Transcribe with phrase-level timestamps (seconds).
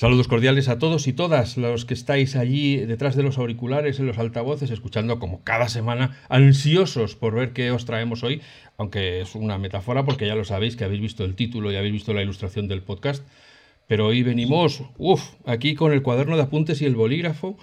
[0.00, 4.06] Saludos cordiales a todos y todas los que estáis allí detrás de los auriculares, en
[4.06, 8.40] los altavoces, escuchando como cada semana, ansiosos por ver qué os traemos hoy,
[8.78, 11.92] aunque es una metáfora porque ya lo sabéis que habéis visto el título y habéis
[11.92, 13.22] visto la ilustración del podcast.
[13.88, 17.58] Pero hoy venimos, uff, aquí con el cuaderno de apuntes y el bolígrafo,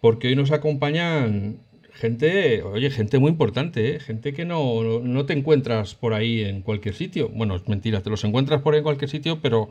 [0.00, 1.58] porque hoy nos acompañan
[1.92, 3.98] gente, oye, gente muy importante, ¿eh?
[3.98, 7.30] gente que no, no, te encuentras por ahí en cualquier sitio.
[7.30, 9.70] Bueno, es mentira, te los encuentras por ahí en cualquier sitio, pero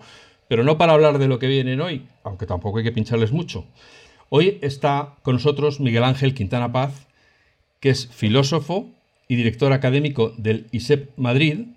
[0.49, 3.65] pero no para hablar de lo que vienen hoy, aunque tampoco hay que pincharles mucho.
[4.29, 7.07] Hoy está con nosotros Miguel Ángel Quintana Paz,
[7.79, 8.89] que es filósofo
[9.27, 11.67] y director académico del ISEP Madrid,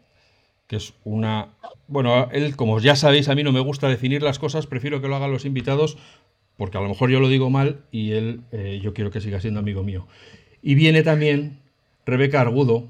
[0.66, 1.50] que es una...
[1.86, 5.08] Bueno, él, como ya sabéis, a mí no me gusta definir las cosas, prefiero que
[5.08, 5.98] lo hagan los invitados,
[6.56, 9.38] porque a lo mejor yo lo digo mal y él, eh, yo quiero que siga
[9.38, 10.06] siendo amigo mío.
[10.62, 11.58] Y viene también
[12.06, 12.88] Rebeca Argudo,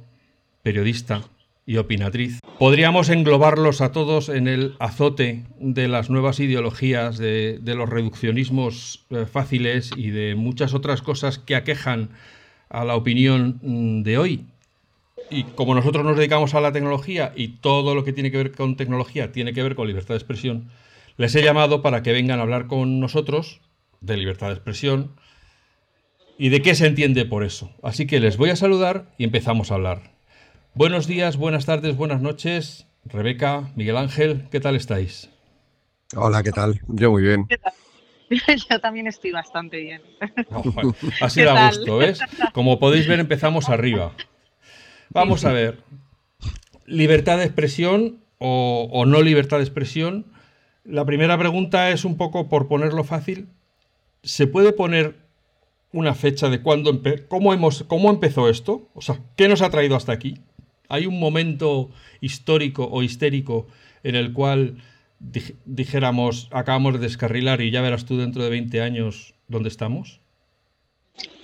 [0.63, 1.25] periodista,
[1.67, 2.41] y opinatriz.
[2.59, 9.27] Podríamos englobarlos a todos en el azote de las nuevas ideologías, de, los reduccionismos eh,
[9.27, 12.11] fáciles y de muchas otras cosas que aquejan
[12.69, 14.47] a la opinión mm, de hoy.
[15.31, 18.53] Y como nosotros nos dedicamos a la tecnología y todo lo que tiene que ver
[18.53, 20.71] con tecnología tiene que ver con libertad de expresión,
[21.17, 23.61] les he llamado para que vengan a hablar con nosotros
[24.01, 25.13] de libertad de expresión
[26.39, 27.71] y de qué se entiende por eso.
[27.83, 30.13] Así que les voy a saludar y empezamos a hablar.
[30.75, 32.87] Buenos días, buenas tardes, buenas noches.
[33.05, 35.29] Rebeca, Miguel Ángel, ¿qué tal estáis?
[36.17, 36.81] Hola, ¿qué tal?
[36.89, 37.47] Yo muy bien.
[38.71, 40.01] Yo también estoy bastante bien.
[41.21, 42.21] así da gusto, ¿ves?
[42.55, 44.15] Como podéis ver, empezamos arriba.
[45.11, 45.83] Vamos a ver.
[46.87, 50.33] ¿Libertad de expresión o, no libertad de expresión?
[50.85, 53.47] La primera pregunta es un poco por ponerlo fácil.
[54.23, 55.17] ¿Se puede poner
[55.93, 58.89] una fecha de cuándo cómo, hemos, cómo empezó esto?
[58.95, 60.41] O sea, ¿qué nos ha traído hasta aquí?
[60.89, 63.67] ¿Hay un momento histórico o histérico
[64.03, 64.79] en el cual
[65.65, 70.22] dijéramos, acabamos de descarrilar y ya verás tú dentro de 20 años dónde estamos?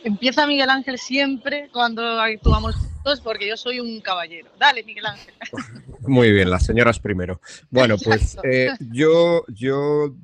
[0.04, 4.50] Empieza Miguel Ángel siempre cuando actuamos juntos porque yo soy un caballero.
[4.58, 5.34] Dale, Miguel Ángel.
[6.06, 7.40] Muy bien, las señoras primero.
[7.70, 10.14] Bueno, pues eh, yo, yo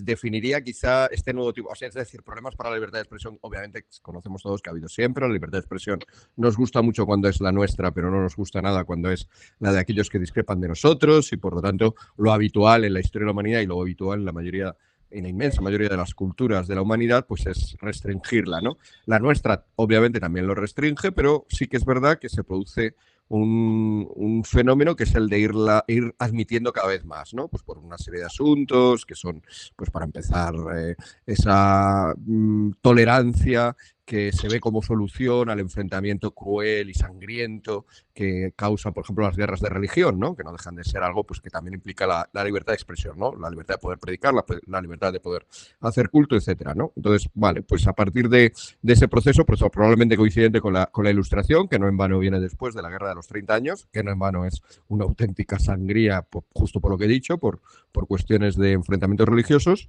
[0.00, 3.38] definiría quizá este nuevo tipo, o sea, es decir, problemas para la libertad de expresión,
[3.40, 6.00] obviamente conocemos todos que ha habido siempre, la libertad de expresión
[6.36, 9.28] nos gusta mucho cuando es la nuestra, pero no nos gusta nada cuando es
[9.58, 13.00] la de aquellos que discrepan de nosotros y por lo tanto lo habitual en la
[13.00, 14.76] historia de la humanidad y lo habitual en la mayoría
[15.10, 18.78] en la inmensa mayoría de las culturas de la humanidad, pues es restringirla, ¿no?
[19.06, 22.94] La nuestra obviamente también lo restringe, pero sí que es verdad que se produce
[23.30, 27.48] un, fenómeno que es el de irla, ir admitiendo cada vez más, ¿no?
[27.48, 29.42] Pues por una serie de asuntos que son,
[29.76, 30.96] pues para empezar, eh,
[31.26, 33.76] esa mm, tolerancia
[34.10, 39.36] que se ve como solución al enfrentamiento cruel y sangriento que causan, por ejemplo, las
[39.36, 40.34] guerras de religión, ¿no?
[40.34, 43.32] que no dejan de ser algo pues, que también implica la, libertad de expresión, ¿no?
[43.36, 45.46] la libertad de poder predicar, la, libertad de poder
[45.78, 46.74] hacer culto, etc.
[46.74, 46.92] ¿no?
[46.96, 51.78] Entonces, vale, pues a partir de, ese proceso, pues probablemente coincidente con la, ilustración, que
[51.78, 54.18] no en vano viene después de la guerra de los 30 años, que no en
[54.18, 57.60] vano es una auténtica sangría, justo por lo que he dicho, por
[58.08, 59.88] cuestiones de enfrentamientos religiosos,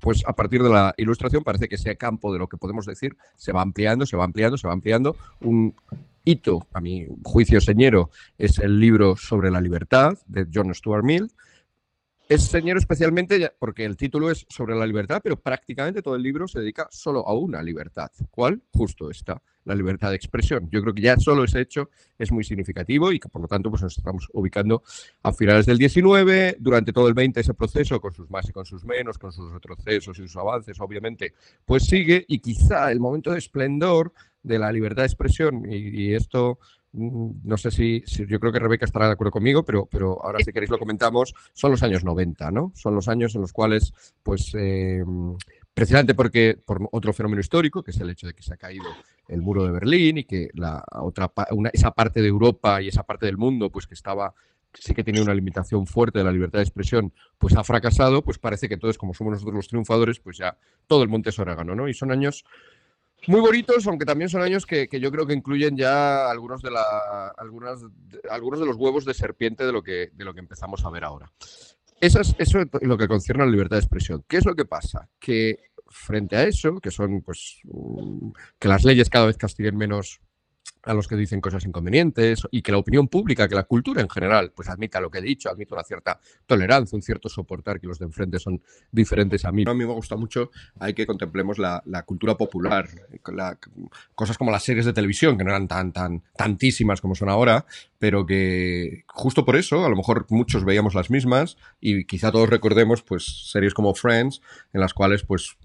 [0.00, 3.16] pues a partir de la ilustración parece que ese campo de lo que podemos decir
[3.36, 5.16] se va ampliando, se va ampliando, se va ampliando.
[5.40, 5.74] Un
[6.24, 11.30] hito, a mi juicio señero, es el libro sobre la libertad de John Stuart Mill,
[12.28, 16.48] es señor especialmente porque el título es sobre la libertad, pero prácticamente todo el libro
[16.48, 18.10] se dedica solo a una libertad.
[18.30, 18.62] ¿Cuál?
[18.72, 20.68] Justo esta, la libertad de expresión.
[20.70, 23.70] Yo creo que ya solo ese hecho es muy significativo y que por lo tanto
[23.70, 24.82] pues nos estamos ubicando
[25.22, 28.64] a finales del 19, durante todo el 20 ese proceso, con sus más y con
[28.64, 33.32] sus menos, con sus retrocesos y sus avances, obviamente, pues sigue y quizá el momento
[33.32, 34.12] de esplendor
[34.42, 36.58] de la libertad de expresión y esto
[36.94, 40.52] no sé si, yo creo que Rebeca estará de acuerdo conmigo, pero, pero ahora si
[40.52, 42.72] queréis lo comentamos, son los años 90, ¿no?
[42.74, 45.04] Son los años en los cuales, pues, eh,
[45.72, 48.86] precisamente porque por otro fenómeno histórico, que es el hecho de que se ha caído
[49.26, 51.32] el muro de Berlín y que la otra
[51.72, 54.32] esa parte de Europa y esa parte del mundo, pues que estaba
[54.80, 58.38] sí que tenía una limitación fuerte de la libertad de expresión, pues ha fracasado, pues
[58.38, 60.56] parece que entonces, como somos nosotros los triunfadores, pues ya
[60.86, 61.88] todo el monte es orégano, ¿no?
[61.88, 62.44] Y son años
[63.26, 67.32] muy bonitos, aunque también son años que, yo creo que incluyen ya algunos de, la,
[67.36, 67.80] algunas,
[68.30, 71.04] algunos de los huevos de serpiente de lo que, de lo que empezamos a ver
[71.04, 71.30] ahora.
[72.00, 74.24] Eso es, lo que concierne a la libertad de expresión.
[74.28, 75.08] ¿Qué es lo que pasa?
[75.18, 77.60] Que frente a eso, que son pues
[78.58, 80.20] que las leyes cada vez castiguen menos
[80.84, 84.08] a los que dicen cosas inconvenientes y que la opinión pública, que la cultura en
[84.08, 87.86] general, pues admita lo que he dicho, admite una cierta tolerancia, un cierto soportar que
[87.86, 89.64] los de enfrente son diferentes a mí.
[89.66, 92.88] A mí me gusta mucho, hay que contemplemos la, cultura popular,
[94.14, 97.64] cosas como las series de televisión, que no eran tan, tan, tantísimas como son ahora,
[97.98, 102.50] pero que justo por eso, a lo mejor muchos veíamos las mismas y quizá todos
[102.50, 104.42] recordemos pues series como Friends,
[104.72, 105.56] en las cuales pues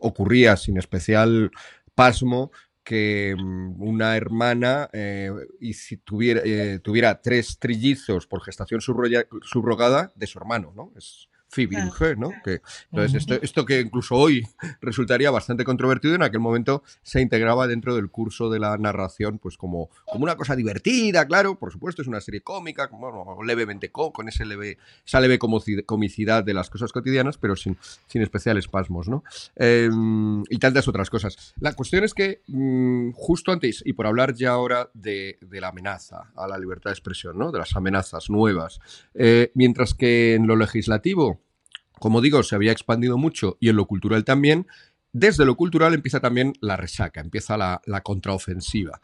[0.00, 1.50] ocurría sin especial
[1.94, 2.52] pasmo
[2.88, 5.30] que mm, una hermana eh,
[5.60, 10.94] y si tuviera, eh, tuviera tres trillizos por gestación subrogada de su hermano, ¿no?
[10.96, 11.76] Es, Phoebe
[12.16, 12.30] ¿no?
[12.44, 12.60] Que,
[12.92, 14.46] entonces, esto, que incluso hoy
[14.80, 19.56] resultaría bastante controvertido, en aquel momento se integraba dentro del curso de la narración, pues
[19.56, 24.28] como, como una cosa divertida, claro, por supuesto, es una serie cómica, como, levemente con
[24.28, 29.24] ese leve, esa leve comicidad de las cosas cotidianas, pero sin, sin especiales espasmos, ¿no?
[29.56, 31.54] Em, y tantas otras cosas.
[31.60, 36.30] La cuestión es que, mm, justo antes, y por hablar ya ahora de, la amenaza
[36.36, 37.50] a la libertad de expresión, ¿no?
[37.50, 38.78] De las amenazas nuevas,
[39.14, 41.37] eh, mientras que en lo legislativo,
[41.98, 44.66] como digo, se había expandido mucho y en lo cultural también.
[45.12, 49.00] Desde lo cultural empieza también la resaca, empieza la, la contraofensiva.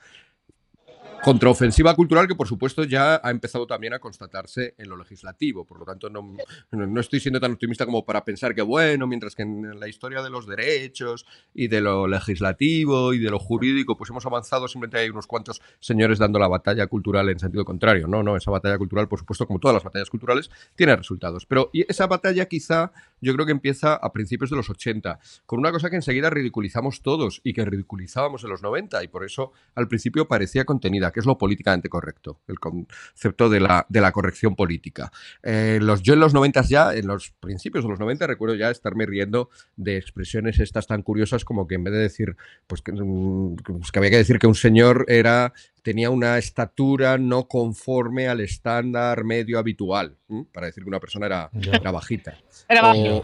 [1.25, 5.65] Contraofensiva cultural que, por supuesto, ya ha empezado también a constatarse en lo legislativo.
[5.65, 6.37] Por lo tanto, no,
[6.71, 10.21] no, estoy siendo tan optimista como para pensar que, bueno, mientras que en la historia
[10.21, 11.25] de los derechos
[11.55, 15.63] y de lo legislativo y de lo jurídico, pues hemos avanzado, simplemente hay unos cuantos
[15.81, 18.07] señores dando la batalla cultural en sentido contrario.
[18.07, 21.47] No, no, esa batalla cultural, por supuesto, como todas las batallas culturales, tiene resultados.
[21.47, 22.93] Pero esa batalla quizá
[23.23, 27.01] yo creo que empieza a principios de los 80, con una cosa que enseguida ridiculizamos
[27.01, 31.21] todos y que ridiculizábamos en los 90 y por eso al principio parecía contenida que
[31.21, 35.13] es lo políticamente correcto, el concepto de la, de la corrección política.
[35.45, 38.71] Eh, los, yo en los 90 ya, en los principios de los 90, recuerdo ya
[38.71, 42.93] estarme riendo de expresiones estas tan curiosas como que en vez de decir, pues que,
[42.93, 45.53] mm, pues que había que decir que un señor era
[45.83, 50.17] tenía una estatura no conforme al estándar medio habitual,
[50.53, 52.39] para decir que una persona era, era bajita.
[52.69, 53.23] Era bajita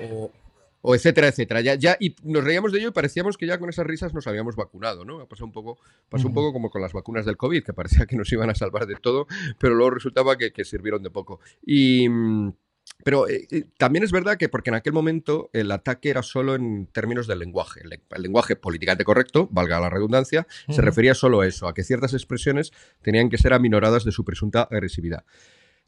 [0.82, 1.60] o etcétera, etcétera.
[1.60, 4.26] Ya, ya, y nos reíamos de ello y parecíamos que ya con esas risas nos
[4.26, 5.26] habíamos vacunado, ¿no?
[5.26, 5.78] Pasó un poco,
[6.08, 8.54] pasó un poco como con las vacunas del COVID, que parecía que nos iban a
[8.54, 9.26] salvar de todo,
[9.58, 11.40] pero luego resultaba que, sirvieron de poco.
[11.64, 12.08] Y.
[12.08, 12.52] Mm,
[13.04, 16.54] pero eh, eh, también es verdad que porque en aquel momento el ataque era solo
[16.54, 17.80] en términos del lenguaje.
[17.82, 22.12] El, lenguaje políticamente correcto, valga la redundancia, se refería solo a eso, a que ciertas
[22.12, 25.24] expresiones tenían que ser aminoradas de su presunta agresividad.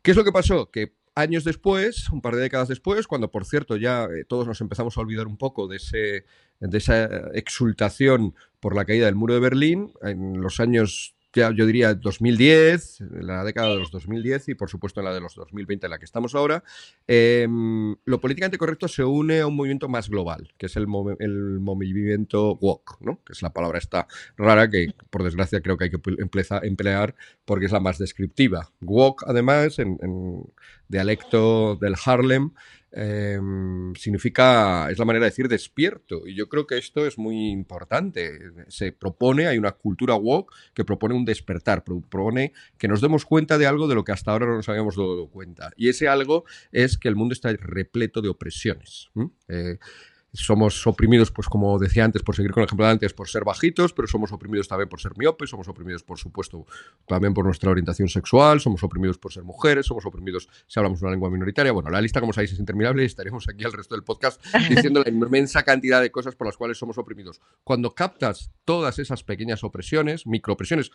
[0.00, 0.70] ¿Qué es lo que pasó?
[0.70, 4.60] Que años después, un par de décadas después, cuando por cierto ya eh, todos nos
[4.60, 6.24] empezamos a olvidar un poco de, ese,
[6.60, 7.04] de esa
[7.34, 13.00] exultación por la caída del muro de Berlín, en los años ya yo diría 2010,
[13.20, 15.98] la década de los 2010 y por supuesto en la de los 2020 en la
[15.98, 16.62] que estamos ahora,
[17.06, 20.86] em, lo políticamente correcto se une a un movimiento más global, que es el,
[21.18, 23.20] el movimiento woke, ¿no?
[23.24, 24.06] que es la palabra esta
[24.36, 26.00] rara que por desgracia creo que hay que
[26.62, 27.14] emplear
[27.44, 28.70] porque es la más descriptiva.
[28.80, 30.44] Woke además en, en
[30.88, 32.50] dialecto del Harlem
[32.94, 36.26] Em, significa, es la manera de decir despierto.
[36.26, 38.38] Y yo creo que esto es muy importante.
[38.68, 43.56] Se propone, hay una cultura woke que propone un despertar, propone que nos demos cuenta
[43.56, 45.72] de algo de lo que hasta ahora no nos habíamos dado cuenta.
[45.76, 49.10] Y ese algo es que el mundo está repleto de opresiones
[50.32, 53.44] somos oprimidos, pues como decía antes, por seguir con el ejemplo de antes, por ser
[53.44, 56.66] bajitos, pero somos oprimidos también por ser miopes, somos oprimidos, por supuesto,
[57.06, 61.10] también por nuestra orientación sexual, somos oprimidos por ser mujeres, somos oprimidos si hablamos una
[61.10, 61.72] lengua minoritaria.
[61.72, 65.02] Bueno, la lista, como sabéis, es interminable y estaremos aquí el resto del podcast diciendo
[65.04, 67.40] la inmensa cantidad de cosas por las cuales somos oprimidos.
[67.64, 70.90] Cuando captas todas esas pequeñas opresiones, microopresiones,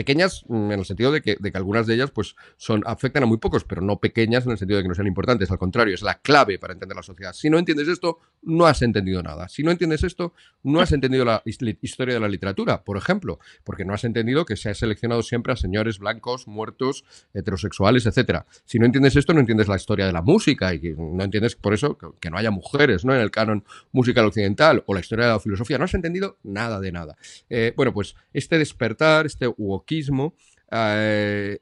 [0.00, 3.36] pequeñas mm, en el sentido de que, algunas de ellas pues, son, afectan a muy
[3.36, 5.50] pocos, pero no pequeñas en el sentido de que no sean importantes.
[5.50, 7.34] Al contrario, es la clave para entender la sociedad.
[7.34, 9.50] Si no entiendes esto, no has entendido nada.
[9.50, 10.32] Si no entiendes esto,
[10.62, 14.56] no has entendido la historia de la literatura, por ejemplo, porque no has entendido que
[14.56, 18.44] se ha seleccionado siempre a señores blancos, muertos, heterosexuales, etc.
[18.64, 21.74] Si no entiendes esto, no entiendes la historia de la música y no entiendes por
[21.74, 23.14] eso que, no haya mujeres ¿no?
[23.14, 25.76] en el canon musical occidental o la historia de la filosofía.
[25.76, 27.18] No has entendido nada de nada.
[27.50, 29.46] Eh, bueno, pues este despertar, este
[30.70, 31.58] eh,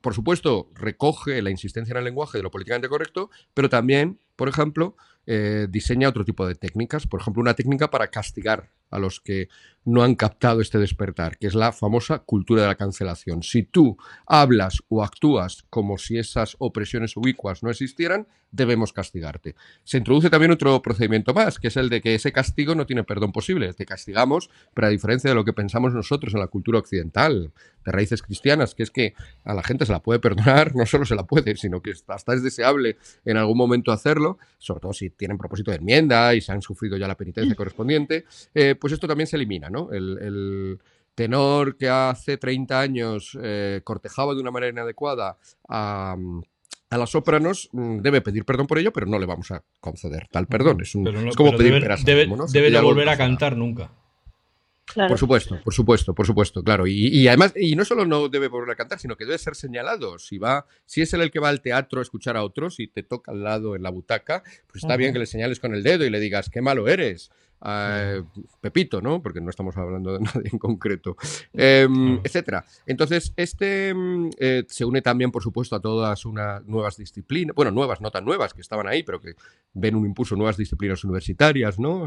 [0.00, 4.48] por supuesto, recoge la insistencia en el lenguaje de lo políticamente correcto, pero también, por
[4.48, 7.08] ejemplo, eh, diseña otro tipo de técnicas.
[7.08, 9.48] Por ejemplo, una técnica para castigar a los que
[9.84, 13.42] no han captado este despertar, que es la famosa cultura de la cancelación.
[13.42, 19.54] Si tú hablas o actúas como si esas opresiones ubicuas no existieran, debemos castigarte.
[19.84, 23.04] Se introduce también otro procedimiento más, que es el de que ese castigo no tiene
[23.04, 23.72] perdón posible.
[23.74, 27.52] Te castigamos, pero a diferencia de lo que pensamos nosotros en la cultura occidental,
[27.84, 29.14] de raíces cristianas, que es que
[29.44, 32.34] a la gente se la puede perdonar, no solo se la puede, sino que hasta
[32.34, 34.27] es deseable en algún momento hacerlo,
[34.58, 38.24] sobre todo si tienen propósito de enmienda y se han sufrido ya la penitencia correspondiente,
[38.54, 39.90] eh, pues esto también se elimina, ¿no?
[39.92, 40.78] el,
[41.14, 45.36] tenor que hace 30 años eh, cortejaba de una manera inadecuada
[45.68, 46.16] a,
[46.90, 50.46] las sopranos mm, debe pedir perdón por ello, pero no le vamos a conceder tal
[50.46, 50.80] perdón.
[50.80, 50.92] Es,
[51.36, 53.90] como pedir debe, debe, de volver a cantar nunca.
[54.94, 56.86] Por supuesto, por supuesto, por supuesto, claro.
[56.86, 60.18] Y, además, y no solo no debe volver a cantar, sino que debe ser señalado.
[60.18, 62.88] Si va, si es él el que va al teatro a escuchar a otros y
[62.88, 65.82] te toca al lado en la butaca, pues está bien que le señales con el
[65.82, 67.30] dedo y le digas qué malo eres.
[68.60, 69.20] Pepito, ¿no?
[69.20, 71.16] Porque no estamos hablando de nadie en concreto,
[71.52, 72.64] em, etcétera.
[72.86, 77.72] Entonces, este mm, eh, se une también, por supuesto, a todas unas nuevas disciplinas, bueno,
[77.72, 79.34] nuevas, no tan nuevas, que estaban ahí, pero que
[79.74, 82.06] ven un impulso, nuevas disciplinas universitarias, ¿no?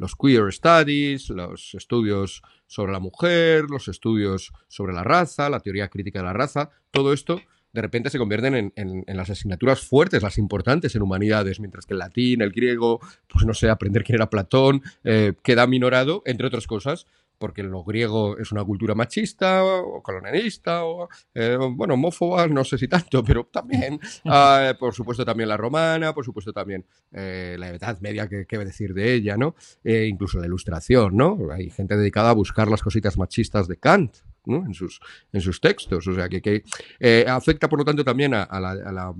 [0.00, 5.88] Los queer studies, los estudios sobre la mujer, los estudios sobre la raza, la teoría
[5.88, 7.40] crítica de la raza, todo esto
[7.72, 12.00] de repente se convierten en, las asignaturas fuertes, las importantes en humanidades, mientras que el
[12.00, 16.66] latín, el griego, pues no sé, aprender quién era Platón, eh, queda minorado, entre otras
[16.66, 17.06] cosas,
[17.40, 22.78] porque lo griego es una cultura machista o colonialista o, eh, bueno, homófoba, no sé
[22.78, 27.70] si tanto, pero también, ah, por supuesto también la romana, por supuesto también eh, la
[27.70, 29.54] Edad Media, que qué decir de ella, ¿no?
[29.84, 31.38] incluso la Ilustración, ¿no?
[31.52, 35.00] Hay gente dedicada a buscar las cositas machistas de Kant, en, sus,
[35.32, 36.06] en sus textos.
[36.06, 36.62] O sea, que,
[36.98, 39.14] eh, afecta, por lo tanto, también a, la,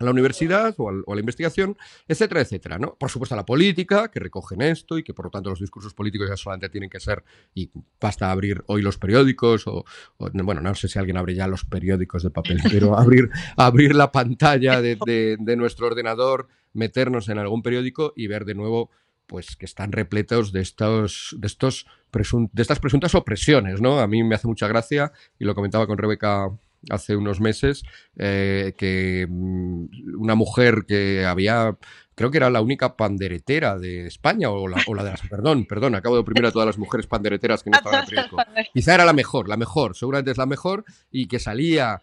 [0.00, 1.76] universidad o a, la investigación,
[2.08, 2.78] etcétera, etcétera.
[2.78, 2.94] ¿no?
[2.94, 5.94] Por supuesto, a la política, que recogen esto y que, por lo tanto, los discursos
[5.94, 7.22] políticos ya solamente tienen que ser,
[7.54, 7.70] y
[8.00, 9.84] basta abrir hoy los periódicos, o,
[10.18, 14.10] bueno, no sé si alguien abre ya los periódicos de papel, pero abrir, abrir la
[14.12, 18.90] pantalla de, de nuestro ordenador, meternos en algún periódico y ver de nuevo
[19.26, 23.98] pues que están repletos de estos, de estos de estas presuntas opresiones, ¿no?
[23.98, 26.50] A mí me hace mucha gracia, y lo comentaba con Rebeca
[26.90, 27.84] hace unos meses,
[28.16, 29.86] eh, que mm,
[30.18, 31.76] una mujer que había,
[32.14, 35.66] creo que era la única panderetera de España, o la, o la de las, perdón,
[35.66, 38.66] perdón, acabo de oprimir a todas las mujeres pandereteras que no estaban en.
[38.72, 42.02] Quizá era la mejor, la mejor, seguramente es la mejor, y que salía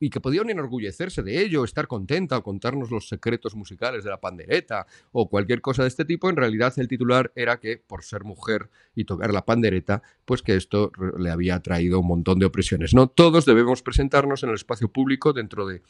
[0.00, 4.20] y, que podían enorgullecerse de ello, estar contenta o contarnos los secretos musicales de la
[4.20, 8.24] pandereta o cualquier cosa de este tipo, en realidad el titular era que por ser
[8.24, 12.94] mujer y tocar la pandereta, pues que esto le había traído un montón de opresiones.
[12.94, 15.82] No todos debemos presentarnos en el espacio público dentro de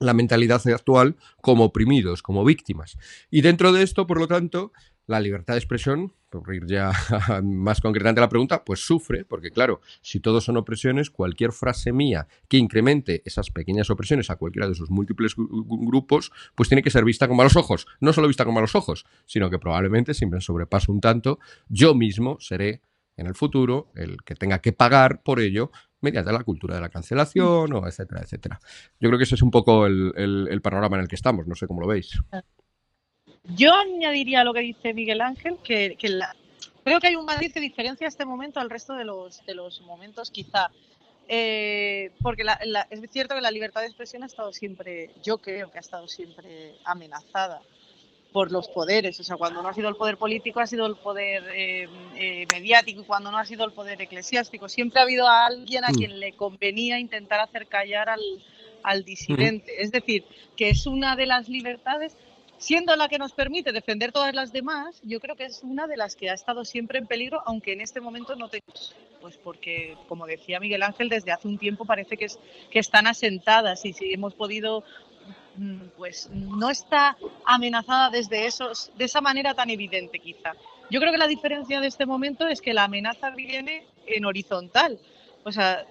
[0.00, 2.98] la mentalidad actual como oprimidos, como víctimas.
[3.30, 4.72] Y dentro de esto, por lo tanto,
[5.06, 6.92] la libertad de expresión, por ir ya
[7.42, 11.92] más concretamente a la pregunta, pues sufre, porque claro, si todos son opresiones, cualquier frase
[11.92, 16.90] mía que incremente esas pequeñas opresiones a cualquiera de sus múltiples grupos, pues tiene que
[16.90, 17.86] ser vista con malos ojos.
[18.00, 21.94] No solo vista con malos ojos, sino que probablemente, si me sobrepaso un tanto, yo
[21.94, 22.82] mismo seré
[23.16, 25.70] en el futuro el que tenga que pagar por ello
[26.00, 28.60] mediante la cultura de la cancelación o etcétera, etcétera.
[29.00, 31.54] Yo creo que ese es un poco el, el panorama en el que estamos, no
[31.54, 32.18] sé cómo lo veis.
[33.44, 35.96] Yo añadiría lo que dice Miguel Ángel, que,
[36.82, 39.80] creo que hay un matiz de diferencia este momento al resto de los, de los
[39.82, 40.70] momentos, quizá.
[41.28, 42.44] Eh, porque
[42.90, 46.06] es cierto que la libertad de expresión ha estado siempre, yo creo que ha estado
[46.06, 47.62] siempre amenazada
[48.32, 49.20] por los poderes.
[49.20, 52.46] O sea, cuando no ha sido el poder político, ha sido el poder eh, eh,
[52.52, 54.68] mediático, y cuando no ha sido el poder eclesiástico.
[54.68, 55.94] Siempre ha habido a alguien a mm.
[55.94, 58.20] quien le convenía intentar hacer callar al,
[58.82, 59.82] al disidente.
[59.82, 60.24] Es decir,
[60.56, 62.16] que es una de las libertades
[62.64, 65.98] siendo la que nos permite defender todas las demás, yo creo que es una de
[65.98, 69.98] las que ha estado siempre en peligro, aunque en este momento no tenemos, pues porque,
[70.08, 72.38] como decía Miguel Ángel, desde hace un tiempo parece que, es,
[72.70, 74.82] que están asentadas y si hemos podido,
[75.56, 80.54] mm, pues no está amenazada desde esos, de esa manera tan evidente quizá.
[80.90, 84.98] Yo creo que la diferencia de este momento es que la amenaza viene en horizontal.
[85.44, 85.84] O sea,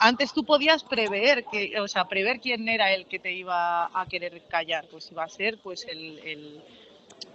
[0.00, 4.06] antes tú podías prever que, o sea, prever quién era el que te iba a
[4.08, 6.62] querer callar, pues iba a ser pues el,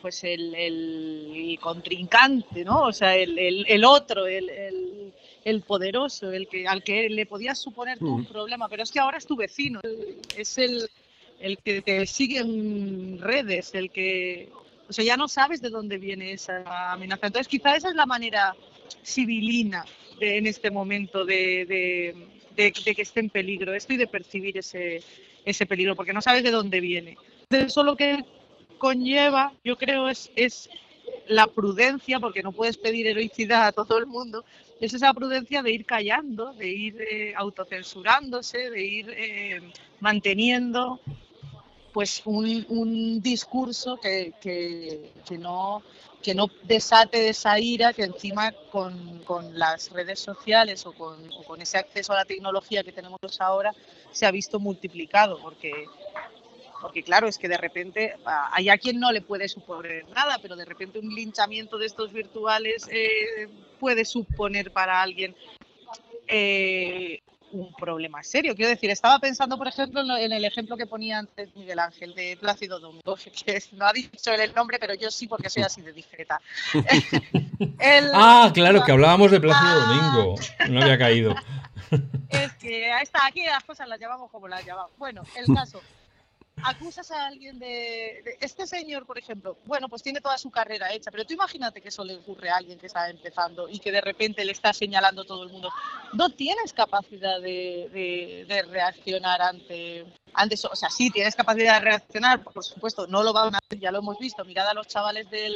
[0.02, 2.82] pues el, contrincante, ¿no?
[2.82, 8.26] O sea, el, otro, el, poderoso, el que, al que le podías suponer un mm.
[8.26, 9.80] problema, pero es que ahora es tu vecino,
[10.36, 10.90] es el,
[11.40, 14.50] el que te sigue en redes, el que,
[14.90, 17.28] o sea, ya no sabes de dónde viene esa amenaza.
[17.28, 18.56] Entonces, quizá esa es la manera
[19.04, 19.86] civilina
[20.20, 25.02] en este momento de de, que esté en peligro esto y de percibir ese,
[25.46, 27.18] ese peligro, porque no sabes de dónde viene.
[27.50, 28.24] Eso lo que
[28.78, 30.70] conlleva, yo creo, es, es
[31.28, 34.44] la prudencia, porque no puedes pedir heroicidad a todo el mundo,
[34.80, 39.62] es esa prudencia de ir callando, de ir eh, autocensurándose, de ir eh,
[40.00, 41.00] manteniendo
[41.94, 45.82] pues un, un discurso que, que, que, no,
[46.26, 51.62] que no desate esa ira que encima con, con las redes sociales o con, con,
[51.62, 53.76] ese acceso a la tecnología que tenemos ahora
[54.12, 55.86] se ha visto multiplicado, porque,
[56.82, 60.56] porque claro, es que de repente hay a quien no le puede suponer nada, pero
[60.56, 63.48] de repente un linchamiento de estos virtuales eh,
[63.80, 65.36] puede suponer para alguien
[66.28, 67.22] eh,
[67.56, 68.56] un problema serio.
[68.56, 72.38] Quiero decir, estaba pensando, por ejemplo, en el ejemplo que ponía antes Miguel Ángel de
[72.40, 75.94] Plácido Domingo, que no ha dicho el nombre, pero yo sí, porque soy así de
[75.94, 76.42] discreta.
[78.14, 79.86] ah, claro, que hablábamos de Plácido ah.
[79.88, 80.36] Domingo.
[80.70, 81.36] No había caído.
[82.30, 84.92] Es que ahí está, aquí las cosas las llamamos como las llamamos.
[84.98, 85.82] Bueno, el caso
[86.66, 91.12] acusas a alguien de, Este señor, por ejemplo, bueno, pues tiene toda su carrera hecha,
[91.12, 94.02] pero tú imagínate que eso le ocurre a alguien que está empezando y que de
[94.02, 95.72] repente le está señalando todo el mundo.
[96.14, 100.56] No tienes capacidad de, reaccionar ante, ante.
[100.72, 103.92] O sea, sí tienes capacidad de reaccionar, por supuesto, no lo van a hacer, ya
[103.92, 104.44] lo hemos visto.
[104.46, 105.56] Mirad a los chavales del,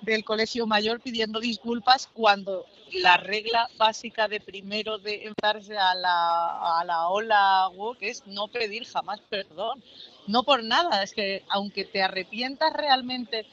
[0.00, 6.80] del colegio mayor pidiendo disculpas cuando la regla básica de primero de enfrentarse a la,
[6.80, 9.82] a la ola que es no pedir jamás perdón.
[10.26, 13.46] No por nada, es que aunque te arrepientas realmente,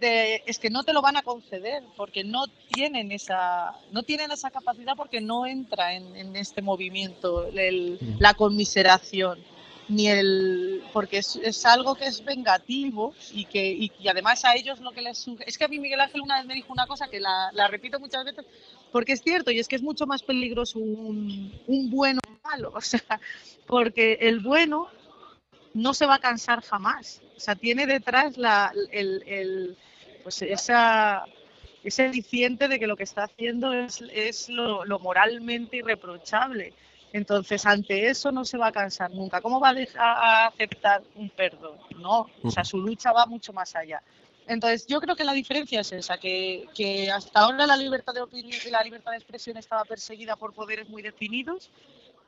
[0.00, 4.30] de, es que no te lo van a conceder porque no tienen esa, no tienen
[4.30, 7.48] esa capacidad porque no entra en, este movimiento
[8.18, 9.38] la conmiseración
[9.88, 14.92] ni el porque es, algo que es vengativo y que y, además a ellos lo
[14.92, 17.20] que les es que a mí Miguel Ángel una vez me dijo una cosa que
[17.20, 18.44] la, repito muchas veces
[18.90, 22.80] porque es cierto y es que es mucho más peligroso un, un bueno malo o
[22.80, 23.20] sea
[23.66, 24.88] porque el bueno
[25.76, 27.20] no se va a cansar jamás.
[27.36, 29.76] O sea, tiene detrás la, el,
[30.22, 31.24] pues esa,
[31.84, 36.72] ese aliciente de que lo que está haciendo es, lo, moralmente irreprochable.
[37.16, 39.40] Entonces, ante eso no se va a cansar nunca.
[39.40, 41.78] ¿Cómo va a, aceptar un perdón?
[41.98, 44.02] No, o sea, su lucha va mucho más allá.
[44.46, 48.20] Entonces, yo creo que la diferencia es esa, que, que hasta ahora la libertad de
[48.20, 51.70] opinión y la libertad de expresión estaba perseguida por poderes muy definidos,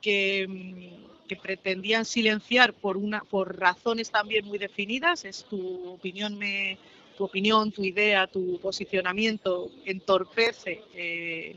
[0.00, 0.96] que,
[1.28, 6.78] que pretendían silenciar por, una, por razones también muy definidas, es tu opinión, me,
[7.18, 11.56] tu opinión, tu idea, tu posicionamiento entorpece eh,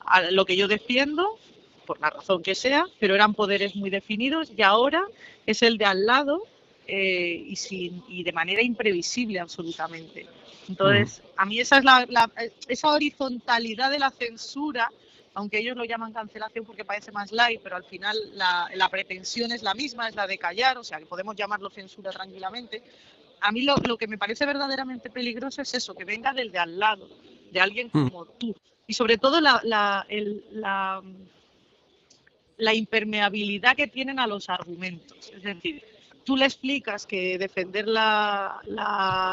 [0.00, 1.38] a lo que yo defiendo,
[1.86, 5.04] por la razón que sea, pero eran poderes muy definidos y ahora
[5.46, 6.42] es el de al lado
[6.86, 10.26] eh, y, sin, y de manera imprevisible absolutamente.
[10.68, 12.30] Entonces, a mí esa es la,
[12.68, 14.90] esa horizontalidad de la censura
[15.36, 19.62] aunque ellos lo llaman cancelación porque parece más light, pero al final la, pretensión es
[19.62, 22.82] la misma, es la de callar, o sea que podemos llamarlo censura tranquilamente.
[23.42, 26.78] A mí lo, que me parece verdaderamente peligroso es eso, que venga del de al
[26.78, 27.06] lado,
[27.52, 28.08] de alguien hmm.
[28.08, 28.56] como tú.
[28.86, 30.06] Y sobre todo la, la,
[30.52, 31.02] la
[32.74, 35.30] impermeabilidad que tienen a los argumentos.
[35.34, 35.82] Es decir,
[36.24, 38.60] tú le explicas que defender la,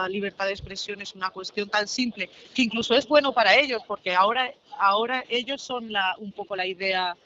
[0.09, 4.13] libertad de expresión es una cuestión tan simple que incluso es bueno para ellos, porque
[4.13, 7.17] ahora, ahora ellos son la, un poco la idea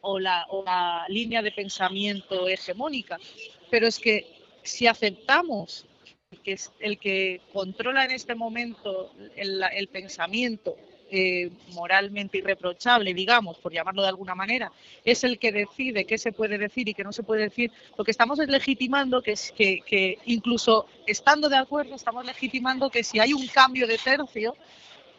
[0.00, 3.18] o la, o la línea de pensamiento hegemónica.
[3.70, 4.26] Pero es que
[4.62, 5.86] si aceptamos
[6.42, 10.76] que es el que controla en este momento el pensamiento
[11.10, 14.72] eh, moralmente irreprochable, digamos, por llamarlo de alguna manera,
[15.04, 18.04] es el que decide qué se puede decir y qué no se puede decir, lo
[18.04, 23.20] que estamos es legitimando que, es que, incluso estando de acuerdo, estamos legitimando que si
[23.20, 24.56] hay un cambio de tercio,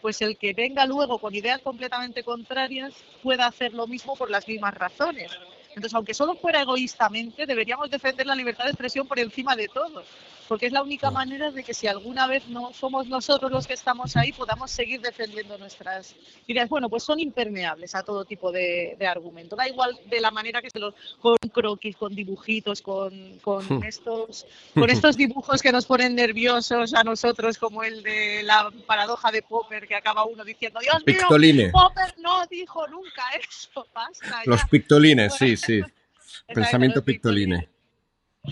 [0.02, 4.47] pues el que venga luego con ideas completamente contrarias pueda hacer lo mismo por las
[4.47, 5.32] mismas razones.
[5.69, 10.04] Entonces, aunque solo fuera egoístamente, deberíamos defender la libertad de expresión por encima de todo
[10.48, 13.74] porque es la única manera de que si alguna vez no somos nosotros los que
[13.74, 16.16] estamos ahí, podamos seguir defendiendo nuestras
[16.48, 16.70] ideas.
[16.70, 19.56] Bueno, pues son impermeables a todo tipo de, de argumento.
[19.56, 23.84] Da igual de la manera que se los con croquis, con dibujitos, con, con hmm.
[23.84, 29.32] estos con estos dibujos que nos ponen nerviosos a nosotros, como el de la paradoja
[29.32, 34.42] de Popper, que acaba uno diciendo, Dios mío, Popper no dijo nunca eso, basta.
[34.46, 35.82] Los pictolines, sí, sí.
[36.54, 37.68] Pensamiento pictoline.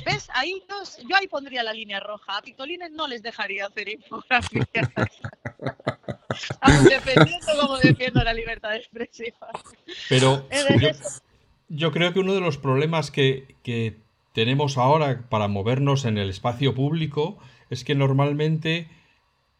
[0.04, 0.28] ¿Ves?
[0.34, 0.64] Ahí
[1.08, 2.38] yo ahí pondría la línea roja.
[2.38, 4.68] A Pictolines no les dejaría hacer infografías.
[6.90, 9.34] dependiendo cómo defiendo la libertad de expresión.
[10.10, 10.48] Pero
[11.70, 13.98] yo, creo que uno de los problemas que, que
[14.34, 17.38] tenemos ahora para movernos en el espacio público
[17.70, 18.90] es que normalmente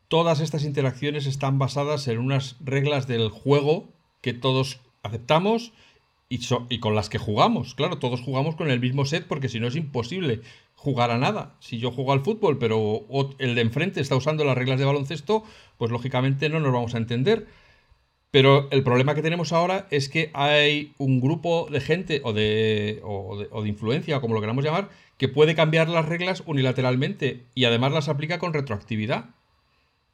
[0.08, 3.90] todas estas interacciones están basadas en unas reglas del juego
[4.22, 5.74] que todos aceptamos
[6.30, 7.76] y, con las que jugamos.
[7.76, 10.42] Claro, todos jugamos con el mismo set porque si no es imposible
[10.76, 11.56] jugar a nada.
[11.60, 13.06] Si yo juego al fútbol, pero
[13.38, 15.44] el de enfrente está usando las reglas de baloncesto,
[15.78, 17.48] pues lógicamente no nos vamos a entender.
[18.32, 23.00] Pero el problema que tenemos ahora es que hay un grupo de gente o de,
[23.04, 27.64] o de, influencia, o como lo queramos llamar, que puede cambiar las reglas unilateralmente y
[27.64, 29.30] además las aplica con retroactividad.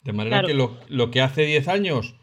[0.04, 2.16] De manera que lo, lo, que hace 10 años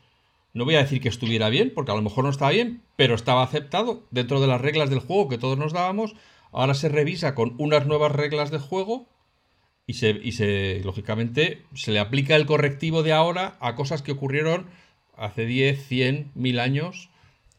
[0.54, 3.14] no voy a decir que estuviera bien, porque a lo mejor no estaba bien, pero
[3.14, 6.14] estaba aceptado dentro de las reglas del juego que todos nos dábamos.
[6.52, 9.06] Ahora se revisa con unas nuevas reglas de juego
[9.86, 14.12] y se, y se lógicamente, se le aplica el correctivo de ahora a cosas que
[14.12, 14.66] ocurrieron
[15.16, 17.10] hace 10, 100, 1000 años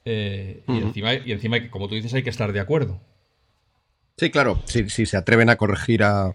[0.05, 2.99] y, encima, y encima, como tú dices, hay que estar de acuerdo.
[4.19, 6.33] Sí, claro, si, si, se atreven a corregir a,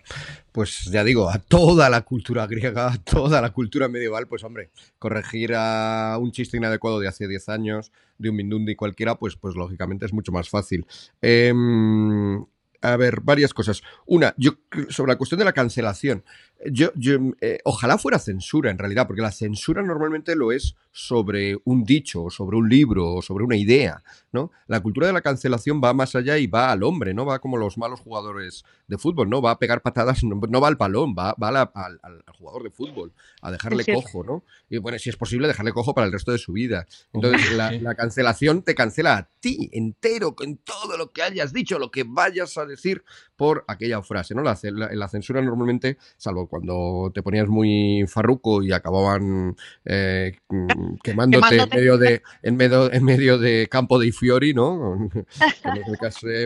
[0.53, 4.71] pues ya digo, a toda la cultura griega, a toda la cultura medieval, pues hombre,
[4.99, 9.55] corregir a un chiste inadecuado de hace 10 años, de un Mindundi cualquiera, pues, pues
[9.55, 10.87] lógicamente es mucho más fácil.
[11.21, 11.53] Eh,
[12.81, 13.83] a ver, varias cosas.
[14.07, 14.53] Una, yo
[14.89, 16.23] sobre la cuestión de la cancelación.
[16.67, 21.59] Yo, yo eh, ojalá fuera censura en realidad, porque la censura normalmente lo es sobre
[21.65, 24.51] un dicho, sobre un libro, o sobre una idea, ¿no?
[24.67, 27.27] La cultura de la cancelación va más allá y va al hombre, ¿no?
[27.27, 29.43] Va como los malos jugadores de fútbol, ¿no?
[29.43, 33.13] Va a pegar patadas, no, va al balón, va, va al, jugador de fútbol,
[33.43, 34.45] a dejarle cojo, ¿no?
[34.71, 36.87] Y bueno, si es posible, dejarle cojo para el resto de su vida.
[37.13, 41.79] Entonces, la, la cancelación te cancela a ti entero, con todo lo que hayas dicho,
[41.79, 43.05] lo que vayas a decir
[43.37, 44.43] por aquella frase, ¿no?
[44.43, 50.39] La, la, censura normalmente, salvo cuando te ponías muy farruco y acababan eh,
[51.03, 55.11] quemándote, En, medio de, en, medio, en medio de campo de Ifiori, ¿no?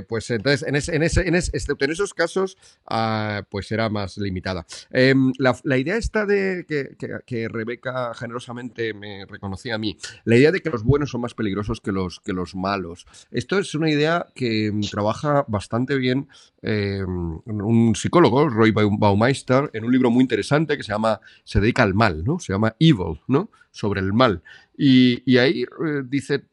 [0.08, 4.64] pues entonces, en, ese, en, ese, en, en esos casos, ah, pues era más limitada.
[4.90, 10.52] Em, la, idea esta de que, que, Rebeca generosamente me reconocía a mí, la idea
[10.52, 13.06] de que los buenos son más peligrosos que los, que los malos.
[13.30, 16.28] Esto es una idea que trabaja bastante bien
[16.62, 21.82] eh, un psicólogo, Roy Baumeister, en un libro muy interesante que se llama, se dedica
[21.82, 22.38] al mal, ¿no?
[22.38, 23.50] Se llama Evil, ¿no?
[23.70, 24.42] Sobre el mal.
[24.76, 26.44] Y, ahí eh, dice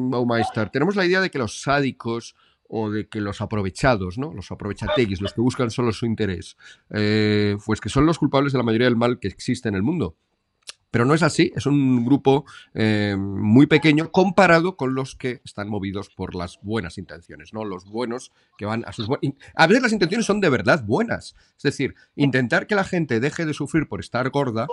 [0.00, 2.36] Baumeister, tenemos la idea de que los sádicos
[2.68, 4.32] o de que los aprovechados, ¿no?
[4.32, 6.56] Los aprovechateguis, los que buscan solo su interés,
[6.90, 9.82] eh, pues que son los culpables de la mayoría del mal que existe en el
[9.82, 10.16] mundo.
[10.92, 15.68] Pero no es así, es un grupo eh, muy pequeño comparado con los que están
[15.68, 17.64] movidos por las buenas intenciones, ¿no?
[17.64, 19.08] Los buenos que van a sus...
[19.54, 21.34] A veces las intenciones son de verdad buenas.
[21.56, 24.66] Es decir, intentar que la gente deje de sufrir por estar gorda,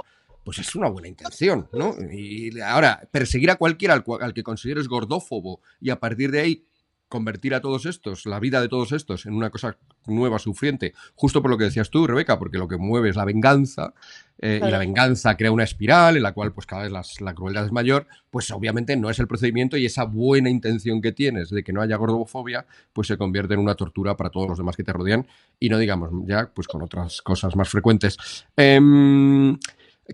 [0.44, 1.96] pues es una buena intención, ¿no?
[2.12, 6.66] Y ahora, perseguir a cualquiera al, al que consideres gordófobo y a partir de ahí
[7.10, 11.42] convertir a todos estos, la vida de todos estos, en una cosa nueva, sufriente, justo
[11.42, 13.94] por lo que decías tú, Rebeca, porque lo que mueve es la venganza,
[14.42, 17.66] eh, y la venganza crea una espiral en la cual pues cada vez la crueldad
[17.66, 21.64] es mayor, pues obviamente no es el procedimiento y esa buena intención que tienes de
[21.64, 24.84] que no haya gordofobia, pues se convierte en una tortura para todos los demás que
[24.84, 25.28] te rodean,
[25.60, 28.18] y no digamos ya pues con otras cosas más frecuentes.
[28.56, 29.58] Em,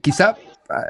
[0.01, 0.35] quizá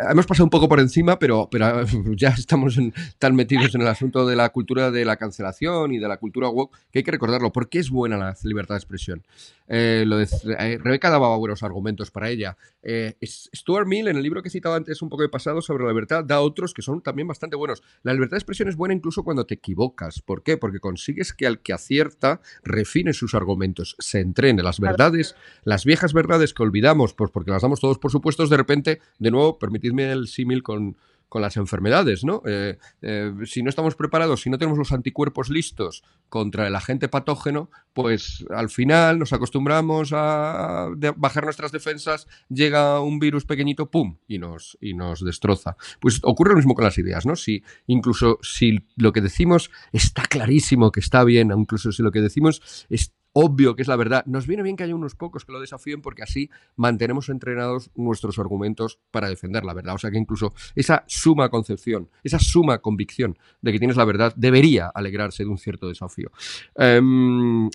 [0.10, 1.86] hemos pasado un poco por encima, pero, pero
[2.16, 2.80] ya estamos
[3.20, 6.50] tan metidos en el asunto de la cultura de la cancelación y de la cultura
[6.50, 7.52] woke que hay que recordarlo.
[7.52, 9.24] ¿Por qué es buena la libertad de expresión?
[9.68, 10.28] Eh, lo de,
[10.60, 12.58] eh, Rebeca daba buenos argumentos para ella.
[12.84, 15.84] Eh, Stuart Mill, en el libro que he citado antes un poco de pasado sobre
[15.84, 17.82] la libertad, da otros que son también bastante buenos.
[18.04, 20.22] La libertad de expresión es buena incluso cuando te equivocas.
[20.22, 20.58] ¿Por qué?
[20.58, 24.62] Porque consigues que al que acierta refine sus argumentos, se entrene.
[24.62, 28.58] Las verdades, las viejas verdades que olvidamos, pues porque las damos todos por supuestos, de
[28.58, 30.96] repente, de nuevo, permitidme el símil con,
[31.36, 32.42] con las enfermedades, ¿no?
[32.46, 37.10] Eh, eh, si no estamos preparados, si no tenemos los anticuerpos listos contra el agente
[37.10, 44.18] patógeno, pues al final nos acostumbramos a bajar nuestras defensas, llega un virus pequeñito, ¡pum!
[44.28, 45.76] y nos, y nos destroza.
[46.00, 47.36] Pues ocurre lo mismo con las ideas, ¿no?
[47.36, 52.22] Si incluso si lo que decimos está clarísimo que está bien, incluso si lo que
[52.22, 54.26] decimos es obvio que es la verdad.
[54.26, 58.40] Nos viene bien que haya unos pocos que lo desafíen porque así mantenemos entrenados nuestros
[58.40, 59.96] argumentos para defender la verdad.
[59.96, 64.34] O sea que incluso esa suma concepción, esa suma convicción de que tienes la verdad
[64.38, 66.32] debería alegrarse de un cierto desafío.
[66.76, 67.70] Em,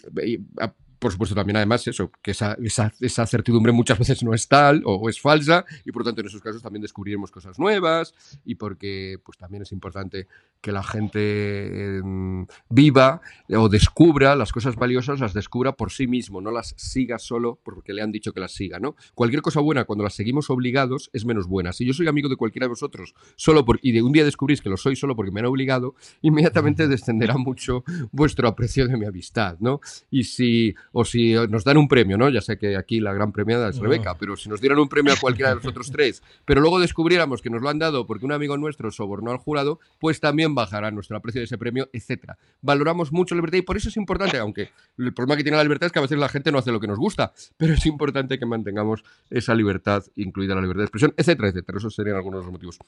[1.00, 5.08] por supuesto, también además eso, que esa, esa, certidumbre muchas veces no es tal o,
[5.08, 9.18] es falsa y por lo tanto en esos casos también descubriremos cosas nuevas y porque
[9.24, 10.28] pues también es importante
[10.60, 16.42] que la gente em, viva o descubra las cosas valiosas, las descubra por sí mismo,
[16.42, 18.94] no las siga solo porque le han dicho que las siga, ¿no?
[19.14, 21.72] Cualquier cosa buena cuando las seguimos obligados es menos buena.
[21.72, 24.60] Si yo soy amigo de cualquiera de vosotros solo por, y de un día descubrís
[24.60, 29.06] que lo soy solo porque me han obligado, inmediatamente descenderá mucho vuestro aprecio de mi
[29.06, 29.80] amistad, ¿no?
[30.10, 32.28] Y si o si nos dan un premio, ¿no?
[32.28, 35.12] Ya sé que aquí la gran premiada es Rebeca, pero si nos dieran un premio
[35.12, 38.24] a cualquiera de los otros tres, pero luego descubriéramos que nos lo han dado porque
[38.24, 42.38] un amigo nuestro sobornó al jurado, pues también bajará nuestro aprecio de ese premio, etcétera.
[42.60, 45.62] Valoramos mucho la libertad y por eso es importante, aunque el problema que tiene la
[45.62, 47.86] libertad es que a veces la gente no hace lo que nos gusta, pero es
[47.86, 51.78] importante que mantengamos esa libertad, incluida la libertad de expresión, etcétera, etcétera.
[51.78, 52.78] Esos serían algunos de los motivos.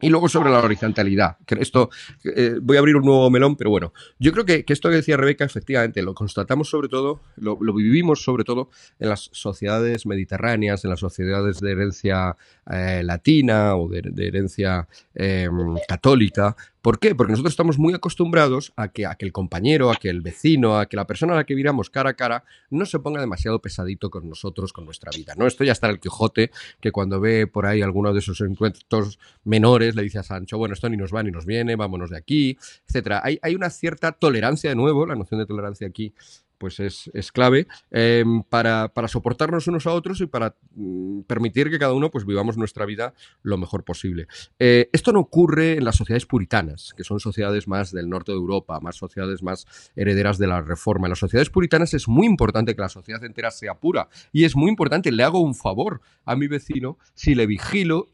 [0.00, 1.90] Y luego sobre la horizontalidad, que esto,
[2.24, 5.16] eh, voy a abrir un nuevo melón, pero bueno, yo creo que, esto que decía
[5.16, 10.90] Rebeca, efectivamente, lo constatamos sobre todo, lo, vivimos sobre todo en las sociedades mediterráneas, en
[10.90, 12.36] las sociedades de herencia
[12.70, 16.54] eh, latina o de, herencia em, católica,
[16.88, 17.14] ¿Por qué?
[17.14, 20.86] Porque nosotros estamos muy acostumbrados a que, a el compañero, a que el vecino, a
[20.86, 24.08] que la persona a la que miramos cara a cara no se ponga demasiado pesadito
[24.08, 25.34] con nosotros, con nuestra vida.
[25.36, 25.46] ¿no?
[25.46, 29.96] Esto ya está el Quijote, que cuando ve por ahí alguno de esos encuentros menores
[29.96, 32.56] le dice a Sancho, bueno, esto ni nos va ni nos viene, vámonos de aquí.
[33.22, 36.14] Hay, hay una cierta tolerancia de nuevo, la noción de tolerancia aquí
[36.58, 41.94] pues es, clave em, para, soportarnos unos a otros y para mm, permitir que cada
[41.94, 44.26] uno pues vivamos nuestra vida lo mejor posible.
[44.58, 48.38] Eh, esto no ocurre en las sociedades puritanas, que son sociedades más del norte de
[48.38, 49.66] Europa, más sociedades más
[49.96, 51.06] herederas de la reforma.
[51.06, 54.56] En las sociedades puritanas es muy importante que la sociedad entera sea pura y es
[54.56, 58.08] muy importante, le hago un favor a mi vecino si le vigilo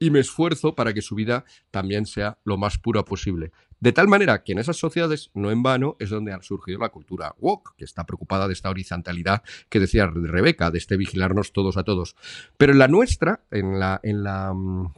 [0.00, 3.52] y me esfuerzo para que su vida también sea lo más pura posible.
[3.78, 6.88] De tal manera que en esas sociedades, no en vano, es donde ha surgido la
[6.88, 11.76] cultura woke, que está preocupada de esta horizontalidad que decía Rebeca, de este vigilarnos todos
[11.76, 12.16] a todos.
[12.56, 14.92] Pero en la nuestra, en la, en la mm,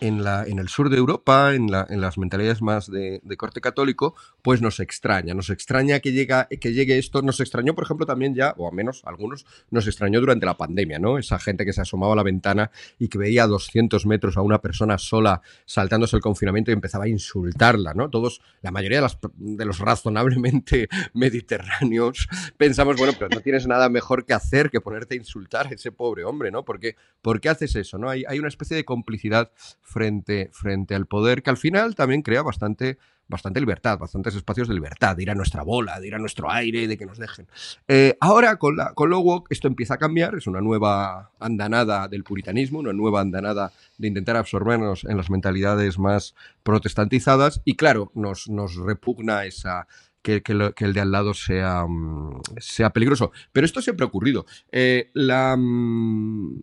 [0.00, 3.60] en, la, en el sur de Europa, en, la, en las mentalidades más de, corte
[3.60, 4.14] católico,
[4.48, 5.34] pues nos extraña.
[5.34, 7.20] Nos extraña que, llega, que llegue esto.
[7.20, 10.98] Nos extrañó, por ejemplo, también ya, o al menos algunos, nos extrañó durante la pandemia,
[10.98, 11.18] ¿no?
[11.18, 14.40] Esa gente que se asomaba a la ventana y que veía a 200 metros a
[14.40, 18.08] una persona sola saltándose el confinamiento y empezaba a insultarla, ¿no?
[18.08, 24.32] Todos, la mayoría de, los razonablemente mediterráneos, pensamos, bueno, pero no tienes nada mejor que
[24.32, 26.64] hacer que ponerte a insultar a ese pobre hombre, ¿no?
[26.64, 28.08] Porque, ¿Por qué haces eso, no?
[28.08, 32.40] Hay, hay una especie de complicidad frente, frente al poder, que al final también crea
[32.40, 32.96] bastante,
[33.28, 36.50] bastante libertad, bastantes espacios de libertad, de ir a nuestra bola, de ir a nuestro
[36.50, 37.46] aire, de que nos dejen.
[37.86, 42.24] Eh, ahora, con, la, con lo esto empieza a cambiar, es una nueva andanada del
[42.24, 48.48] puritanismo, una nueva andanada de intentar absorbernos en las mentalidades más protestantizadas, y claro, nos,
[48.48, 49.86] nos repugna esa
[50.22, 50.42] que,
[50.84, 53.32] el de al lado sea, mm, sea peligroso.
[53.52, 54.46] Pero esto siempre ha ocurrido.
[54.72, 56.60] Eh, la, mm,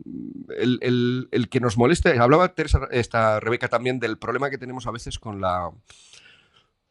[0.59, 2.53] el, que nos moleste, hablaba
[2.91, 5.71] esta Rebeca también del problema que tenemos a veces con la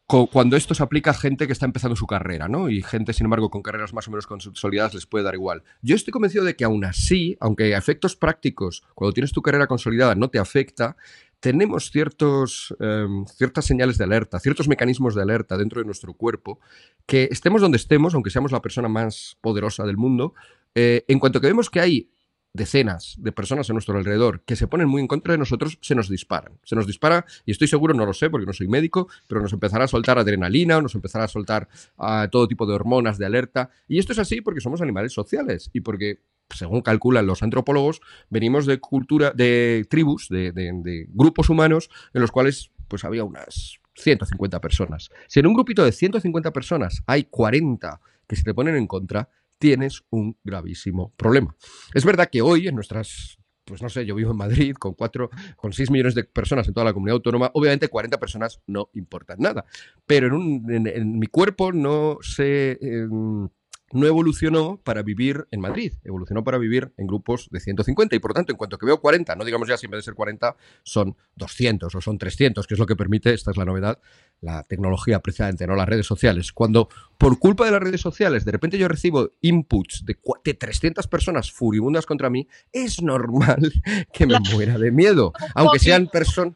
[0.07, 2.69] cuando esto se aplica a gente que está empezando su carrera, ¿no?
[2.69, 5.63] Y gente, sin embargo, con carreras más o menos consolidadas les puede dar igual.
[5.81, 9.67] Yo estoy convencido de que aún así, aunque a efectos prácticos, cuando tienes tu carrera
[9.67, 10.97] consolidada no te afecta,
[11.41, 16.61] tenemos ciertos, em, ciertas señales de alerta, ciertos mecanismos de alerta dentro de nuestro cuerpo,
[17.07, 20.35] que estemos donde estemos, aunque seamos la persona más poderosa del mundo,
[20.75, 22.11] eh, en cuanto que vemos que hay
[22.55, 25.95] decenas de personas a nuestro alrededor que se ponen muy en contra de nosotros, se
[25.95, 26.55] nos disparan.
[26.63, 29.53] Se nos dispara, y estoy seguro, no lo sé porque no soy médico, pero nos
[29.53, 33.71] empezará a soltar adrenalina, nos empezará a soltar ah, todo tipo de hormonas de alerta.
[33.89, 38.67] Y esto es así porque somos animales sociales y porque según calculan los antropólogos, venimos
[38.67, 45.11] de cultura, de tribus, de, grupos humanos en los cuales pues había unas 150 personas.
[45.27, 49.29] Si en un grupito de 150 personas hay 40 que se te ponen en contra,
[49.65, 51.57] tienes un gravísimo problema.
[51.95, 55.31] Es verdad que hoy en nuestras pues no sé, yo vivo en Madrid con cuatro,
[55.57, 59.39] con 6 millones de personas en toda la comunidad autónoma, obviamente 40 personas no importan
[59.41, 59.65] nada,
[60.07, 62.79] pero en, mi cuerpo no se...
[62.83, 63.49] Em,
[63.95, 68.33] no evolucionó para vivir en Madrid, evolucionó para vivir en grupos de 150 y por
[68.33, 70.15] lo tanto en cuanto que veo 40, no digamos ya si en vez de ser
[70.15, 74.01] 40 son 200 o son 300, que es lo que permite, esta es la novedad,
[74.41, 76.53] la tecnología precisamente, no las redes sociales.
[76.53, 81.07] Cuando por culpa de las redes sociales de repente yo recibo inputs de, de 300
[81.07, 83.73] personas furibundas contra mí, es normal
[84.13, 86.55] que me muera de miedo, aunque sean personas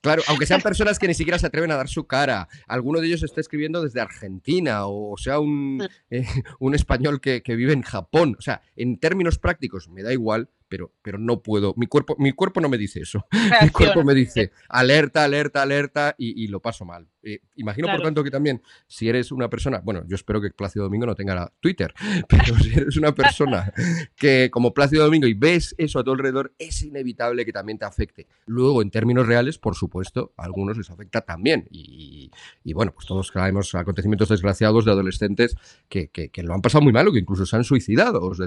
[0.00, 2.48] Claro, aunque sean personas que ni siquiera se atreven a dar su cara.
[2.66, 6.24] Alguno de ellos está escribiendo desde Argentina o sea un, eh,
[6.58, 8.36] un español que, que, vive en Japón.
[8.38, 11.74] O sea, en términos prácticos me da igual, pero, pero no puedo.
[11.76, 13.26] Mi cuerpo, mi cuerpo no me dice eso.
[13.62, 17.08] Mi cuerpo me dice alerta, alerta, alerta y, lo paso mal.
[17.22, 20.84] Eh, imagino, por tanto, que también si eres una persona, bueno, yo espero que Plácido
[20.84, 21.92] Domingo no tenga Twitter,
[22.28, 23.72] pero si eres una persona
[24.16, 27.84] que como Plácido Domingo y ves eso a tu alrededor, es inevitable que también te
[27.84, 28.26] afecte.
[28.46, 31.66] Luego, en términos reales, por supuesto, a algunos les afecta también.
[31.70, 32.30] Y,
[32.72, 35.56] bueno, pues todos caemos acontecimientos desgraciados de adolescentes
[35.88, 38.32] que, que, lo han pasado muy mal o que incluso se han suicidado.
[38.32, 38.38] Es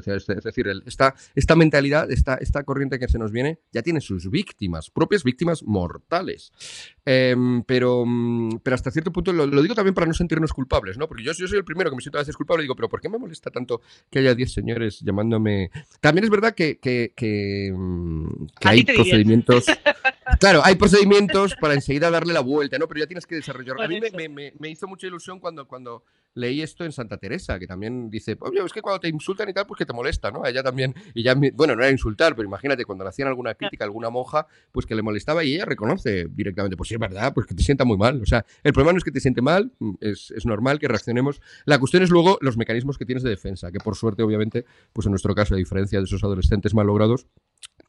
[0.43, 4.89] decir esta, esta mentalidad esta, esta corriente que se nos viene ya tiene sus víctimas,
[4.89, 6.51] propias víctimas mortales.
[7.05, 11.07] Em, pero, mm, pero hasta cierto punto lo, digo también para no sentirnos culpables, ¿no?
[11.07, 12.87] Porque yo, yo soy el primero que me siento a veces culpable y digo, pero
[12.87, 15.69] ¿por qué me molesta tanto que haya 10 señores llamándome?
[15.99, 19.65] También es verdad que, que, que, mm, hay procedimientos.
[20.39, 22.87] Claro, hay procedimientos para enseguida darle la vuelta, ¿no?
[22.87, 23.81] Pero ya tienes que desarrollar.
[23.81, 26.03] A mí me, me, me, hizo mucha ilusión cuando, cuando
[26.35, 29.53] leí esto en Santa Teresa, que también dice, oye, es que cuando te insultan y
[29.53, 30.45] tal, pues que te molesta, ¿no?
[30.45, 33.83] ella también, y ya, bueno, no era insultar, pero imagínate, cuando le hacían alguna crítica
[33.83, 37.33] a alguna monja, pues que le molestaba y ella reconoce directamente, pues sí, es verdad,
[37.33, 38.21] pues que te sienta muy mal.
[38.21, 40.87] O sea, el problema no es que te siente mal, mm, es, es normal que
[40.87, 41.41] reaccionemos.
[41.65, 45.05] La cuestión es luego los mecanismos que tienes de defensa, que por suerte, obviamente, pues
[45.05, 47.27] en nuestro caso, a diferencia de esos adolescentes mal logrados,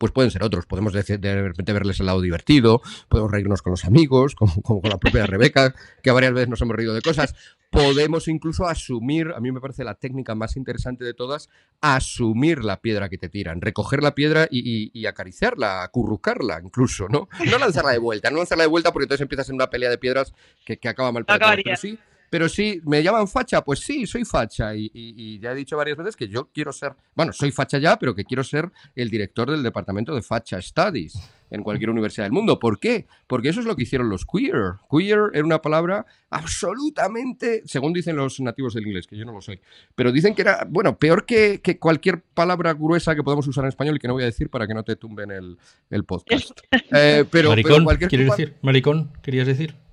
[0.04, 0.66] pues pueden ser otros.
[0.66, 4.82] Podemos de, de repente verles el lado divertido, podemos reírnos con los amigos, como, como
[4.82, 7.34] con la propia Rebeca, que varias veces nos hemos reído de cosas.
[7.70, 11.48] Podemos incluso asumir, a mí me parece la técnica más interesante de todas,
[11.80, 17.08] asumir la piedra que te tiran, recoger la piedra y, y, y acariciarla, acurrucarla incluso,
[17.08, 17.30] ¿no?
[17.50, 19.96] No lanzarla de vuelta, no lanzarla de vuelta porque entonces empiezas en una pelea de
[19.96, 20.34] piedras
[20.66, 21.60] que, que acaba mal para todos.
[21.64, 21.98] Pero sí,
[22.34, 23.62] pero sí, ¿me llaman facha?
[23.62, 24.74] Pues sí, soy facha.
[24.74, 27.78] Y, y, y, ya he dicho varias veces que yo quiero ser, bueno, soy facha
[27.78, 31.16] ya, pero que quiero ser el director del departamento de Facha Studies
[31.52, 32.58] en cualquier universidad del mundo.
[32.58, 33.06] ¿Por qué?
[33.28, 34.78] Porque eso es lo que hicieron los queer.
[34.90, 39.40] Queer era una palabra absolutamente, según dicen los nativos del inglés, que yo no lo
[39.40, 39.60] soy,
[39.94, 43.68] pero dicen que era, bueno, peor que, que cualquier palabra gruesa que podamos usar en
[43.68, 45.56] español y que no voy a decir para que no te tumben el,
[45.88, 46.50] el podcast.
[46.96, 48.54] Eh, pero, Maricón, pero cualquier ¿quieres decir?
[48.60, 49.83] Maricón, ¿querías decir?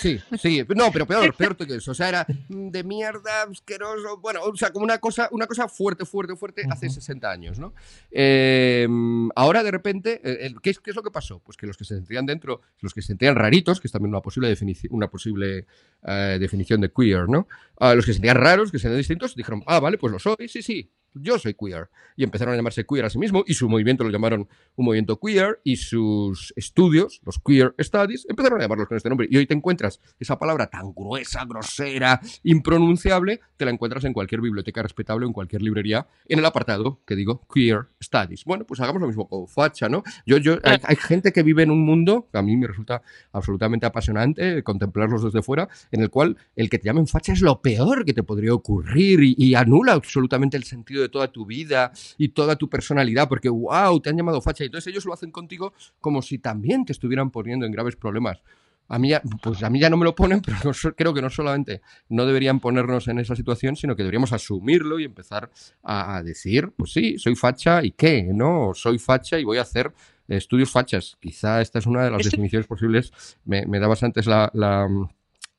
[0.00, 1.92] Sí, sí, no, pero peor, peor que eso.
[1.92, 4.18] O sea, era de mierda, asqueroso.
[4.18, 6.94] Bueno, o sea, como una cosa, una cosa fuerte, fuerte, fuerte hace uh -huh.
[6.94, 7.72] 60 años, ¿no?
[8.10, 8.88] Eh,
[9.36, 11.40] ahora, de repente, eh, ¿qué es, ¿qué es, lo que pasó?
[11.40, 14.10] Pues que los que se sentían dentro, los que se sentían raritos, que es también
[14.10, 15.66] una posible, definición, una posible
[16.02, 17.46] uh, definición de queer, ¿no?
[17.78, 20.18] Uh, los que se sentían raros, que se sentían distintos, dijeron, ah, vale, pues lo
[20.18, 21.88] soy, sí, sí, yo soy queer.
[22.16, 25.18] Y empezaron a llamarse queer a sí mismo y su movimiento lo llamaron un movimiento
[25.18, 29.26] queer y sus estudios, los queer studies, empezaron a llamarlos con este nombre.
[29.30, 34.40] Y hoy te encuentras esa palabra tan gruesa, grosera, impronunciable, te la encuentras en cualquier
[34.40, 38.44] biblioteca respetable, en cualquier librería, en el apartado que digo queer studies.
[38.44, 40.02] Bueno, pues hagamos lo mismo con facha, ¿no?
[40.26, 43.86] Yo, yo, hay, gente que vive en un mundo que a mí me resulta absolutamente
[43.86, 48.04] apasionante contemplarlos desde fuera, en el cual el que te llamen facha es lo peor
[48.04, 52.56] que te podría ocurrir y anula absolutamente el sentido de toda tu vida y toda
[52.56, 56.22] tu personalidad, porque wow, te han llamado facha y entonces ellos lo hacen contigo como
[56.22, 58.42] si también te estuvieran poniendo en graves problemas.
[58.88, 61.22] A mí, ya, pues a mí ya no me lo ponen, pero no, creo que
[61.22, 65.50] no solamente no deberían ponernos en esa situación, sino que deberíamos asumirlo y empezar
[65.82, 68.72] a, a decir, pues sí, soy facha y qué, ¿no?
[68.74, 69.92] Soy facha y voy a hacer
[70.36, 71.16] estudios fachas.
[71.20, 73.12] Quizá esta es una de las definiciones posibles.
[73.44, 74.88] Me, me dabas antes la, la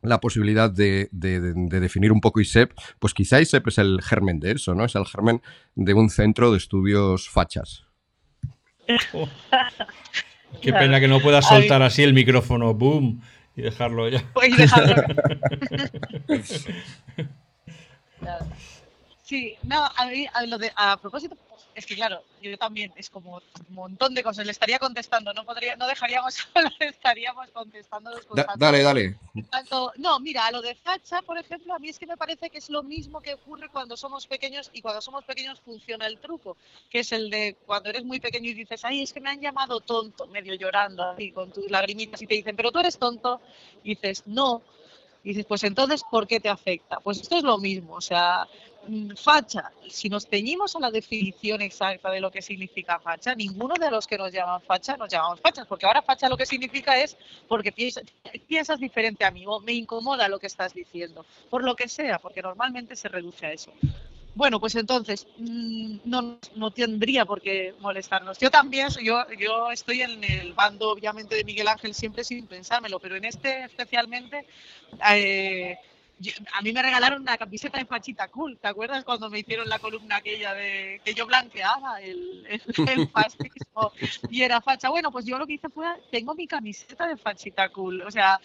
[0.01, 4.39] la posibilidad de, de, de, definir un poco ISEP, pues quizá ISEP es el germen
[4.39, 4.85] de eso, ¿no?
[4.85, 5.41] Es el germen
[5.75, 7.85] de un centro de estudios fachas.
[9.13, 9.27] Oh.
[10.61, 13.21] Qué pena que no puedas soltar así el micrófono, boom,
[13.55, 14.23] y dejarlo ya.
[14.43, 14.95] Y dejarlo.
[19.31, 21.37] sí, no, a, mí, a, lo de, a propósito,
[21.73, 23.37] es que claro, yo también es como
[23.69, 24.45] un montón de cosas.
[24.45, 26.35] Le estaría contestando, no podría, no dejaríamos,
[26.79, 28.11] le estaríamos contestando.
[28.35, 29.17] Da, dale, dale.
[29.49, 32.49] Tanto, no, mira, a lo de facha, por ejemplo, a mí es que me parece
[32.49, 36.19] que es lo mismo que ocurre cuando somos pequeños y cuando somos pequeños funciona el
[36.19, 36.57] truco,
[36.89, 39.39] que es el de cuando eres muy pequeño y dices, ay, es que me han
[39.39, 43.39] llamado tonto, medio llorando así con tus lagrimitas y te dicen, pero tú eres tonto,
[43.81, 44.61] y dices, no.
[45.23, 46.99] Y dices, pues entonces, ¿por qué te afecta?
[46.99, 48.47] Pues esto es lo mismo, o sea,
[49.15, 53.91] facha, si nos ceñimos a la definición exacta de lo que significa facha, ninguno de
[53.91, 57.17] los que nos llaman facha nos llamamos fachas, porque ahora facha lo que significa es
[57.47, 58.03] porque piensas,
[58.47, 62.19] piensas diferente a mí o me incomoda lo que estás diciendo, por lo que sea,
[62.19, 63.71] porque normalmente se reduce a eso.
[64.33, 68.37] Bueno, pues entonces mm, no, no tendría por qué molestarnos.
[68.39, 72.99] Yo también, yo, yo estoy en el bando, obviamente, de Miguel Ángel siempre sin pensármelo,
[72.99, 74.45] pero en este especialmente
[75.13, 75.77] eh,
[76.21, 78.57] yo, a mí me regalaron una camiseta de Fachita Cool.
[78.57, 83.09] ¿Te acuerdas cuando me hicieron la columna aquella de que yo blanqueaba el, el, el
[83.09, 83.91] fascismo
[84.29, 84.89] y era facha?
[84.89, 88.01] Bueno, pues yo lo que hice fue, tengo mi camiseta de Fachita Cool.
[88.03, 88.39] O sea,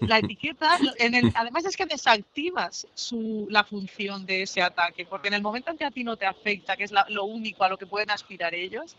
[0.00, 5.28] la etiqueta, en el, además es que desactivas su, la función de ese ataque, porque
[5.28, 7.64] en el momento en que a ti no te afecta, que es la, lo único
[7.64, 8.96] a lo que pueden aspirar ellos,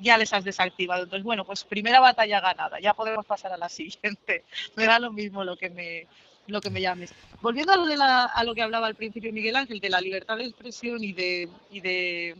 [0.00, 1.04] ya les has desactivado.
[1.04, 4.44] Entonces, bueno, pues primera batalla ganada, ya podemos pasar a la siguiente.
[4.74, 6.06] Me da lo mismo lo que me,
[6.46, 7.12] lo que me llames.
[7.40, 10.00] Volviendo a lo, de la, a lo que hablaba al principio Miguel Ángel, de la
[10.00, 12.36] libertad de expresión y de, y de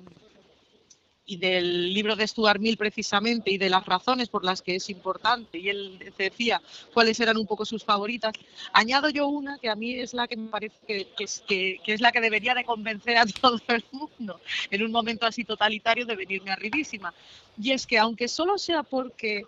[1.26, 4.88] y del libro de Stuart Mill precisamente y de las razones por las que es
[4.88, 6.62] importante y él decía
[6.94, 8.32] cuáles eran un poco sus favoritas
[8.72, 11.80] añado yo una que a mí es la que me parece que, que, es, que,
[11.84, 14.40] que es la que debería de convencer a todo el mundo
[14.70, 17.12] en un momento así totalitario de venirme arribísima
[17.60, 19.42] y es que aunque solo sea porque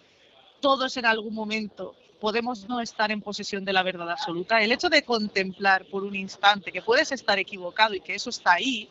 [0.61, 4.63] todos en algún momento podemos no estar en posesión de la verdad absoluta.
[4.63, 8.55] El hecho de contemplar por un instante que puedes estar equivocado y que eso está
[8.55, 8.89] ahí,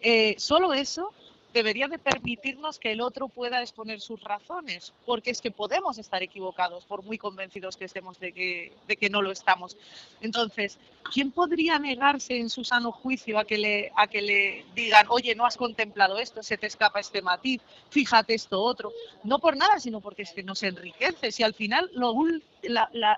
[0.00, 1.12] eh, solo eso
[1.56, 6.22] debería de permitirnos que el otro pueda exponer sus razones, porque es que podemos estar
[6.22, 9.74] equivocados, por muy convencidos que estemos de que, de que no lo estamos.
[10.20, 10.78] Entonces,
[11.14, 15.34] ¿quién podría negarse en su sano juicio a que, le, a que le digan, oye,
[15.34, 18.92] no has contemplado esto, se te escapa este matiz, fíjate esto otro?
[19.24, 21.32] No por nada, sino porque es que nos enriquece.
[21.32, 21.90] Si al final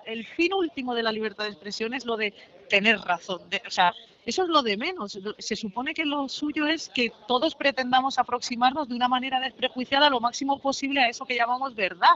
[0.05, 2.33] el fin último de la libertad de expresión es lo de
[2.69, 3.93] tener razón, de, o sea,
[4.29, 5.19] eso es lo de menos.
[5.37, 10.19] Se supone que lo suyo es que todos pretendamos aproximarnos de una manera desprejuiciada lo
[10.19, 12.15] máximo posible a eso que llamamos verdad.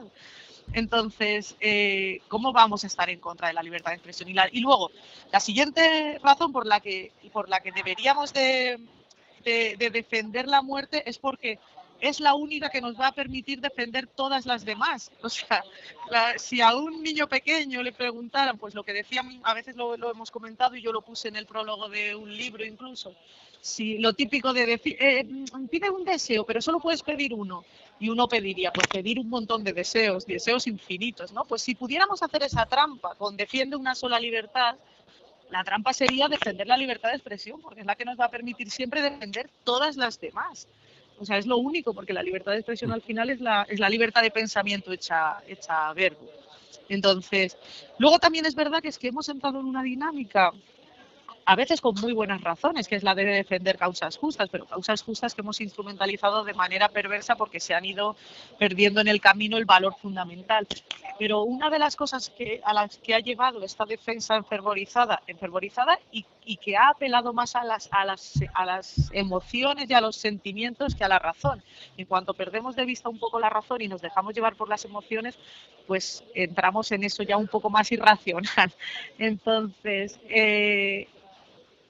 [0.72, 4.30] Entonces, eh, ¿cómo vamos a estar en contra de la libertad de expresión?
[4.30, 4.92] Y, luego,
[5.32, 8.80] la siguiente razón por la que, por la que deberíamos de,
[9.44, 11.60] de defender la muerte es porque
[12.04, 15.10] es la única que nos va a permitir defender todas las demás.
[15.24, 15.64] O sea,
[16.38, 20.30] si a un niño pequeño le preguntaran, pues lo que decía, a veces lo, hemos
[20.30, 23.16] comentado y yo lo puse en el prólogo de un libro incluso,
[23.62, 25.26] si lo típico de decir, eh,
[25.72, 27.64] pide un deseo, pero solo puedes pedir uno.
[28.00, 31.46] Y uno pediría, pues pedir un montón de deseos, deseos infinitos, ¿no?
[31.46, 34.76] Pues si pudiéramos hacer esa trampa con defiende una sola libertad,
[35.50, 38.32] la trampa sería defender la libertad de expresión, porque es la que nos va a
[38.32, 40.68] permitir siempre defender todas las demás.
[41.20, 43.80] O sea, es lo único, porque la libertad de expresión al final es la, es
[43.80, 46.30] la libertad de pensamiento hecha, hecha verbo.
[46.90, 47.58] Entonces,
[47.98, 50.52] luego también es verdad que es que hemos entrado en una dinámica
[51.46, 55.02] a veces con muy buenas razones, que es la de defender causas justas, pero causas
[55.04, 58.16] justas que hemos instrumentalizado de manera perversa porque se han ido
[58.58, 60.68] perdiendo en el camino el valor fundamental.
[61.20, 66.00] Pero una de las cosas que, a las que ha llevado esta defensa enfervorizada, enfervorizada
[66.12, 70.02] y, y que ha apelado más a las, a, las, a las emociones y a
[70.02, 71.64] los sentimientos que a la razón.
[71.98, 74.86] En cuanto perdemos de vista un poco la razón y nos dejamos llevar por las
[74.86, 75.38] emociones,
[75.88, 78.74] pues entramos en eso ya un poco más irracional.
[79.18, 81.08] Entonces, eh,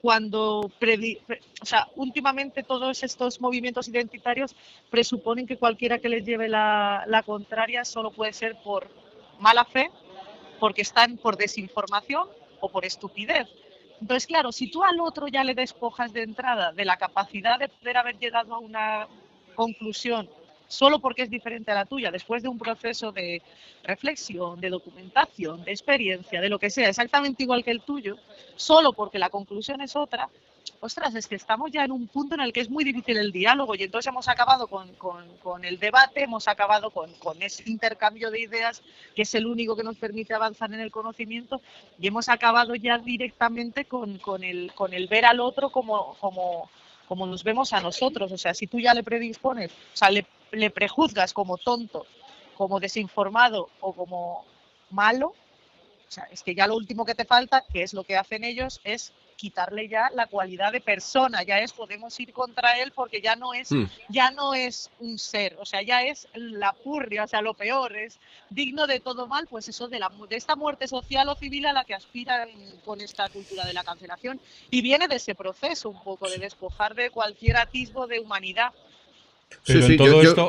[0.04, 4.54] cuando, o sea, últimamente todos estos movimientos identitarios
[4.90, 8.86] presuponen que cualquiera que les lleve la, la contraria solo puede ser por
[9.40, 9.90] mala fe,
[10.60, 12.28] porque están por desinformación
[12.60, 13.48] o por estupidez.
[13.98, 17.70] Entonces, claro, si tú al otro ya le despojas de entrada de la capacidad de
[17.70, 19.08] poder haber llegado a una
[19.54, 20.28] conclusión
[20.74, 23.40] solo porque es diferente a la tuya, después de un proceso de
[23.84, 28.16] reflexión, de documentación, de experiencia, de lo que sea, exactamente igual que el tuyo,
[28.56, 30.28] solo porque la conclusión es otra,
[30.80, 33.32] ostras, es que estamos ya en un punto en el que es muy difícil el
[33.32, 38.30] diálogo y entonces hemos acabado con, con, el debate, hemos acabado con, con, ese intercambio
[38.30, 38.82] de ideas
[39.14, 41.60] que es el único que nos permite avanzar en el conocimiento
[41.98, 46.68] y hemos acabado ya directamente con, el, con el ver al otro como, como,
[47.08, 48.32] como nos vemos a nosotros.
[48.32, 52.06] O sea, si tú ya le predispones, o sea, le, le prejuzgas como tonto,
[52.56, 54.44] como desinformado o como
[54.90, 55.34] malo,
[56.08, 58.44] o sea, es que ya lo último que te falta, que es lo que hacen
[58.44, 63.20] ellos, es quitarle ya la cualidad de persona, ya es podemos ir contra él porque
[63.20, 63.84] ya no es mm.
[64.08, 67.96] ya no es un ser, o sea, ya es la purria, o sea, lo peor
[67.96, 71.66] es digno de todo mal, pues eso de la de esta muerte social o civil
[71.66, 72.48] a la que aspiran
[72.84, 74.40] con esta cultura de la cancelación.
[74.70, 78.72] Y viene de ese proceso un poco de despojar de cualquier atisbo de humanidad
[79.62, 80.48] sí, sí, todo esto...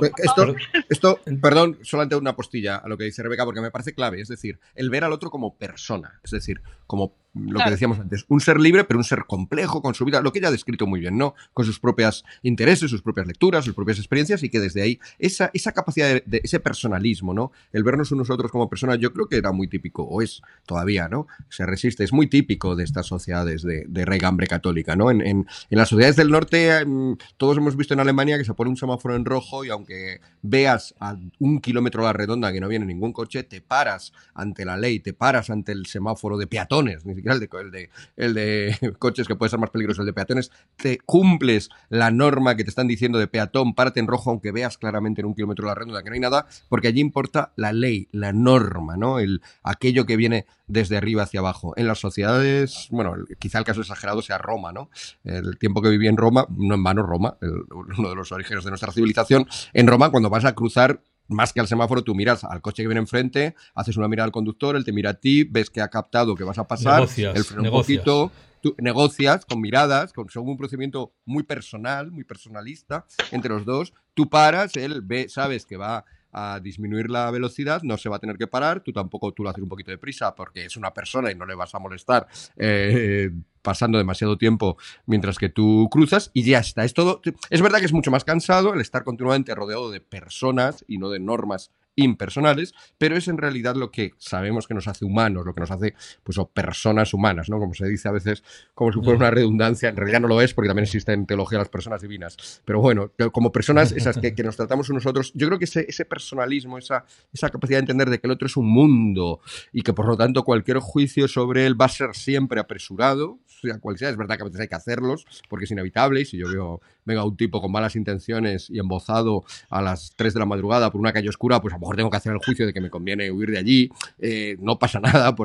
[0.90, 4.22] esto, perdón, solamente una postilla a lo que dice Rebeca, porque me parece clave.
[4.22, 8.26] Es decir, el ver al otro como persona, es decir, como lo que decíamos antes,
[8.30, 10.88] un ser libre, pero un ser complejo con su vida, lo que ella ha descrito
[10.88, 11.36] muy bien, ¿no?
[11.54, 15.52] Con sus propios intereses, sus propias lecturas, sus propias experiencias y que desde ahí esa,
[15.54, 17.52] esa capacidad de, ese personalismo, ¿no?
[17.74, 20.42] El vernos unos a otros como personas, yo creo que era muy típico, o es
[20.66, 21.28] todavía, ¿no?
[21.50, 25.12] Se resiste, es muy típico de estas sociedades de, de regambre católica, ¿no?
[25.12, 28.70] En, en, las sociedades del norte, mm, todos hemos visto en Alemania que se pone
[28.70, 32.70] un semáforo en rojo y aunque veas a un kilómetro a la redonda que no
[32.70, 37.06] viene ningún coche, te paras ante la ley, te paras ante el semáforo de peatones,
[37.06, 41.70] ni el de, de, coches que puede ser más peligroso, el de peatones, te cumples
[41.90, 45.28] la norma que te están diciendo de peatón, párate en rojo aunque veas claramente en
[45.28, 48.98] un kilómetro la redonda que no hay nada, porque allí importa la ley, la norma,
[48.98, 49.20] ¿no?
[49.20, 51.74] El, aquello que viene desde arriba hacia abajo.
[51.78, 54.90] En las sociedades, bueno, quizá el caso exagerado sea Roma, ¿no?
[55.24, 58.72] El tiempo que viví en Roma, no en vano Roma, uno de los orígenes de
[58.72, 62.62] nuestra civilización, en Roma cuando vas a cruzar más que al semáforo, tú miras al
[62.62, 65.70] coche que viene enfrente, haces una mirada al conductor, él te mira a ti, ves
[65.70, 69.62] que ha captado que vas a pasar, negocias, el freno un poquito, tú negocias con
[69.62, 75.02] miradas, con según un procedimiento muy personal, muy personalista entre los dos, tú paras, él
[75.04, 76.06] ve, sabes que va
[76.38, 79.50] a disminuir la velocidad, no se va a tener que parar, tú tampoco tú lo
[79.50, 82.28] haces un poquito de prisa porque es una persona y no le vas a molestar
[82.58, 83.32] eh,
[83.62, 86.84] pasando demasiado tiempo mientras que tú cruzas y ya está.
[86.84, 87.22] Es todo.
[87.50, 91.10] Es verdad que es mucho más cansado el estar continuamente rodeado de personas y no
[91.10, 95.54] de normas impersonales, pero es en realidad lo que sabemos que nos hace humanos, lo
[95.54, 95.94] que nos hace
[96.24, 97.60] pues o personas humanas, ¿no?
[97.60, 98.44] Como se dice a veces
[98.74, 101.58] como si fuera una redundancia, en realidad no lo es porque también existe en teología
[101.58, 105.58] las personas divinas, pero bueno, como personas esas que, nos tratamos unos otros, yo creo
[105.58, 108.68] que ese, ese personalismo, esa, esa capacidad de entender de que el otro es un
[108.68, 109.40] mundo
[109.72, 113.80] y que por lo tanto cualquier juicio sobre él va a ser siempre apresurado, sea
[113.80, 113.96] cual.
[114.00, 116.82] Es verdad que a veces hay que hacerlos porque es inevitable y si yo veo,
[117.06, 121.00] venga, un tipo con malas intenciones y embozado a las 3 de la madrugada por
[121.02, 122.90] una calle oscura, pues a lo mejor tengo que hacer el juicio de que me
[122.90, 123.90] conviene huir de allí.
[124.20, 125.36] Eh, no pasa nada,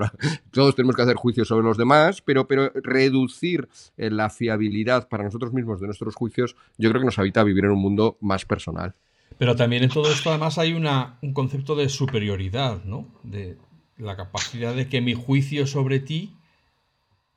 [0.51, 5.25] todos tenemos que hacer juicios sobre los demás, pero, pero reducir eh, la fiabilidad para
[5.25, 8.45] nosotros mismos de nuestros juicios, yo creo que nos habita vivir en un mundo más
[8.45, 8.95] personal.
[9.39, 13.07] Pero también en todo esto además hay una, un concepto de superioridad, ¿no?
[13.23, 13.57] De
[13.97, 16.35] la capacidad de que mi juicio sobre ti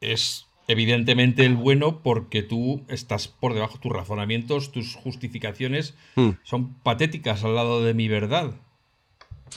[0.02, 6.32] es evidentemente el bueno porque tú estás por debajo, tus razonamientos, tus justificaciones hmm.
[6.44, 8.56] son patéticas al lado de mi verdad.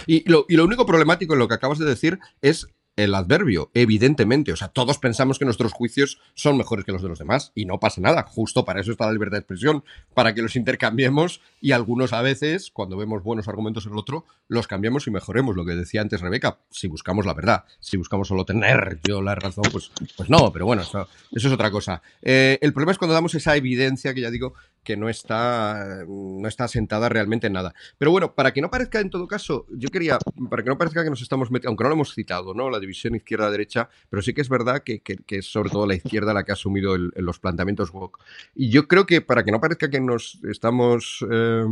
[0.07, 3.71] Y lo, y lo, único problemático en lo que acabas de decir es el adverbio,
[3.75, 4.53] evidentemente.
[4.53, 7.67] O sea, todos pensamos que nuestros juicios son mejores que los de los demás y
[7.67, 8.25] no pasa nada.
[8.25, 9.85] Justo para eso está la libertad de expresión,
[10.15, 14.25] para que los intercambiemos y algunos a veces, cuando vemos buenos argumentos en el otro,
[14.49, 15.57] los cambiemos y mejoremos.
[15.57, 19.35] Lo que decía antes Rebeca, si buscamos la verdad, si buscamos solo tener yo la
[19.35, 22.03] razón, pues, pues no, pero bueno, eso, es otra cosa.
[22.23, 24.55] Eh, el problema es cuando damos esa evidencia que ya digo
[24.87, 27.75] que no está, no está sentada realmente en nada.
[27.99, 30.17] Pero bueno, para que no parezca en todo caso, yo quería,
[30.49, 32.71] para que no parezca que nos estamos metiendo, aunque no lo hemos citado, ¿no?
[32.71, 36.45] La división izquierda-derecha, pero sí que es verdad que, es sobre todo la izquierda la
[36.45, 38.21] que ha asumido los planteamientos woke.
[38.55, 41.27] Y yo creo que para que no parezca que nos estamos...
[41.29, 41.65] Eh,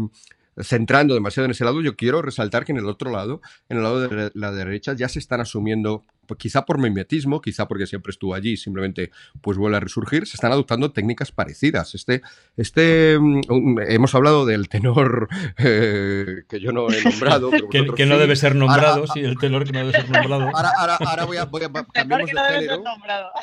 [0.63, 3.83] centrando demasiado en ese lado, yo quiero resaltar que en el otro lado, en el
[3.83, 6.05] lado de la derecha, ya se están asumiendo
[6.39, 9.11] quizá por mimetismo, quizá porque siempre estuvo allí y simplemente
[9.41, 11.95] pues vuelve a resurgir, se están adoptando técnicas parecidas.
[11.95, 12.23] Este,
[12.57, 17.51] este mm, hemos hablado del tenor eh, que yo no he nombrado.
[17.71, 20.51] que, no debe ser nombrado, sí, el tenor que no debe ser nombrado.
[20.55, 22.85] Ahora, voy a, voy a cambiemos de género.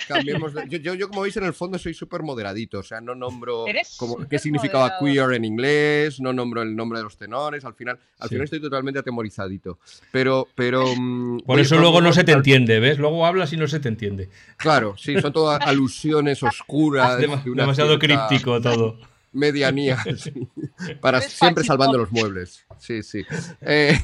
[0.07, 3.65] Cambiemos yo, yo, como veis, en el fondo soy súper moderadito, o sea, no nombro
[3.97, 7.99] como, qué significaba queer en inglés, no nombro el nombre de los tenores, al final,
[8.19, 9.79] al final estoy totalmente atemorizadito.
[10.11, 10.85] Pero, pero...
[10.95, 12.70] Mm, por eso luego no se te entiende.
[12.79, 12.97] ¿Ves?
[12.99, 14.29] Luego hablas y no se te entiende.
[14.57, 17.17] Claro, sí, son todas alusiones oscuras.
[17.17, 18.97] demasiado críptico todo.
[19.33, 19.97] Medianía,
[21.01, 22.65] para siempre salvando los muebles.
[22.77, 23.23] Sí, sí.
[23.61, 23.97] Eh,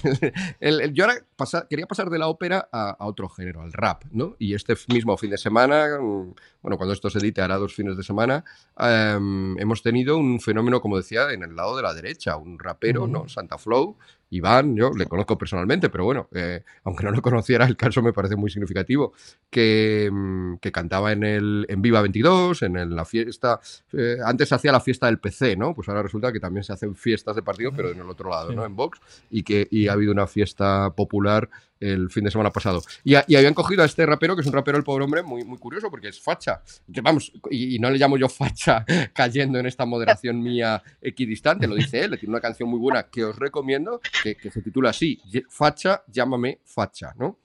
[0.94, 1.22] yo ahora
[1.70, 4.38] quería pasar de la ópera a, otro género, al rap, ¿no?
[4.40, 7.98] Y este mismo fin de semana, mm, bueno, cuando esto se edite hará dos fines
[7.98, 8.46] de semana,
[8.80, 13.06] em, hemos tenido un fenómeno, como decía, en el lado de la derecha, un rapero,
[13.06, 13.28] ¿no?
[13.28, 13.98] Santa Flow,
[14.30, 18.14] Iván, yo le conozco personalmente, pero bueno, eh, aunque no lo conociera, el caso me
[18.14, 19.14] parece muy significativo,
[19.50, 23.60] que, mm, que cantaba en el en Viva 22, en la fiesta,
[23.94, 25.74] eh, antes se hacía la fiesta del PC, ¿no?
[25.74, 28.52] Pues ahora resulta que también se hacen fiestas de partido, pero en el otro lado,
[28.52, 28.66] ¿no?
[28.66, 29.00] En Vox,
[29.30, 31.50] y que y ha habido una fiesta popular
[31.80, 32.82] el fin de semana pasado.
[33.04, 35.58] Y, habían cogido a este rapero, que es un rapero, el pobre hombre, muy, muy
[35.58, 36.62] curioso, porque es facha.
[36.88, 42.04] Vamos, y, no le llamo yo facha cayendo en esta moderación mía equidistante, lo dice
[42.04, 46.60] él, tiene una canción muy buena que os recomiendo, que, se titula así, Facha, llámame
[46.66, 47.40] facha, ¿no?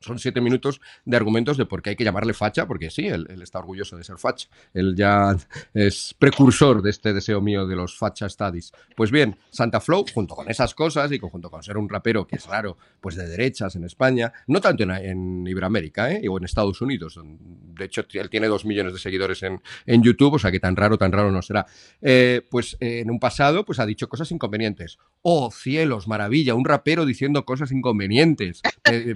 [0.00, 3.26] Son siete minutos de argumentos de por qué hay que llamarle facha, porque sí, él,
[3.42, 4.48] está orgulloso de ser facha.
[4.72, 5.36] Él ya
[5.74, 8.72] es precursor de este deseo mío de los facha studies.
[8.96, 12.36] Pues bien, Santa Flow, junto con esas cosas y junto con ser un rapero que
[12.36, 16.28] es raro, pues de derechas en España, no tanto en, Iberoamérica ¿eh?
[16.28, 17.18] o en Estados Unidos.
[17.24, 20.76] De hecho, él tiene dos millones de seguidores en, en YouTube, o sea que tan
[20.76, 21.66] raro, tan raro no será.
[22.00, 24.98] Eh, pues eh, en un pasado, pues ha dicho cosas inconvenientes.
[25.22, 28.62] Oh, cielos, maravilla, un rapero diciendo cosas inconvenientes.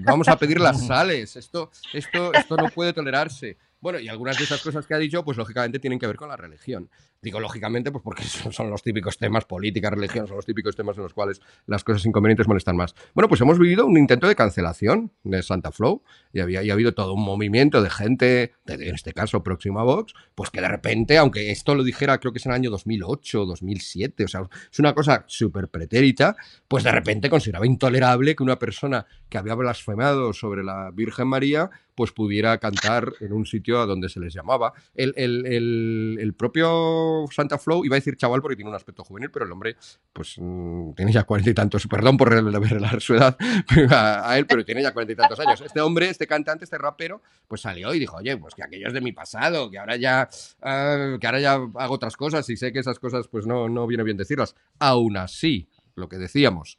[0.04, 1.36] Vamos a pedir sales.
[1.36, 3.56] Esto, esto, esto no puede tolerarse.
[3.80, 6.28] Bueno, y algunas de esas cosas que ha dicho, pues lógicamente tienen que ver con
[6.28, 6.88] la religión.
[7.22, 11.04] Digo lógicamente, pues porque son, los típicos temas, política, religión, son los típicos temas en
[11.04, 12.96] los cuales las cosas inconvenientes molestan más.
[13.14, 16.02] Bueno, pues hemos vivido un intento de cancelación de Santa Flow
[16.32, 20.50] y había ha habido todo un movimiento de gente, en este caso próxima Vox, pues
[20.50, 24.24] que de repente, aunque esto lo dijera creo que es en el año 2008, 2007,
[24.24, 26.34] o sea, es una cosa súper pretérita,
[26.66, 31.70] pues de repente consideraba intolerable que una persona que había blasfemado sobre la Virgen María
[31.94, 34.72] pues pudiera cantar en un sitio a donde se les llamaba.
[34.94, 39.44] El, el, propio Santa Flow, iba a decir chaval porque tiene un aspecto juvenil, pero
[39.44, 39.76] el hombre,
[40.12, 43.36] pues mm, tiene ya cuarenta y tantos, perdón por revelar su edad
[43.90, 45.60] a, él, pero tiene ya cuarenta y tantos años.
[45.60, 48.92] Este hombre, este cantante, este rapero, pues salió y dijo, oye, pues que aquello es
[48.92, 50.28] de mi pasado, que ahora ya,
[50.62, 53.86] ah, que ahora ya hago otras cosas y sé que esas cosas pues no, no
[53.86, 54.54] viene bien decirlas.
[54.78, 56.78] Aún así, lo que decíamos,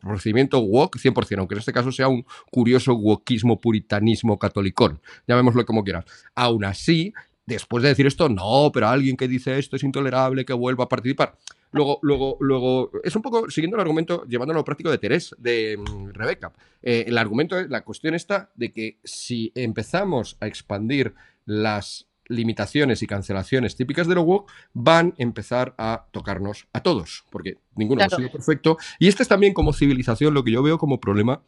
[0.00, 5.84] procedimiento woke 100%, aunque en este caso sea un curioso wokismo, puritanismo, catolicón, llamémoslo como
[5.84, 6.04] quieras.
[6.34, 7.12] Aún así,
[7.46, 10.88] después de decir esto, no, pero alguien que dice esto es intolerable, que vuelva a
[10.88, 11.36] participar.
[11.72, 15.76] Luego, luego, luego, es un poco siguiendo el argumento, llevándolo a práctico de Terés, de
[15.76, 16.52] mm, Rebeca.
[16.82, 21.14] Eh, el argumento, la cuestión está de que si empezamos a expandir
[21.46, 27.24] las limitaciones y cancelaciones típicas de lo woke van a empezar a tocarnos a todos,
[27.30, 28.78] porque ninguno ha sido perfecto.
[28.98, 31.42] Y este es también como civilización lo que yo veo como problema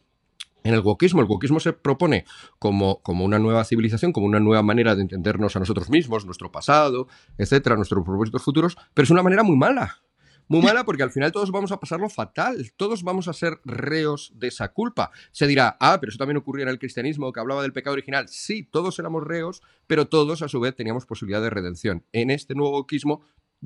[0.67, 1.21] en el wokismo.
[1.21, 2.25] El wokismo se propone
[2.59, 6.51] como, como una nueva civilización, como una nueva manera de entendernos a nosotros mismos, nuestro
[6.51, 7.07] pasado,
[7.37, 10.01] etcétera, nuestros propósitos futuros, pero es una manera muy mala.
[10.49, 14.31] Muy mala porque al final todos vamos a pasarlo fatal, todos vamos a ser reos
[14.35, 15.11] de esa culpa.
[15.31, 18.29] Se dirá, ah, pero eso también ocurría en el cristianismo que hablaba del pecado original.
[18.29, 22.05] Sí, todos éramos reos, pero todos a su vez teníamos posibilidad de redención.
[22.13, 23.23] En este nuevo wokismo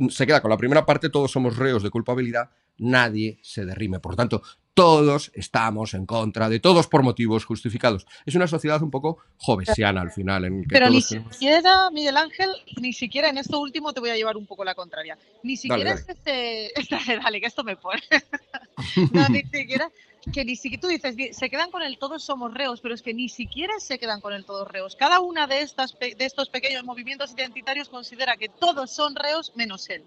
[0.10, 4.00] se queda con la primera parte, todos somos reos de culpabilidad, nadie se derrime.
[4.00, 4.42] Por tanto,
[4.74, 8.06] todos estamos en contra de todos por motivos justificados.
[8.26, 10.46] Es una sociedad un poco jovesiana al final.
[10.46, 12.50] En Pero ni siquiera, Miguel Ángel,
[12.80, 15.18] ni siquiera en esto último te voy a llevar un poco la contraria.
[15.44, 16.72] Ni siquiera es este...
[17.24, 18.02] Dale, que esto me pone.
[19.12, 19.90] no, ni siquiera
[20.32, 23.14] que ni siquiera tú dices, se quedan con el todos somos reos, pero es que
[23.14, 24.96] ni siquiera se quedan con el todos reos.
[24.96, 29.90] Cada una de, estas, de estos pequeños movimientos identitarios considera que todos son reos menos
[29.90, 30.04] él.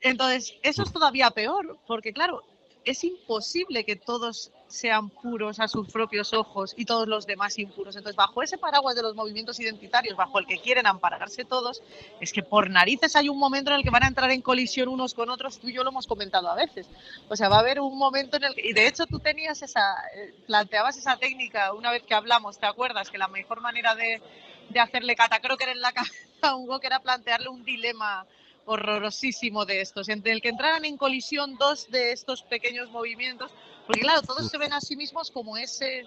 [0.00, 2.42] Entonces, eso es todavía peor, porque claro,
[2.86, 7.96] es imposible que todos sean puros a sus propios ojos y todos los demás impuros.
[7.96, 11.82] Entonces, bajo ese paraguas de los movimientos identitarios, bajo el que quieren ampararse todos,
[12.20, 14.88] es que por narices hay un momento en el que van a entrar en colisión
[14.88, 15.58] unos con otros.
[15.58, 16.86] Tú y yo lo hemos comentado a veces.
[17.28, 19.60] O sea, va a haber un momento en el que, y de hecho tú tenías
[19.62, 23.10] esa, eh, planteabas esa técnica una vez que hablamos, ¿te acuerdas?
[23.10, 24.22] Que la mejor manera de,
[24.68, 27.64] de hacerle cata, creo que era en la cabeza a Hugo, que era plantearle un
[27.64, 28.26] dilema
[28.66, 33.52] horrorosísimo de estos, entre el que entraran en colisión dos de estos pequeños movimientos,
[33.86, 36.04] porque claro, todos se ven a sí mismos como ese,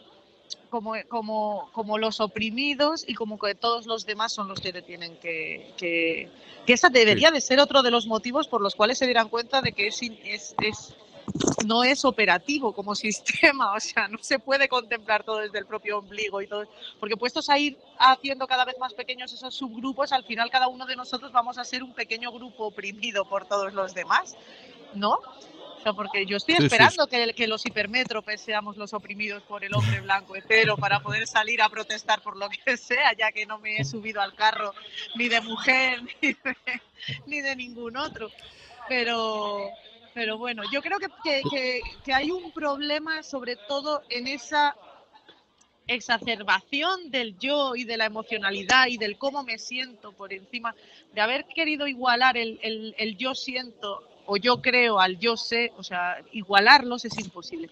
[0.69, 5.17] como, como, como los oprimidos y como que todos los demás son los que tienen
[5.17, 6.29] que, que,
[6.65, 9.61] que esa debería de ser otro de los motivos por los cuales se dieran cuenta
[9.61, 10.95] de que es, es, es
[11.65, 15.99] no es operativo como sistema, o sea, no se puede contemplar todo desde el propio
[15.99, 16.65] ombligo y todo,
[16.99, 20.85] porque puestos a ir haciendo cada vez más pequeños esos subgrupos, al final cada uno
[20.85, 24.35] de nosotros vamos a ser un pequeño grupo oprimido por todos los demás,
[24.93, 25.19] ¿no?
[25.79, 29.73] O sea, porque yo estoy esperando Que, que, los hipermétropes seamos los oprimidos por el
[29.73, 33.59] hombre blanco hetero para poder salir a protestar por lo que sea, ya que no
[33.59, 34.73] me he subido al carro
[35.15, 36.35] ni de mujer ni
[37.27, 38.29] ni de ningún otro.
[38.89, 39.69] Pero,
[40.19, 41.41] pero bueno, yo creo que,
[42.03, 44.75] que, hay un problema sobre todo en esa
[45.87, 50.75] exacerbación del yo y de la emocionalidad y del cómo me siento por encima
[51.13, 55.73] de haber querido igualar el, el, el yo siento o yo creo al yo sé,
[55.75, 57.69] o sea, igualarlos es imposible.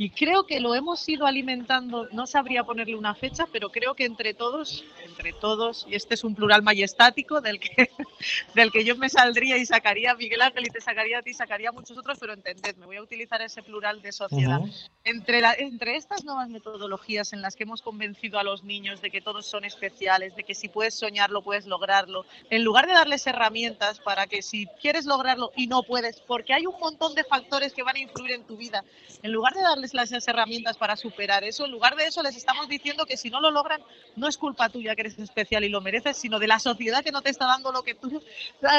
[0.00, 4.06] Y creo que lo hemos ido alimentando, no sabría ponerle una fecha, pero creo que
[4.06, 7.90] entre todos, entre todos, y este es un plural majestático del que,
[8.54, 11.34] del que yo me saldría y sacaría a Miguel Ángel y te sacaría a ti,
[11.34, 14.62] sacaría a muchos otros, pero entendedme, voy a utilizar ese plural de sociedad.
[15.04, 19.10] entre, la, entre estas nuevas metodologías en las que hemos convencido a los niños de
[19.10, 23.26] que todos son especiales, de que si puedes soñarlo, puedes lograrlo, en lugar de darles
[23.26, 27.72] herramientas para que si quieres lograrlo y no puedes, porque hay un montón de factores
[27.72, 28.84] que van a influir en tu vida,
[29.22, 31.64] en lugar de darles las herramientas para superar eso.
[31.64, 33.82] En lugar de eso, les estamos diciendo que si no lo logran,
[34.16, 37.12] no es culpa tuya que eres especial y lo mereces, sino de la sociedad que
[37.12, 38.22] no te está dando lo que tú,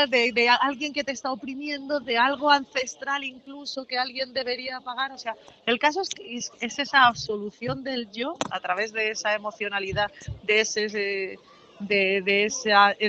[0.09, 5.11] de, de alguien que te está oprimiendo, de algo ancestral incluso que alguien debería pagar.
[5.11, 9.33] O sea, el caso es que es, esa absolución del yo a través de esa
[9.33, 10.11] emocionalidad,
[10.43, 11.39] de ese, de,
[11.79, 12.45] de, de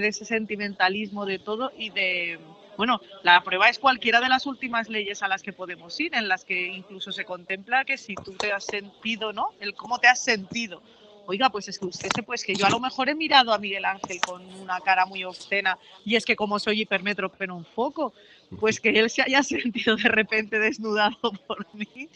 [0.08, 2.38] ese sentimentalismo de todo y de
[2.77, 6.29] bueno, la prueba es cualquiera de las últimas leyes a las que podemos ir, en
[6.29, 9.51] las que incluso se contempla que si tú te has sentido, ¿no?
[9.61, 10.83] El cómo te has sentido.
[11.27, 13.85] Oiga, pues es que usted pues que yo a lo mejor he mirado a Miguel
[13.85, 18.12] Ángel con una cara muy obscena y es que como soy hipermétrope en un foco,
[18.59, 21.16] pues que él se haya sentido de repente desnudado
[21.47, 22.11] por mí,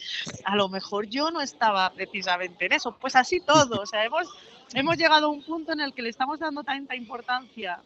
[0.44, 2.96] a lo mejor yo no estaba precisamente en eso.
[2.98, 4.04] Pues así todo, o sea,
[4.72, 7.84] hemos llegado a un punto en el que le estamos dando tanta importancia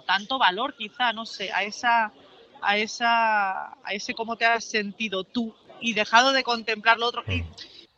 [0.00, 2.12] o tanto valor quizá, no sé, a esa
[2.62, 7.22] a esa a ese cómo te has sentido tú y dejado de contemplar lo otro.
[7.28, 7.44] Y,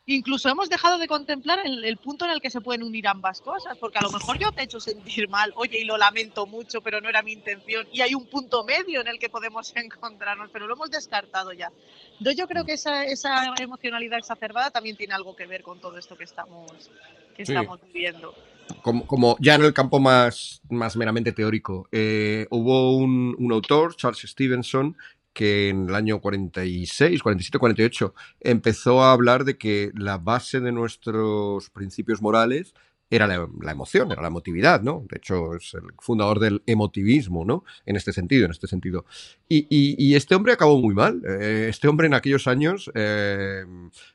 [0.04, 3.78] incluso hemos dejado de contemplar el, punto en el que se pueden unir ambas cosas,
[3.78, 6.80] porque a lo mejor yo te he hecho sentir mal, oye, y lo lamento mucho,
[6.80, 10.50] pero no era mi intención, y hay un punto medio en el que podemos encontrarnos,
[10.52, 11.70] pero lo hemos descartado ya.
[12.18, 15.96] Entonces yo creo que esa, esa emocionalidad exacerbada también tiene algo que ver con todo
[15.96, 16.90] esto que estamos,
[17.36, 18.34] que estamos viviendo
[18.82, 24.96] como, ya en el campo más, más meramente teórico, eh, hubo un, autor, Charles Stevenson,
[25.32, 30.72] que en el año 46, 47, 48 empezó a hablar de que la base de
[30.72, 32.74] nuestros principios morales
[33.12, 35.04] era la, emoción, era la emotividad, ¿no?
[35.06, 37.62] De hecho, es el fundador del emotivismo, ¿no?
[37.84, 39.04] En este sentido, en este sentido.
[39.50, 41.22] Y, este hombre acabó muy mal.
[41.28, 43.64] Eh, este hombre en aquellos años, eh,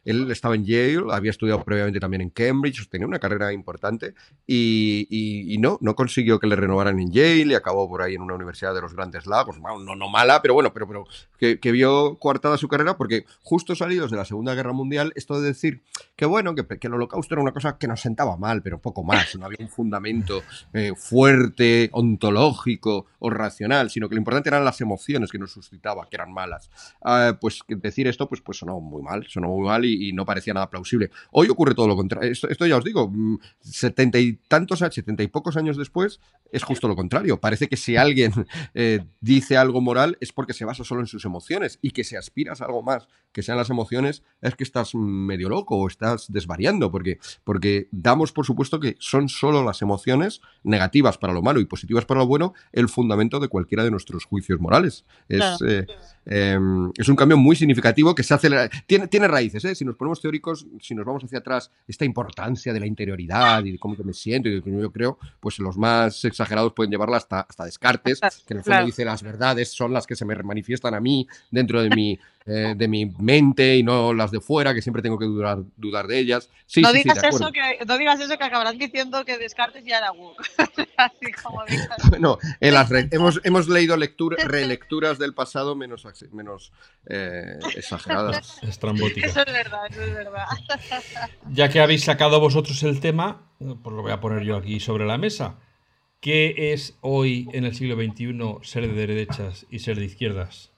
[0.03, 4.15] él estaba en Yale, había estudiado previamente también en Cambridge, tenía una carrera importante
[4.47, 8.33] y, no, no consiguió que le renovaran en Yale y acabó por ahí en una
[8.33, 11.05] universidad de los Grandes Lagos, no, no mala, pero bueno, pero, pero
[11.37, 15.49] que, vio coartada su carrera porque justo salidos de la Segunda Guerra Mundial, esto de
[15.49, 15.83] decir
[16.15, 19.03] que bueno, que, que el holocausto era una cosa que nos sentaba mal, pero poco
[19.03, 24.63] más, no había un fundamento eh, fuerte, ontológico o racional, sino que lo importante eran
[24.63, 26.69] las emociones que nos suscitaba, que eran malas.
[27.03, 30.53] Ah, pues decir esto, pues, pues sonó muy mal, sonó muy mal y, no parecía
[30.53, 31.11] nada plausible.
[31.31, 32.31] Hoy ocurre todo lo contrario.
[32.31, 36.88] Esto, ya os digo, mm, setenta y tantos, setenta y pocos años después, es justo
[36.88, 37.41] lo contrario.
[37.41, 38.31] Parece que si alguien
[38.73, 42.15] eh, dice algo moral es porque se basa solo en sus emociones y que si
[42.15, 46.31] aspiras a algo más que sean las emociones es que estás medio loco o estás
[46.31, 51.59] desvariando, porque, porque damos por supuesto que son solo las emociones negativas para lo malo
[51.59, 55.05] y positivas para lo bueno el fundamento de cualquiera de nuestros juicios morales.
[55.30, 55.88] Es, eh,
[56.28, 58.49] em, es un cambio muy significativo que se hace.
[58.86, 59.75] Tiene, tiene raíces, ¿eh?
[59.75, 63.71] Si nos ponemos teóricos, si nos vamos hacia atrás, esta importancia de la interioridad y
[63.71, 67.17] de cómo me siento y de cómo yo creo, pues los más exagerados pueden llevarla
[67.17, 70.36] hasta, hasta Descartes, que en el fondo dice las verdades son las que se me
[70.36, 72.19] manifiestan a mí dentro de mi,
[72.49, 76.07] eh, de mi mente y no las de fuera, que siempre tengo que dudar, dudar
[76.07, 76.49] de ellas.
[76.78, 80.41] no, digas eso que, no digas eso que acabarán diciendo que Descartes ya era woke.
[80.97, 81.63] Así como
[82.09, 82.38] bueno,
[83.11, 86.72] hemos, hemos leído lectura, relecturas del pasado menos, menos
[87.07, 88.59] eh, exageradas.
[88.63, 89.32] Estrambóticas.
[89.32, 90.45] Eso es verdad, eso es verdad.
[91.51, 95.05] Ya que habéis sacado vosotros el tema, pues lo voy a poner yo aquí sobre
[95.05, 95.55] la mesa.
[96.20, 100.72] ¿Qué es hoy en el siglo XXI ser de derechas y ser de izquierdas?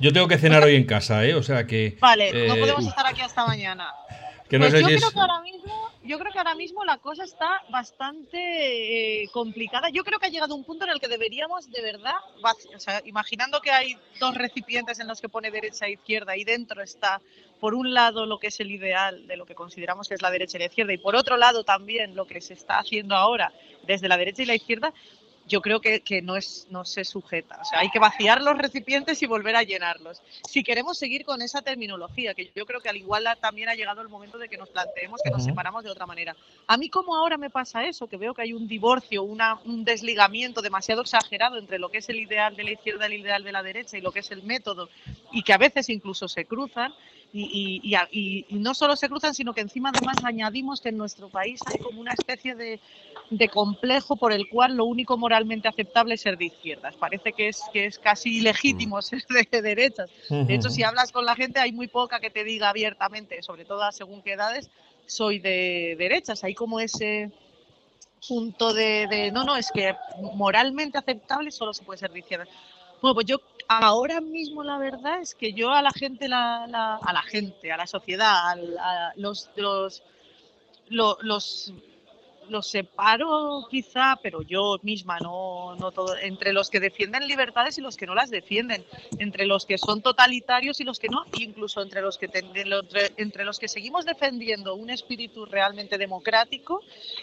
[0.00, 1.34] Yo tengo que cenar hoy en casa, ¿eh?
[1.34, 1.96] O sea que.
[2.00, 3.92] Vale, no eh, podemos estar aquí hasta mañana.
[4.48, 6.98] Que no pues sé yo, creo que ahora mismo, yo creo que ahora mismo la
[6.98, 9.88] cosa está bastante eh, complicada.
[9.90, 12.14] Yo creo que ha llegado un punto en el que deberíamos, de verdad,
[12.74, 16.44] o sea, imaginando que hay dos recipientes en los que pone derecha e izquierda y
[16.44, 17.20] dentro está,
[17.60, 20.30] por un lado, lo que es el ideal de lo que consideramos que es la
[20.30, 23.52] derecha y la izquierda, y por otro lado también lo que se está haciendo ahora
[23.86, 24.92] desde la derecha y la izquierda,
[25.46, 27.58] yo creo que, no, es, no se sujeta.
[27.60, 30.22] O sea, hay que vaciar los recipientes y volver a llenarlos.
[30.48, 34.00] Si queremos seguir con esa terminología, que yo creo que al igual también ha llegado
[34.02, 36.36] el momento de que nos planteemos que nos separamos de otra manera.
[36.66, 39.84] A mí como ahora me pasa eso, que veo que hay un divorcio, una, un
[39.84, 43.44] desligamiento demasiado exagerado entre lo que es el ideal de la izquierda y el ideal
[43.44, 44.88] de la derecha y lo que es el método,
[45.32, 46.92] y que a veces incluso se cruzan,
[47.34, 51.30] y, y, y, no solo se cruzan, sino que encima además añadimos que en nuestro
[51.30, 52.78] país hay como una especie de,
[53.30, 56.94] de, complejo por el cual lo único moralmente aceptable es ser de izquierdas.
[56.96, 60.10] Parece que es, que es casi ilegítimo ser de derechas.
[60.28, 63.64] De hecho, si hablas con la gente, hay muy poca que te diga abiertamente, sobre
[63.64, 64.70] todo según qué edades,
[65.06, 66.44] soy de derechas.
[66.44, 67.30] Hay como ese
[68.28, 69.94] punto de, de no, no, es que
[70.34, 72.48] moralmente aceptable solo se puede ser de izquierdas.
[73.00, 73.38] Bueno, pues yo
[73.80, 77.76] ahora mismo la verdad es que yo a la gente, la, a la gente, a
[77.76, 78.56] la sociedad,
[79.16, 80.02] los, los,
[80.88, 81.72] los,
[82.48, 87.80] los, separo quizá, pero yo misma no, no todo, entre los que defienden libertades y
[87.80, 88.84] los que no las defienden,
[89.18, 92.28] entre los que son totalitarios y los que no, incluso entre los que
[93.16, 96.80] entre los que seguimos defendiendo un espíritu realmente democrático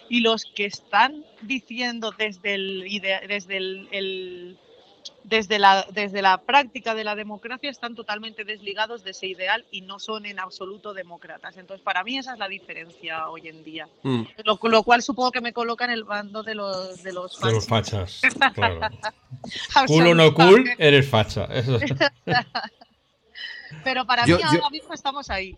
[0.10, 4.58] y los que están diciendo desde el, desde el
[5.24, 9.82] desde la, desde la práctica de la democracia están totalmente desligados de ese ideal y
[9.82, 11.58] no son en absoluto demócratas.
[11.58, 13.88] Entonces, para mí esa es la diferencia hoy en día.
[14.04, 14.24] Mm.
[14.44, 17.50] Lo, cual supongo que me coloca en el bando de los, de los fachas.
[17.50, 18.22] De los fachas,
[18.56, 18.80] claro.
[19.88, 21.48] cool o no cool, eres facha.
[23.84, 25.58] Pero para mí ahora mismo estamos ahí.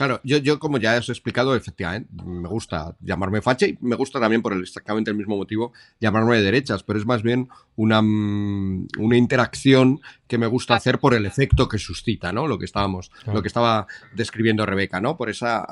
[0.00, 3.96] Claro, yo, yo como ya os he explicado, efectivamente, me gusta llamarme facha y me
[3.96, 7.50] gusta también por el, exactamente el mismo motivo llamarme de derechas, pero es más bien
[7.76, 12.48] una, mm, una interacción que me gusta hacer por el efecto que suscita, ¿no?
[12.48, 15.18] Lo que estábamos, lo que estaba describiendo Rebeca, ¿no?
[15.18, 15.66] Por esa,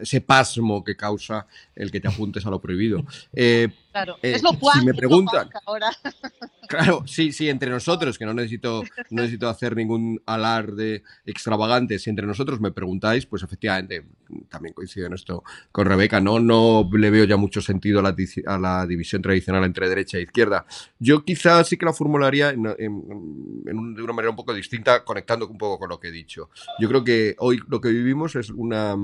[0.00, 3.04] ese pasmo que causa el que te apuntes a lo prohibido.
[3.34, 5.90] Eh, claro, eh, es lo cual, si me preguntan, ahora.
[6.66, 12.08] Claro, sí, sí, entre nosotros, que no necesito, no necesito hacer ningún alarde extravagante, si
[12.08, 14.02] entre nosotros me preguntáis, pues efectivamente,
[14.48, 18.16] también coincido en esto con Rebeca, no, no le veo ya mucho sentido a la,
[18.46, 20.64] a la división tradicional entre derecha e izquierda.
[20.98, 25.58] Yo quizás sí que la formularía en, de una manera un poco distinta, conectando un
[25.58, 26.48] poco con lo que he dicho.
[26.80, 28.96] Yo creo que hoy lo que vivimos es una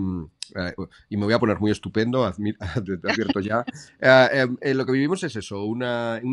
[0.57, 0.75] eh,
[1.09, 2.25] y me voy a poner muy estupendo,
[2.59, 3.65] advierto ya,
[4.01, 5.83] eh, eh, lo que vivimos es eso, un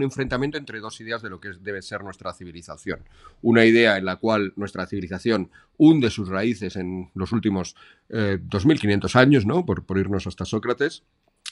[0.02, 3.00] enfrentamiento entre dos ideas de lo que debe ser nuestra civilización.
[3.42, 7.76] Una idea en la cual nuestra civilización hunde sus raíces en los últimos
[8.10, 9.66] 2.500 2.500 años, ¿no?
[9.66, 11.04] Por, por irnos hasta Sócrates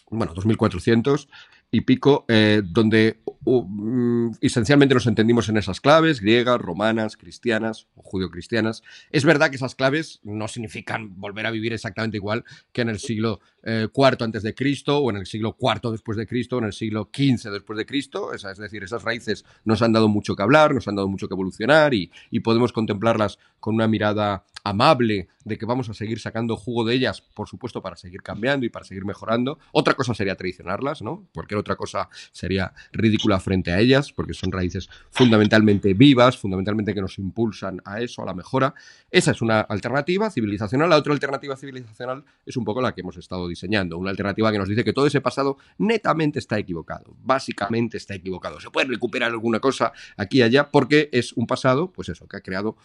[0.10, 1.30] bueno, 2400
[1.72, 8.02] y pico, eh, donde mm, esencialmente nos entendimos en esas claves, griegas, romanas, cristianas o
[8.02, 8.84] judio-cristianas.
[9.12, 13.00] Es verdad que esas claves no significan volver a vivir exactamente igual que en el
[13.00, 16.60] siglo IV eh, antes de Cristo o en el siglo IV después de Cristo o
[16.60, 18.34] en el siglo XV después de Cristo.
[18.34, 21.34] es decir, esas raíces nos han dado mucho que hablar, nos han dado mucho que
[21.34, 26.58] evolucionar y, y podemos contemplarlas con una mirada amable de que vamos a seguir sacando
[26.58, 29.60] jugo de ellas, por supuesto, para seguir cambiando y para seguir mejorando.
[29.72, 31.28] Otra cosa sería traicionarlas, ¿no?
[31.34, 37.02] Porque otra cosa sería ridícula frente a ellas, porque son raíces fundamentalmente vivas, fundamentalmente que
[37.02, 38.74] nos impulsan a eso, a la mejora.
[39.12, 40.90] Esa es una alternativa civilizacional.
[40.90, 44.00] La otra alternativa civilizacional es un poco la que hemos estado diseñando.
[44.00, 47.16] Una alternativa que nos dice que todo ese pasado netamente está equivocado.
[47.24, 48.60] Básicamente está equivocado.
[48.60, 52.38] Se puede recuperar alguna cosa aquí y allá porque es un pasado, pues eso, que
[52.38, 52.76] ha creado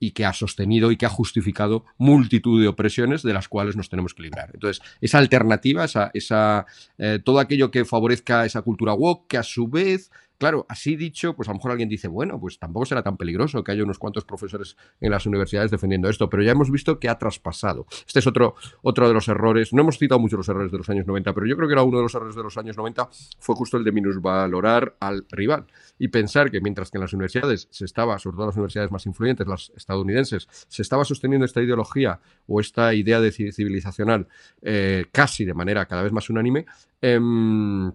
[0.00, 3.88] y que ha sostenido y que ha justificado multitud de opresiones de las cuales nos
[3.88, 4.50] tenemos que librar.
[4.54, 6.66] Entonces, esa alternativa, esa, esa
[6.98, 11.34] eh, todo aquello que favorezca esa cultura woke, que a su vez Claro, así dicho,
[11.34, 13.98] pues a lo mejor alguien dice, bueno, pues tampoco será tan peligroso que haya unos
[13.98, 17.86] cuantos profesores en las universidades defendiendo esto, pero ya hemos visto que ha traspasado.
[18.06, 19.72] Este es otro, otro de los errores.
[19.72, 21.82] No hemos citado mucho los errores de los años 90, pero yo creo que era
[21.82, 23.08] uno de los errores de los años 90
[23.40, 25.66] fue justo el de minusvalorar al rival
[25.98, 29.06] y pensar que mientras que en las universidades se estaba, sobre todo las universidades más
[29.06, 34.28] influyentes, las estadounidenses, se estaba sosteniendo esta ideología o esta idea de civilizacional
[34.62, 36.64] eh, casi de manera cada vez más unánime,
[37.00, 37.90] em,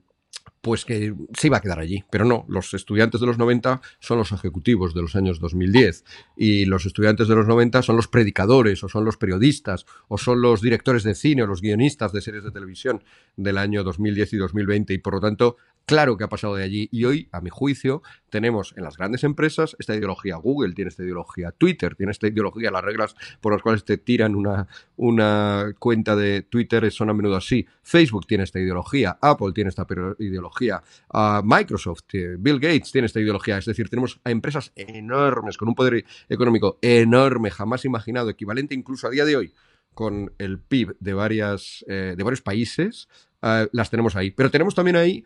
[0.63, 2.05] pues que se iba a quedar allí.
[2.09, 6.05] Pero no, los estudiantes de los 90 son los ejecutivos de los años 2010
[6.37, 10.41] y los estudiantes de los 90 son los predicadores o son los periodistas o son
[10.41, 13.03] los directores de cine o los guionistas de series de televisión
[13.35, 16.87] del año 2010 y 2020 y por lo tanto Claro que ha pasado de allí
[16.93, 20.37] y hoy, a mi juicio, tenemos en las grandes empresas esta ideología.
[20.37, 24.33] Google tiene esta ideología, Twitter tiene esta ideología, las reglas por las cuales te tiran
[24.33, 27.67] una, una cuenta de Twitter son a menudo así.
[27.81, 29.85] Facebook tiene esta ideología, Apple tiene esta
[30.19, 30.81] ideología,
[31.13, 33.57] uh, Microsoft, eh, Bill Gates tiene esta ideología.
[33.57, 39.07] Es decir, tenemos a empresas enormes con un poder económico enorme, jamás imaginado, equivalente incluso
[39.07, 39.53] a día de hoy
[39.93, 43.07] con el PIB de, varias, eh, de varios países,
[43.41, 44.31] eh, las tenemos ahí.
[44.31, 45.23] Pero tenemos también ahí,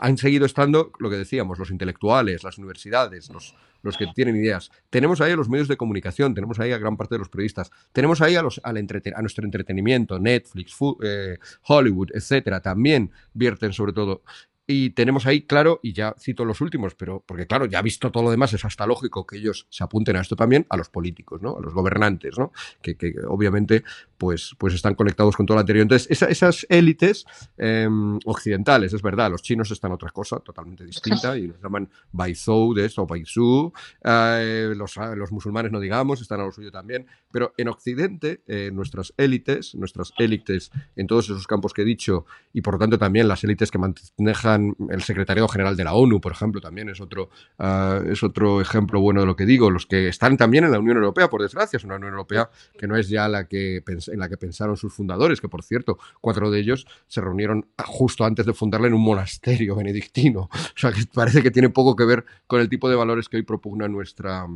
[0.00, 4.70] han seguido estando, lo que decíamos, los intelectuales, las universidades, los, los que tienen ideas.
[4.90, 7.70] Tenemos ahí a los medios de comunicación, tenemos ahí a gran parte de los periodistas,
[7.92, 14.22] tenemos ahí a, los, a, nuestro entretenimiento, Netflix, eh, Hollywood, etcétera, también vierten sobre todo
[14.66, 18.24] y tenemos ahí, claro, y ya cito los últimos, pero porque claro, ya visto todo
[18.24, 21.40] lo demás, es hasta lógico que ellos se apunten a esto también, a los políticos,
[21.40, 21.56] ¿no?
[21.56, 22.52] A los gobernantes, ¿no?
[22.82, 23.84] Que, que obviamente
[24.18, 25.82] pues, pues están conectados con todo lo anterior.
[25.82, 31.48] Entonces, esas élites em, occidentales, es verdad, los chinos están otra cosa totalmente distinta y
[31.48, 33.72] nos llaman Baizhou de esto, o Baizhou,
[34.04, 38.70] eh, los, los, musulmanes no digamos, están a lo suyo también, pero en Occidente, eh,
[38.72, 42.98] nuestras élites, nuestras élites en todos esos campos que he dicho y por lo tanto
[42.98, 47.00] también las élites que manejan el secretariado general de la ONU, por ejemplo, también es
[47.00, 49.70] otro, ah, es otro ejemplo bueno de lo que digo.
[49.70, 52.86] Los que están también en la Unión Europea, por desgracia, es una Unión Europea que
[52.86, 56.50] no es ya la que en la que pensaron sus fundadores, que por cierto, cuatro
[56.50, 60.48] de ellos se reunieron justo antes de fundarla en un monasterio benedictino.
[60.76, 63.38] O sea, que parece que tiene poco que ver con el tipo de valores que
[63.38, 64.46] hoy propugna nuestra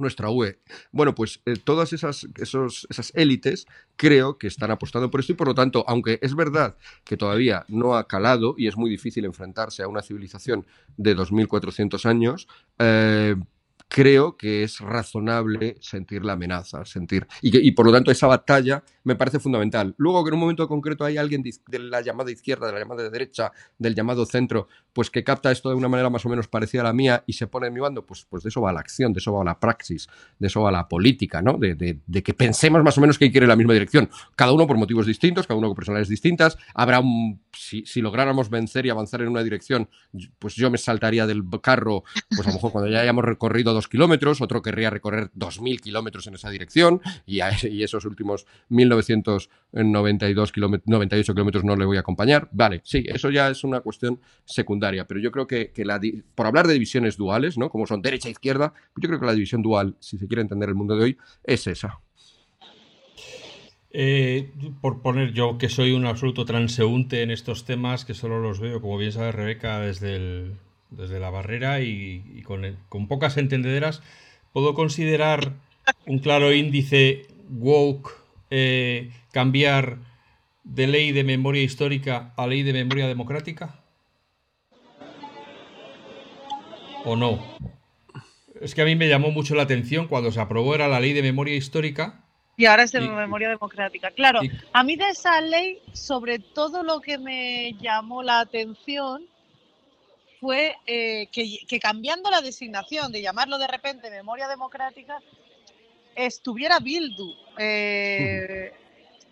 [0.00, 0.58] nuestra UE.
[0.92, 5.48] Bueno, pues eh, todas esas, esas élites creo que están apostando por esto y por
[5.48, 9.82] lo tanto, aunque es verdad que todavía no ha calado y es muy difícil enfrentarse
[9.82, 13.36] a una civilización de 2.400 años, eh,
[13.88, 18.26] creo que es razonable sentir la amenaza, sentir y, que, y por lo tanto esa
[18.26, 19.94] batalla me parece fundamental.
[19.96, 23.08] Luego que en un momento concreto hay alguien de la llamada izquierda, de la llamada
[23.08, 26.82] derecha, del llamado centro, pues que capta esto de una manera más o menos parecida
[26.82, 28.80] a la mía y se pone en mi bando, pues, pues de eso va la
[28.80, 30.08] acción, de eso va la praxis,
[30.38, 31.54] de eso va la política, ¿no?
[31.54, 34.10] De, de, que pensemos más o menos que quiere la misma dirección.
[34.36, 36.58] Cada uno por motivos distintos, cada uno con personalidades distintas.
[36.74, 39.88] Habrá un, si, si lográramos vencer y avanzar en una dirección,
[40.38, 43.86] pues yo me saltaría del carro, pues a lo mejor cuando ya hayamos recorrido dos
[43.86, 47.38] kilómetros, otro querría recorrer dos mil kilómetros en esa dirección y,
[47.70, 52.48] y esos últimos 1992 kilómetros, 98 kilómetros no le voy a acompañar.
[52.50, 55.72] Vale, sí, eso ya es una cuestión secundaria, pero yo creo que,
[56.34, 57.70] por hablar de divisiones duales, ¿no?
[57.70, 60.68] como son derecha e izquierda, yo creo que la división dual, si se quiere entender
[60.68, 62.00] el mundo de hoy, es esa.
[63.90, 64.52] Eh,
[64.82, 68.80] por poner yo que soy un absoluto transeúnte en estos temas, que solo los veo,
[68.80, 70.56] como bien sabe Rebeca, desde el,
[70.90, 74.02] desde la barrera y, con, pocas entendederas,
[74.52, 75.52] ¿puedo considerar
[76.06, 78.12] un claro índice woke
[78.50, 79.98] eh, cambiar
[80.64, 83.80] de ley de memoria histórica a ley de memoria democrática?
[87.04, 87.42] ¿O no?
[88.60, 91.12] Es que a mí me llamó mucho la atención cuando se aprobó era la ley
[91.12, 92.24] de memoria histórica
[92.56, 94.10] Y ahora es de memoria democrática.
[94.10, 94.40] Claro,
[94.72, 99.22] a mí de esa ley, sobre todo lo que me llamó la atención
[100.40, 105.20] fue eh, que, cambiando la designación de llamarlo de repente memoria democrática,
[106.14, 108.72] estuviera Bildu eh,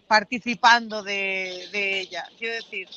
[0.06, 2.28] participando de, de, ella.
[2.38, 2.88] Quiero decir,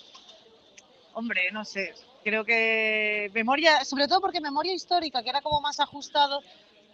[1.14, 1.94] hombre, no sé,
[2.24, 6.42] creo que memoria, sobre todo porque memoria histórica, que era como más ajustado,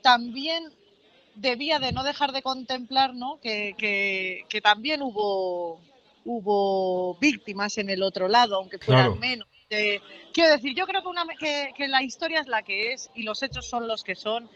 [0.01, 0.71] también
[1.35, 3.39] debía de no dejar de contemplar ¿no?
[3.41, 5.79] que, que, también hubo,
[6.23, 9.47] hubo víctimas en el otro lado, aunque fueran menos.
[9.69, 13.23] Quiero decir, yo creo que, una, que, que, la historia es la que es y
[13.23, 14.49] los hechos son los que son.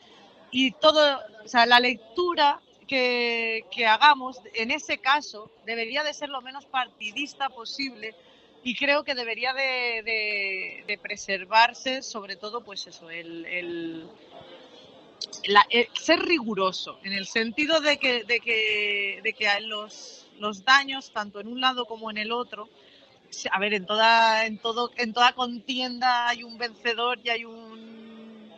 [0.52, 6.30] Y todo, o sea, la lectura que, que hagamos en ese caso debería de ser
[6.30, 8.16] lo menos partidista posible
[8.64, 14.10] y creo que debería de, de, preservarse sobre todo pues eso, el, el
[15.70, 21.12] eh, ser riguroso, en el sentido de que, de que, de que los, los daños,
[21.12, 22.70] tanto en un lado como en el otro,
[23.52, 28.00] a ver, en toda, en todo, en toda contienda hay un vencedor y hay un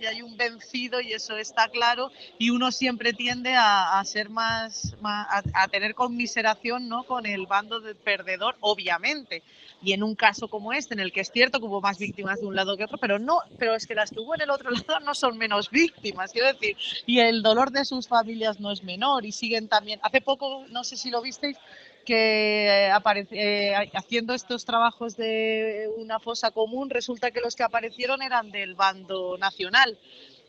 [0.01, 2.11] y hay un vencido y eso está claro.
[2.39, 7.95] Y uno siempre tiende a, ser más, a, tener conmiseración no con el bando de
[7.95, 9.43] perdedor obviamente.
[9.83, 12.39] Y en un caso como este, en el que es cierto que hubo más víctimas
[12.39, 14.51] de un lado que otro, pero no, pero es que las que hubo en el
[14.51, 18.71] otro lado no son menos víctimas, quiero decir, y el dolor de sus familias no
[18.71, 19.99] es menor y siguen también.
[20.03, 21.57] Hace poco, no sé si lo visteis,
[22.03, 27.63] que eh, aparece, eh, haciendo estos trabajos de una fosa común, resulta que los que
[27.63, 29.97] aparecieron eran del bando nacional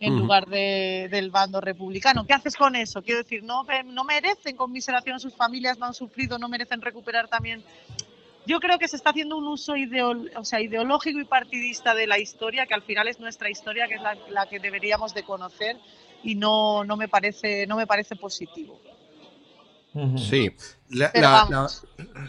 [0.00, 2.26] en lugar de, del bando republicano.
[2.26, 3.02] ¿Qué haces con eso?
[3.02, 7.62] Quiero decir, no, no merecen conmiseración, sus familias no han sufrido, no merecen recuperar también
[8.44, 9.74] yo creo que se está haciendo un uso
[10.36, 13.94] o sea, ideológico y partidista de la historia, que al final es nuestra historia, que
[13.94, 15.76] es la, que deberíamos de conocer
[16.24, 18.80] y no, no, me, parece, no me parece positivo.
[20.16, 20.50] Sí,
[20.90, 21.10] la,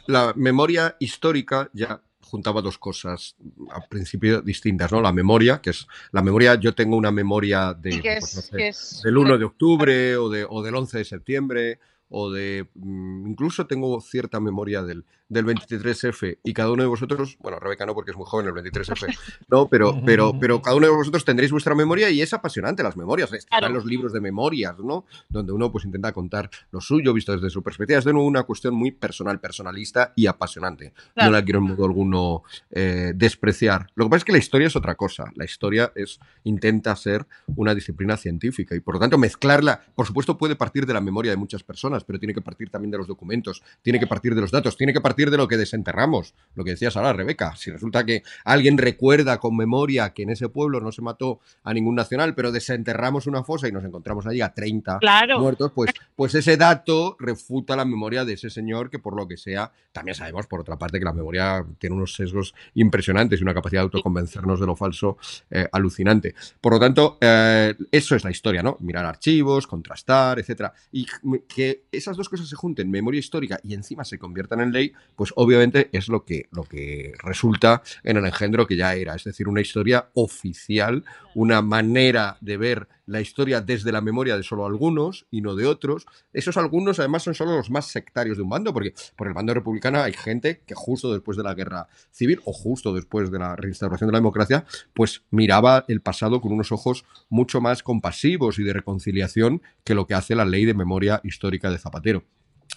[0.08, 3.36] la, memoria histórica ya juntaba dos cosas
[3.72, 5.02] al principio distintas, ¿no?
[5.02, 8.20] La memoria, que es la memoria, yo tengo una memoria de,
[8.52, 13.28] pues, del 1 de octubre o, de, o del 11 de septiembre o de mm,
[13.28, 17.94] incluso tengo cierta memoria del, del 23F y cada uno de vosotros, bueno, Rebeca no
[17.94, 19.18] porque es muy joven el 23F,
[19.50, 22.96] no, pero, pero, pero cada uno de vosotros tendréis vuestra memoria y es apasionante las
[22.96, 25.06] memorias, están los libros de memorias, ¿no?
[25.30, 28.44] Donde uno pues intenta contar lo suyo visto desde su perspectiva, es de nuevo una
[28.44, 30.94] cuestión muy personal, personalista y apasionante.
[31.16, 33.88] No la quiero en modo alguno eh, despreciar.
[33.96, 37.26] Lo que pasa es que la historia es otra cosa, la historia es, intenta ser
[37.56, 41.32] una disciplina científica y por lo tanto mezclarla, por supuesto puede partir de la memoria
[41.32, 44.42] de muchas personas, pero tiene que partir también de los documentos, tiene que partir de
[44.42, 47.56] los datos, tiene que partir de lo que desenterramos, lo que decías ahora, Rebeca.
[47.56, 51.74] Si resulta que alguien recuerda con memoria que en ese pueblo no se mató a
[51.74, 55.00] ningún nacional, pero desenterramos una fosa y nos encontramos allí a 30
[55.38, 59.38] muertos, pues, pues ese dato refuta la memoria de ese señor que por lo que
[59.38, 63.54] sea, también sabemos por otra parte que la memoria tiene unos sesgos impresionantes y una
[63.54, 65.18] capacidad de autoconvencernos de lo falso
[65.50, 66.36] eh, alucinante.
[66.60, 68.78] Por lo tanto, eh, eso es la historia, ¿no?
[68.80, 70.74] Mirar archivos, contrastar, etcétera.
[70.92, 71.06] Y
[71.48, 75.34] que esas dos cosas se junten, memoria histórica y encima se conviertan en ley, pues
[75.36, 79.48] obviamente es lo que, lo que resulta en el engendro que ya era, es decir,
[79.48, 81.04] una historia oficial,
[81.36, 85.66] una manera de ver la historia desde la memoria de solo algunos y no de
[85.66, 86.06] otros.
[86.32, 89.54] Esos algunos además son solo los más sectarios de un bando, porque por el bando
[89.54, 93.56] republicano hay gente que justo después de la guerra civil o justo después de la
[93.56, 98.64] reinstauración de la democracia, pues miraba el pasado con unos ojos mucho más compasivos y
[98.64, 102.24] de reconciliación que lo que hace la ley de memoria histórica de Zapatero.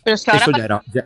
[0.07, 1.04] Pero es que ahora Eso ya era, ya,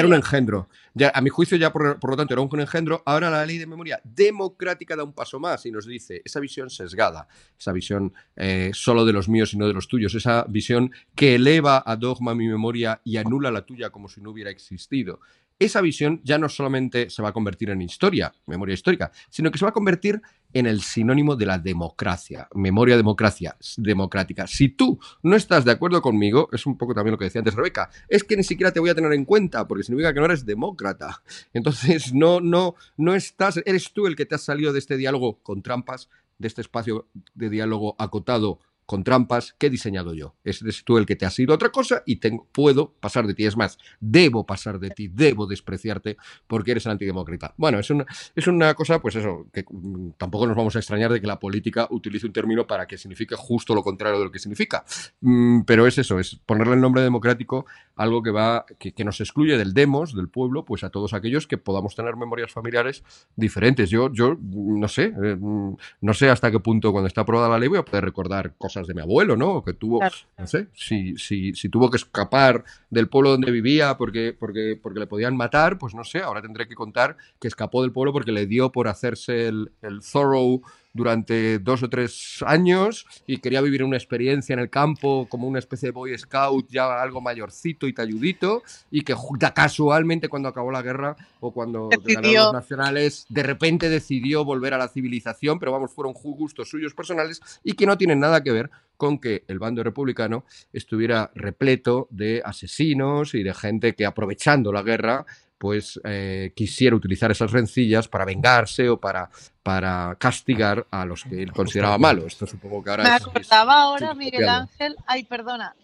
[0.00, 0.68] era, un engendro.
[0.92, 3.00] Ya, a mi juicio, ya por, lo tanto, era un engendro.
[3.06, 6.68] Ahora la ley de memoria democrática da un paso más y nos dice esa visión
[6.68, 10.90] sesgada, esa visión eh, solo de los míos y no de los tuyos, esa visión
[11.14, 15.20] que eleva a dogma mi memoria y anula la tuya como si no hubiera existido
[15.60, 19.58] esa visión ya no solamente se va a convertir en historia, memoria histórica, sino que
[19.58, 20.20] se va a convertir
[20.52, 24.46] en el sinónimo de la democracia, memoria democracia, democrática.
[24.46, 27.54] Si tú no estás de acuerdo conmigo, es un poco también lo que decía antes
[27.54, 30.26] Rebeca, es que ni siquiera te voy a tener en cuenta, porque significa que no
[30.26, 31.22] eres demócrata.
[31.52, 35.40] Entonces, no, no, no estás, eres tú el que te has salido de este diálogo
[35.42, 36.08] con trampas,
[36.38, 38.60] de este espacio de diálogo acotado
[38.90, 40.34] con trampas que he diseñado yo.
[40.42, 42.18] Es tú el que te ha sido otra cosa y
[42.50, 43.46] puedo pasar de ti.
[43.46, 46.16] Es más, debo pasar de ti, debo despreciarte
[46.48, 47.54] porque eres antidemócrata.
[47.56, 51.12] Bueno, es una, es una cosa, pues eso, que mm, tampoco nos vamos a extrañar
[51.12, 54.32] de que la política utilice un término para que signifique justo lo contrario de lo
[54.32, 54.84] que significa.
[55.20, 59.20] Mm, pero es eso, es ponerle el nombre democrático algo que va, que, que, nos
[59.20, 63.04] excluye del demos, del pueblo, pues a todos aquellos que podamos tener memorias familiares
[63.36, 63.88] diferentes.
[63.88, 67.58] Yo, yo no sé, eh, mm, no sé hasta qué punto cuando está aprobada la
[67.58, 69.62] ley voy a poder recordar cosas cosas de mi abuelo, ¿no?
[69.62, 70.00] Que tuvo,
[70.38, 75.00] no sé, si, si, si, tuvo que escapar del pueblo donde vivía porque, porque, porque
[75.00, 78.32] le podían matar, pues no sé, ahora tendré que contar que escapó del pueblo porque
[78.32, 80.62] le dio por hacerse el, el thorough
[80.92, 85.58] durante dos o tres años y quería vivir una experiencia en el campo como una
[85.58, 89.14] especie de Boy Scout ya algo mayorcito y talludito y que
[89.54, 94.78] casualmente cuando acabó la guerra o cuando ganaron los nacionales de repente decidió volver a
[94.78, 98.70] la civilización, pero vamos, fueron gustos suyos personales y que no tienen nada que ver
[98.96, 104.82] con que el bando republicano estuviera repleto de asesinos y de gente que aprovechando la
[104.82, 105.24] guerra
[105.60, 109.28] pues eh, quisiera utilizar esas rencillas para vengarse o para,
[109.62, 112.28] para castigar a los que él consideraba malos.
[112.28, 115.76] Esto supongo que ahora Me acordaba ahora, Miguel Ángel, ay, perdona,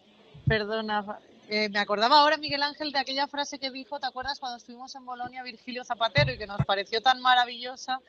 [0.46, 1.04] perdona,
[1.50, 4.94] eh, me acordaba ahora, Miguel Ángel, de aquella frase que dijo, ¿te acuerdas cuando estuvimos
[4.94, 8.00] en Bolonia Virgilio Zapatero y que nos pareció tan maravillosa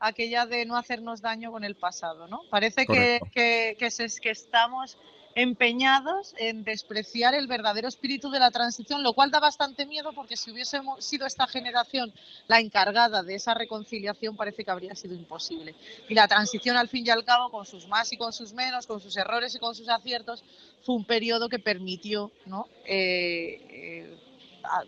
[0.00, 2.40] aquella de no hacernos daño con el pasado, ¿no?
[2.48, 3.88] Parece que, que, que,
[4.22, 4.96] que estamos
[5.34, 10.36] empeñados en despreciar el verdadero espíritu de la transición, lo cual da bastante miedo porque
[10.36, 12.12] si hubiese sido esta generación
[12.48, 15.74] la encargada de esa reconciliación parece que habría sido imposible.
[16.08, 18.86] Y la transición al fin y al cabo, con sus más y con sus menos,
[18.86, 20.44] con sus errores y con sus aciertos,
[20.84, 22.68] fue un periodo que permitió ¿no?
[22.84, 24.16] Eh, eh,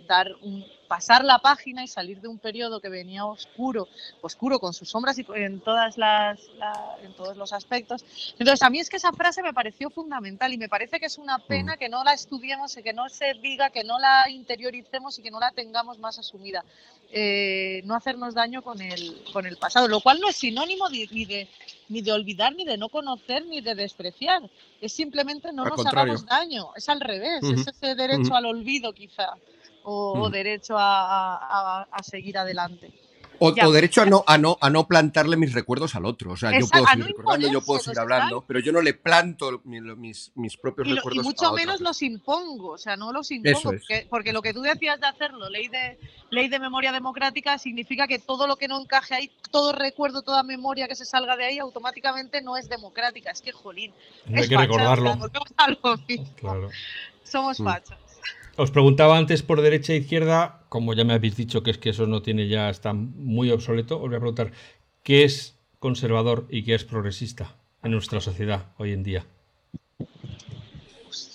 [0.07, 3.89] dar un, pasar la página y salir de un periodo que venía oscuro,
[4.21, 6.39] oscuro con sus sombras y en todas las,
[7.03, 8.05] en todos los aspectos.
[8.39, 11.19] Entonces a mí es que esa frase me pareció fundamental y me parece que es
[11.19, 11.79] una pena mm.
[11.79, 15.31] que no la estudiemos y que no se diga, que no la interioricemos y que
[15.31, 16.65] no la tengamos más asumida.
[17.11, 21.07] Eh, no hacernos daño con el, con el pasado, lo cual no es sinónimo ni
[21.07, 21.49] de,
[21.89, 24.43] ni de olvidar, ni de no conocer, ni de despreciar.
[24.81, 29.35] Es simplemente no nos hagamos daño, es al revés, es ese derecho al olvido quizá
[29.85, 30.33] o, mm.
[30.33, 32.93] derecho a, seguir adelante.
[33.41, 36.33] O, derecho a no, a, no, a no plantarle mis recuerdos al otro.
[36.33, 39.61] O sea, yo puedo seguir recordando, yo puedo seguir hablando, pero yo no le planto
[39.65, 41.25] mis, mis, propios recuerdos.
[41.25, 43.73] Y mucho menos los impongo, o sea, no los impongo.
[44.09, 45.99] Porque, lo que tú decías de hacerlo, ley de,
[46.31, 50.43] ley de memoria democrática, significa que todo lo que no encaje ahí, todo recuerdo, toda
[50.43, 53.33] memoria que se salga de ahí, automáticamente no es democrática.
[53.33, 53.93] Es que, jolín.
[54.35, 55.19] hay que recordarlo.
[57.25, 57.65] Somos mm.
[58.57, 61.91] Os preguntaba antes por derecha e izquierda, como ya me habéis dicho que es que
[61.91, 64.53] eso no tiene ya, está muy obsoleto, os voy a preguntar,
[65.03, 69.27] ¿qué es conservador y qué es progresista en nuestra sociedad hoy en día?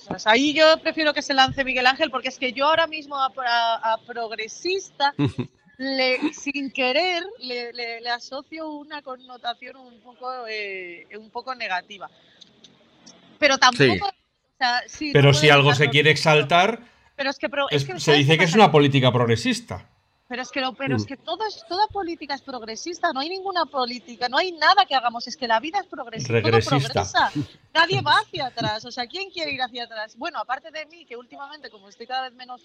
[0.07, 3.17] Pues ahí yo prefiero que se lance Miguel Ángel, porque es que yo ahora mismo
[3.17, 5.13] a, progresista,
[6.33, 12.09] sin querer, le, asocio una connotación un poco, eh, un poco negativa.
[13.37, 14.09] Pero tampoco...
[15.13, 16.81] Pero si algo se quiere exaltar,
[17.19, 19.85] pero es que, se dice que es una política progresista.
[20.29, 21.05] Pero es que, pero es mm.
[21.05, 25.27] que todo toda política es progresista, no hay ninguna política, no hay nada que hagamos,
[25.27, 26.31] es que la vida es progresista.
[26.31, 27.31] Regresista.
[27.73, 30.15] Nadie va hacia atrás, o sea, ¿quién quiere ir hacia atrás?
[30.17, 32.61] Bueno, aparte de mí, que últimamente, como estoy cada vez menos,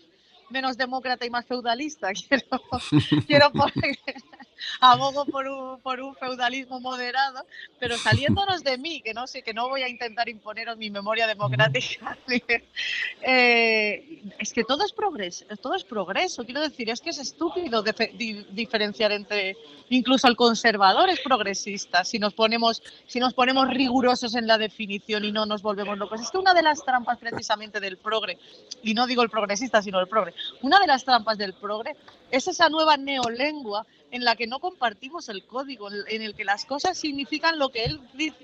[0.51, 2.61] menos demócrata y más feudalista, quiero,
[3.27, 3.99] quiero poner,
[4.81, 7.45] abogo por un, por un feudalismo moderado,
[7.79, 11.27] pero saliéndonos de mí, que no sé, que no voy a intentar imponeros mi memoria
[11.27, 12.17] democrática,
[13.23, 17.83] eh, es que todo es progreso, todo es progreso, quiero decir, es que es estúpido
[17.83, 19.57] diferenciar entre,
[19.89, 25.25] incluso el conservador es progresista, si nos ponemos, si nos ponemos rigurosos en la definición
[25.25, 26.21] y no nos volvemos locos.
[26.21, 28.39] Es que una de las trampas precisamente del progre,
[28.83, 31.97] y no digo el progresista, sino el progre, una de las trampas del progre
[32.31, 36.65] es esa nueva neolengua en la que no compartimos el código, en el que las
[36.65, 38.01] cosas significan lo que él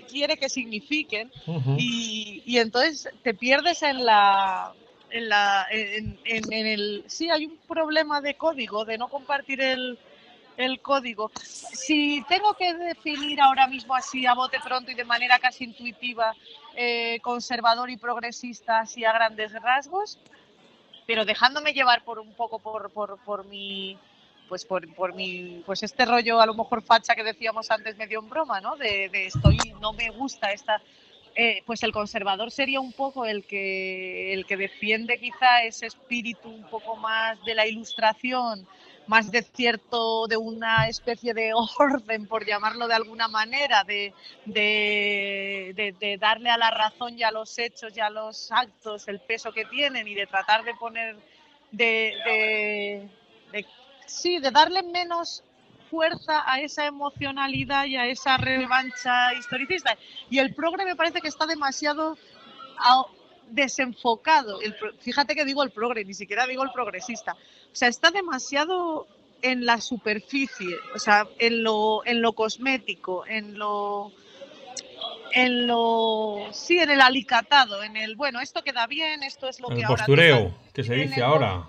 [0.09, 1.30] quiere que signifiquen
[1.78, 4.72] y, entonces te pierdes en la...
[5.12, 6.18] En, la en,
[6.53, 9.99] el sí hay un problema de código de no compartir el,
[10.57, 11.30] el código.
[11.34, 16.34] Si tengo que definir ahora mismo así a bote pronto y de manera casi intuitiva
[16.76, 20.18] eh, conservador y progresista así a grandes rasgos,
[21.11, 23.99] pero dejándome llevar por un poco por, por, por mi
[24.49, 28.21] pues por, por mi, pues este rollo a lo mejor facha que decíamos antes medio
[28.21, 28.77] en broma, ¿no?
[28.77, 30.81] De, estoy, no me gusta esta,
[31.35, 36.49] eh, pues el conservador sería un poco el que, el que defiende quizá ese espíritu
[36.49, 38.65] un poco más de la ilustración,
[39.11, 44.15] más de cierto, de una especie de orden, por llamarlo de alguna manera, de,
[44.47, 49.19] de, de, darle a la razón y a los hechos y a los actos el
[49.19, 51.17] peso que tienen y de tratar de poner,
[51.73, 53.11] de,
[54.07, 55.43] sí, de darle menos
[55.91, 59.99] fuerza a esa emocionalidad y a esa revancha historicista.
[60.31, 62.17] Y el progre me parece que está demasiado
[63.49, 64.61] desenfocado.
[65.01, 67.37] fíjate que digo el progre, ni siquiera digo el progresista.
[67.73, 69.07] O sea, está demasiado
[69.43, 74.12] en la superficie, o sea, en lo, en lo cosmético, en lo
[75.33, 79.68] en lo sí en el alicatado en el bueno esto queda bien esto es lo
[79.68, 81.68] que el ahora postureo que se dice el ahora.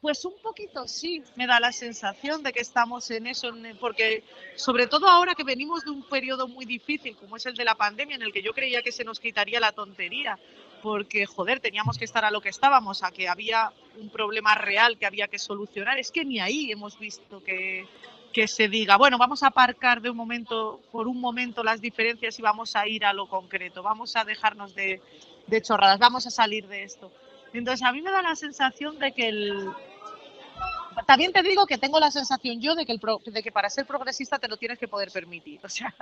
[0.00, 4.24] Pues un poquito sí, me da la sensación de que estamos en eso, porque
[4.56, 7.74] sobre todo ahora que venimos de un periodo muy difícil como es el de la
[7.74, 10.38] pandemia, en el que yo creía que se nos quitaría la tontería,
[10.82, 14.98] porque joder, teníamos que estar a lo que estábamos, a que había un problema real
[14.98, 15.98] que había que solucionar.
[15.98, 17.86] Es que ni ahí hemos visto que,
[18.32, 22.38] que se diga, bueno, vamos a aparcar de un momento, por un momento las diferencias
[22.38, 25.00] y vamos a ir a lo concreto, vamos a dejarnos de,
[25.46, 27.10] de chorradas, vamos a salir de esto.
[27.52, 29.70] Entonces a mí me da la sensación de que el,
[31.06, 33.00] también te digo que tengo la sensación yo de que, el
[33.32, 35.60] de que para ser progresista te lo tienes que poder permitir.
[35.64, 35.94] O sea,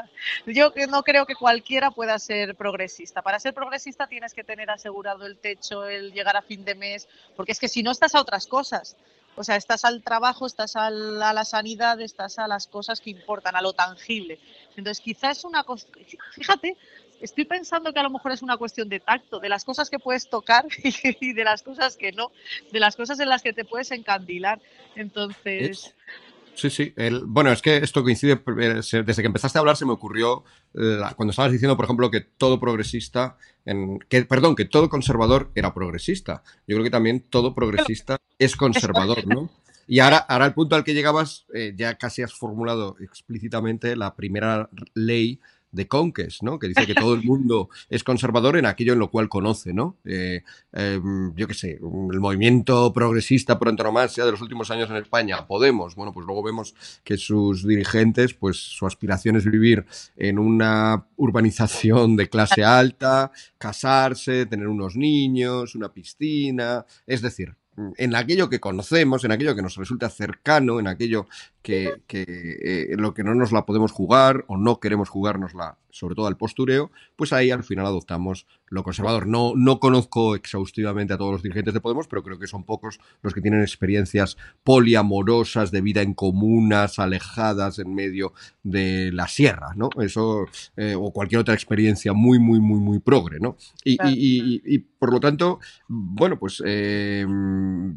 [0.46, 3.22] yo no creo que cualquiera pueda ser progresista.
[3.22, 7.08] Para ser progresista tienes que tener asegurado el techo, el llegar a fin de mes,
[7.36, 8.96] porque es que si no estás a otras cosas.
[9.36, 13.54] O sea, estás al trabajo, estás a la sanidad, estás a las cosas que importan,
[13.54, 14.40] a lo tangible.
[14.76, 15.86] Entonces, quizás una cosa,
[16.32, 16.76] fíjate,
[17.20, 19.98] estoy pensando que a lo mejor es una cuestión de tacto, de las cosas que
[19.98, 20.64] puedes tocar
[21.20, 22.30] y de las cosas que no,
[22.72, 24.60] de las cosas en las que te puedes encandilar.
[24.96, 25.94] Entonces,
[26.54, 26.92] Sí, sí.
[26.96, 30.42] el- bueno, es que esto coincide, eh, desde que empezaste a hablar se me ocurrió
[31.14, 35.72] cuando estabas diciendo, por ejemplo, que todo progresista, en, que, perdón, que todo conservador era
[35.72, 36.42] progresista.
[36.66, 39.48] Yo creo que también todo progresista es conservador, ¿no?
[39.86, 44.14] Y ahora, ahora el punto al que llegabas, eh, ya casi has formulado explícitamente la
[44.16, 45.40] primera ley
[45.70, 46.58] de Conques, ¿no?
[46.58, 49.96] Que dice que todo el mundo es conservador en aquello en lo cual conoce, ¿no?
[50.04, 50.42] Eh,
[50.72, 51.00] eh,
[51.36, 55.94] yo qué sé, el movimiento progresista por antonomasia de los últimos años en España, Podemos,
[55.94, 56.74] bueno, pues luego vemos
[57.04, 59.86] que sus dirigentes, pues su aspiración es vivir
[60.16, 67.56] en una urbanización de clase alta, casarse, tener unos niños, una piscina, es decir,
[67.96, 71.26] en aquello que conocemos, en aquello que nos resulta cercano, en aquello
[71.62, 76.14] que, que eh, lo que no nos la podemos jugar o no queremos jugárnosla, sobre
[76.14, 79.26] todo al postureo, pues ahí al final adoptamos lo conservador.
[79.26, 83.00] No, no conozco exhaustivamente a todos los dirigentes de Podemos, pero creo que son pocos
[83.22, 88.32] los que tienen experiencias poliamorosas de vida en comunas, alejadas en medio
[88.62, 89.88] de la sierra, ¿no?
[90.00, 90.44] Eso,
[90.76, 93.56] eh, o cualquier otra experiencia muy, muy, muy, muy progre, ¿no?
[93.84, 94.12] Y, Claro.
[94.14, 95.58] y- y- y, por lo tanto,
[95.88, 97.24] bueno, pues eh,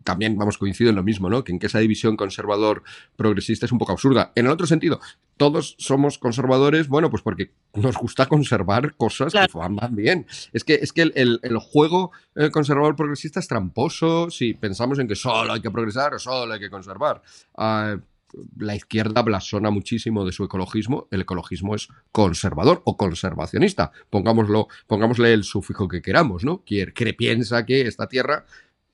[0.04, 1.44] también vamos coincido en lo mismo, ¿no?
[1.44, 4.32] Que en que esa división conservador-progresista es un poco absurda.
[4.36, 5.00] En el otro sentido,
[5.38, 9.52] todos somos conservadores, bueno, pues porque nos gusta conservar cosas Claro.
[9.52, 10.26] que van, van bien.
[10.54, 15.00] Es que, es que el, el- el juego eh, conservador progresista es tramposo si pensamos
[15.00, 17.22] en que solo hay que progresar o solo hay que conservar.
[17.58, 17.98] Ah,
[18.58, 21.08] la izquierda blasona muchísimo de su ecologismo.
[21.12, 23.92] El ecologismo es conservador o conservacionista.
[24.10, 26.64] Pongámoslo, pongámosle el sufijo que queramos, ¿no?
[26.66, 28.46] Quiere, cree- piensa que esta tierra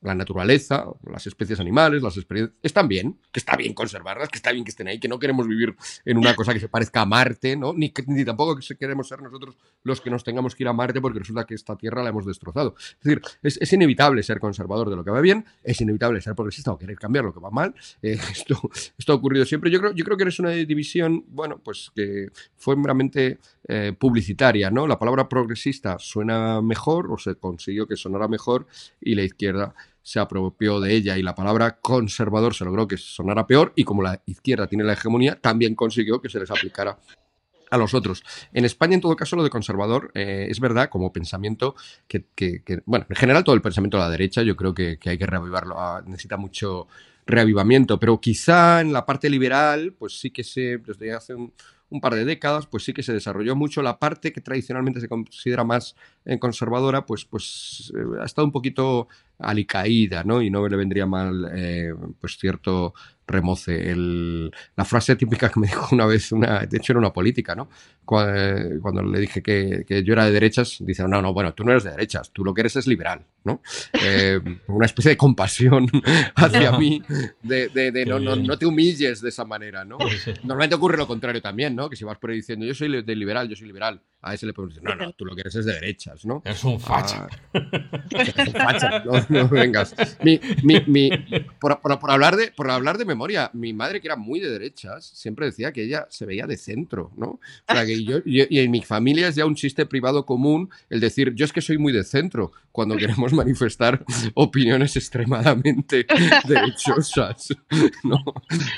[0.01, 4.51] la naturaleza, las especies animales, las experiencias, están bien, que está bien conservarlas, que está
[4.51, 5.75] bien que estén ahí, que no queremos vivir
[6.05, 7.73] en una cosa que se parezca a Marte, ¿no?
[7.73, 11.19] Ni, ni tampoco queremos ser nosotros los que nos tengamos que ir a Marte porque
[11.19, 12.75] resulta que esta Tierra la hemos destrozado.
[12.77, 16.71] Es decir, es, inevitable ser conservador de lo que va bien, es inevitable ser progresista
[16.71, 17.73] o querer cambiar lo que va mal.
[18.01, 18.69] Eh, esto,
[19.07, 19.71] ha ocurrido siempre.
[19.71, 24.69] Yo creo, yo creo que es una división, bueno, pues que fue meramente eh, publicitaria,
[24.69, 24.87] ¿no?
[24.87, 28.67] La palabra progresista suena mejor o se consiguió que sonara mejor
[29.01, 29.73] y la izquierda
[30.07, 34.01] se apropió de ella y la palabra conservador se logró que sonara peor y como
[34.01, 36.97] la izquierda tiene la hegemonía, también consiguió que se les aplicara
[37.69, 38.23] a los otros.
[38.53, 41.75] En España, en todo caso, lo de conservador eh, es verdad como pensamiento
[42.07, 42.23] que,
[42.85, 45.25] bueno, en general todo el pensamiento de la derecha yo creo que, que hay que
[45.25, 46.87] reavivarlo, ah, necesita mucho
[47.25, 51.51] reavivamiento, pero quizá en la parte liberal, pues sí que se, desde hace un,
[51.89, 55.07] un par de décadas, pues sí que se desarrolló mucho la parte que tradicionalmente se
[55.07, 55.95] considera más
[56.25, 59.07] eh, conservadora, pues, pues eh, ha estado un poquito
[59.39, 60.41] alicaída, ¿no?
[60.41, 62.93] Y no le vendría mal, eh, pues cierto
[63.27, 63.91] remoce.
[63.91, 67.55] El- la frase típica que me dijo una vez, una, de hecho era una política,
[67.55, 67.69] ¿no?
[68.05, 68.17] Cu-
[68.81, 71.71] Cuando, le dije que, que yo era de derechas, dice, no, no, bueno, tú no
[71.71, 73.61] eres de derechas, tú lo que eres es liberal, ¿no?
[74.01, 75.87] Eh, una especie de compasión
[76.35, 77.01] hacia mí,
[77.43, 79.97] de, de- de no, no, no te humilles de esa manera, ¿no?
[80.09, 80.31] Sí, sí.
[80.43, 81.89] Normalmente ocurre lo contrario también, ¿no?
[81.89, 84.45] Que si vas por ahí diciendo, yo soy de liberal, yo soy liberal, a ese
[84.45, 86.41] le podemos decir, no, no, tú lo que eres es de derechas, ¿no?
[86.45, 87.27] Es un facha.
[87.53, 87.61] Ah,
[88.09, 89.95] eres un facha, no, no vengas.
[90.23, 91.09] Mi, mi, mi-
[91.59, 94.49] por, por- por hablar de, por hablar de memoria, mi madre, que era muy de
[94.49, 97.25] derechas, siempre decía que ella se veía de centro, ¿no?
[97.27, 100.69] O sea, que yo, yo- y en mi familia es ya un chiste privado común
[100.89, 104.03] el decir, yo es que soy muy de centro, cuando queremos manifestar
[104.33, 106.05] opiniones extremadamente
[106.47, 107.49] derechosas,
[108.03, 108.17] ¿no?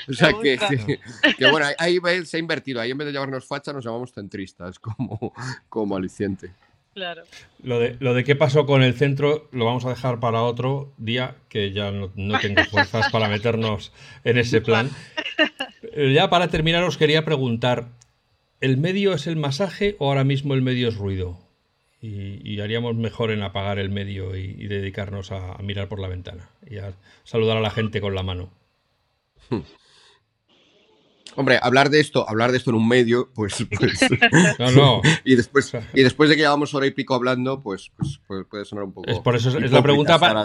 [0.08, 1.00] O sea, que, que-
[1.36, 4.78] que bueno, ahí se ha invertido, ahí en vez de llamarnos facha nos llamamos centristas,
[4.78, 5.29] como,
[5.68, 6.50] como aliciente.
[6.94, 7.22] claro.
[7.62, 10.92] Lo de, lo de qué pasó con el centro lo vamos a dejar para otro
[10.96, 13.92] día, que ya no, no tengo fuerzas para meternos
[14.24, 14.90] en ese plan.
[15.92, 17.88] Eh, Ya para terminar os quería preguntar,
[18.60, 21.38] ¿el medio es el masaje o ahora mismo el medio es ruido?
[22.02, 26.78] Y, haríamos mejor en apagar el medio y, dedicarnos a, mirar por la ventana y
[26.78, 26.94] a
[27.24, 28.50] saludar a la gente con la mano.
[31.36, 33.66] Hombre, hablar de esto, hablar de esto en un medio, pues.
[33.78, 34.00] pues
[34.58, 35.02] no, no.
[35.24, 38.84] y, después, y después de que llevamos hora y pico hablando, pues, pues puede sonar
[38.84, 39.10] un poco.
[39.10, 40.42] Es por eso es la pregunta para,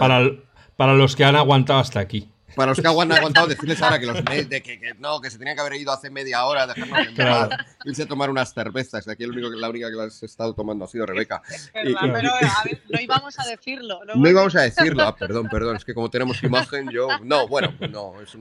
[0.76, 2.28] para los que han aguantado hasta aquí.
[2.54, 5.56] Para los que han aguantado, decirles ahora que los de que, no, que se tenían
[5.56, 7.50] que haber ido hace media hora, dejarnos en
[7.84, 9.06] irse a tomar unas cervezas.
[9.08, 11.42] Aquí el único, la única que las he estado tomando ha sido Rebeca.
[11.72, 14.00] pero a ver, no íbamos a decirlo.
[14.04, 15.76] No, íbamos a decirlo, ah, perdón, perdón.
[15.76, 17.08] Es que como tenemos imagen, yo.
[17.22, 18.14] No, bueno, no.
[18.20, 18.36] Es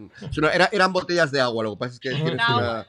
[0.72, 1.64] eran botellas de agua.
[1.64, 2.86] Lo que pasa es que tienes, una,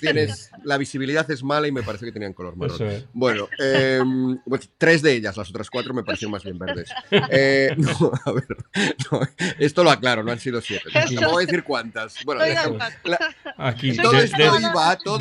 [0.00, 3.06] tienes la visibilidad es mala y me parece que tenían color marrón.
[3.12, 6.90] Bueno, em, pues, tres de ellas, las otras cuatro me parecieron más bien verdes.
[7.10, 8.46] Eh, no, a ver,
[9.58, 10.55] esto lo aclaro, no han sido
[11.20, 12.24] no voy a decir cuántas.
[12.24, 12.42] Bueno,
[13.56, 15.18] aquí todo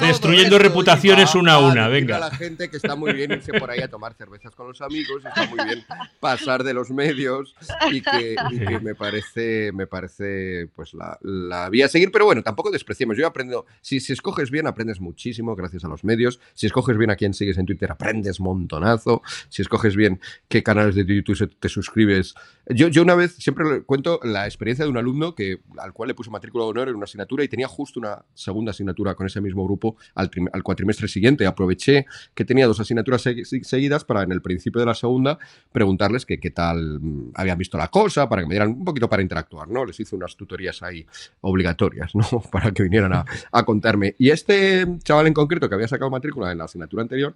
[0.00, 2.18] destruyendo reputaciones una a una, venga.
[2.18, 5.24] la gente que está muy bien irse por ahí a tomar cervezas con los amigos,
[5.24, 5.84] está muy bien
[6.20, 7.54] pasar de los medios
[7.90, 8.36] y que,
[8.82, 13.16] me parece, me parece pues la, la, vía a seguir, pero bueno, tampoco despreciemos.
[13.16, 16.40] Yo aprendo, si, si escoges bien, aprendes muchísimo gracias a los medios.
[16.54, 19.22] Si escoges bien a quien sigues en Twitter, aprendes montonazo.
[19.48, 22.34] Si escoges bien qué canales de YouTube te suscribes.
[22.68, 26.14] Yo, yo una vez siempre cuento la experiencia de un alumno que, al cual le
[26.14, 29.40] puse matrícula de honor en una asignatura y tenía justo una segunda asignatura con ese
[29.40, 30.30] mismo grupo al,
[30.62, 31.46] cuatrimestre siguiente.
[31.46, 33.22] Aproveché que tenía dos asignaturas
[33.62, 35.38] seguidas para en el principio de la segunda
[35.72, 39.08] preguntarles que, qué tal mm, habían visto la cosa, para que me dieran un poquito
[39.08, 39.84] para interactuar, ¿no?
[39.84, 41.06] Les hice unas tutorías ahí
[41.40, 42.24] obligatorias, ¿no?
[42.52, 44.14] Para que vinieran a, contarme.
[44.18, 47.34] Y este chaval en concreto que había sacado matrícula en la asignatura anterior,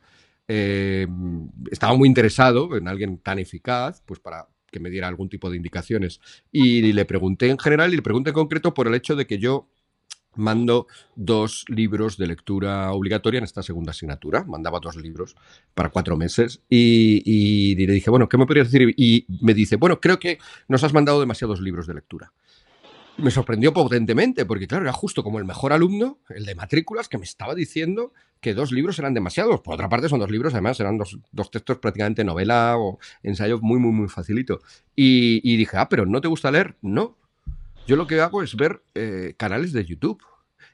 [0.48, 1.06] eh,
[1.70, 5.56] estaba muy interesado en alguien tan eficaz, pues para que me diera algún tipo de
[5.56, 6.20] indicaciones.
[6.50, 9.38] Y le pregunté en general y le pregunté en concreto por el hecho de que
[9.38, 9.68] yo
[10.34, 10.86] mando
[11.16, 14.44] dos libros de lectura obligatoria en esta segunda asignatura.
[14.44, 15.36] Mandaba dos libros
[15.74, 18.94] para cuatro meses y, le dije, bueno, ¿qué me podrías decir?
[18.96, 20.38] Y me dice, bueno, creo que
[20.68, 22.32] nos has mandado demasiados libros de lectura
[23.22, 27.18] me sorprendió potentemente, porque claro, era justo como el mejor alumno, el de matrículas, que
[27.18, 29.60] me estaba diciendo que dos libros eran demasiados.
[29.60, 33.78] Por otra parte, son dos libros, además, eran dos, textos prácticamente novela o ensayo muy,
[33.78, 34.60] muy, muy facilito.
[34.96, 36.76] Y, dije, ah, pero ¿no te gusta leer?
[36.82, 37.16] No.
[37.86, 40.22] Yo lo que hago es ver eh, canales de YouTube.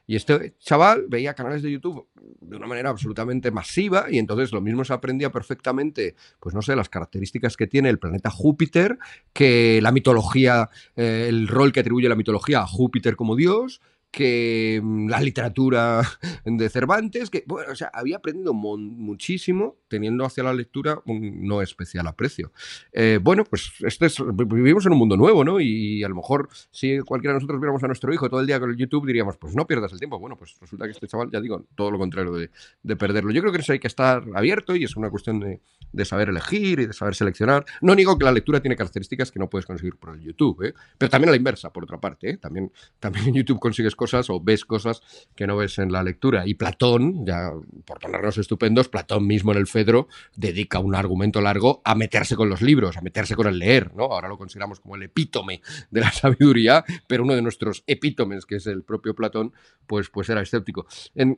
[0.07, 4.61] Y este chaval veía canales de YouTube de una manera absolutamente masiva y entonces lo
[4.61, 8.97] mismo se aprendía perfectamente, pues no sé, las características que tiene el planeta Júpiter,
[9.33, 13.81] que la mitología, eh, el rol que atribuye la mitología a Júpiter como Dios,
[14.11, 16.01] que mm, la literatura
[16.45, 21.61] de Cervantes, que, bueno, o sea, había aprendido muchísimo teniendo hacia la lectura un no
[21.61, 22.51] especial aprecio.
[22.91, 25.59] Eh, bueno, pues este vivimos en un mundo nuevo, ¿no?
[25.59, 28.59] Y a lo mejor si cualquiera de nosotros viéramos a nuestro hijo todo el día
[28.59, 30.19] con el YouTube, diríamos, pues no pierdas el tiempo.
[30.19, 32.49] Bueno, pues resulta que este chaval, ya digo, todo lo contrario de,
[32.83, 33.31] de perderlo.
[33.31, 35.61] Yo creo que eso hay que estar abierto y es una cuestión de,
[35.91, 37.65] de, saber elegir y de saber seleccionar.
[37.81, 40.73] No digo que la lectura tiene características que no puedes conseguir por el YouTube, ¿eh?
[40.97, 42.31] pero también a la inversa, por otra parte.
[42.31, 42.37] ¿eh?
[42.37, 45.01] También, también en YouTube consigues cosas o ves cosas
[45.35, 46.47] que no ves en la lectura.
[46.47, 47.51] Y Platón, ya
[47.85, 52.49] por ponernos estupendos, Platón mismo en el Fedro dedica un argumento largo a meterse con
[52.49, 54.05] los libros, a meterse con el leer, ¿no?
[54.05, 58.55] Ahora lo consideramos como el epítome de la sabiduría, pero uno de nuestros epítomes, que
[58.55, 59.53] es el propio Platón,
[59.85, 60.87] pues, pues era escéptico.
[61.13, 61.37] En,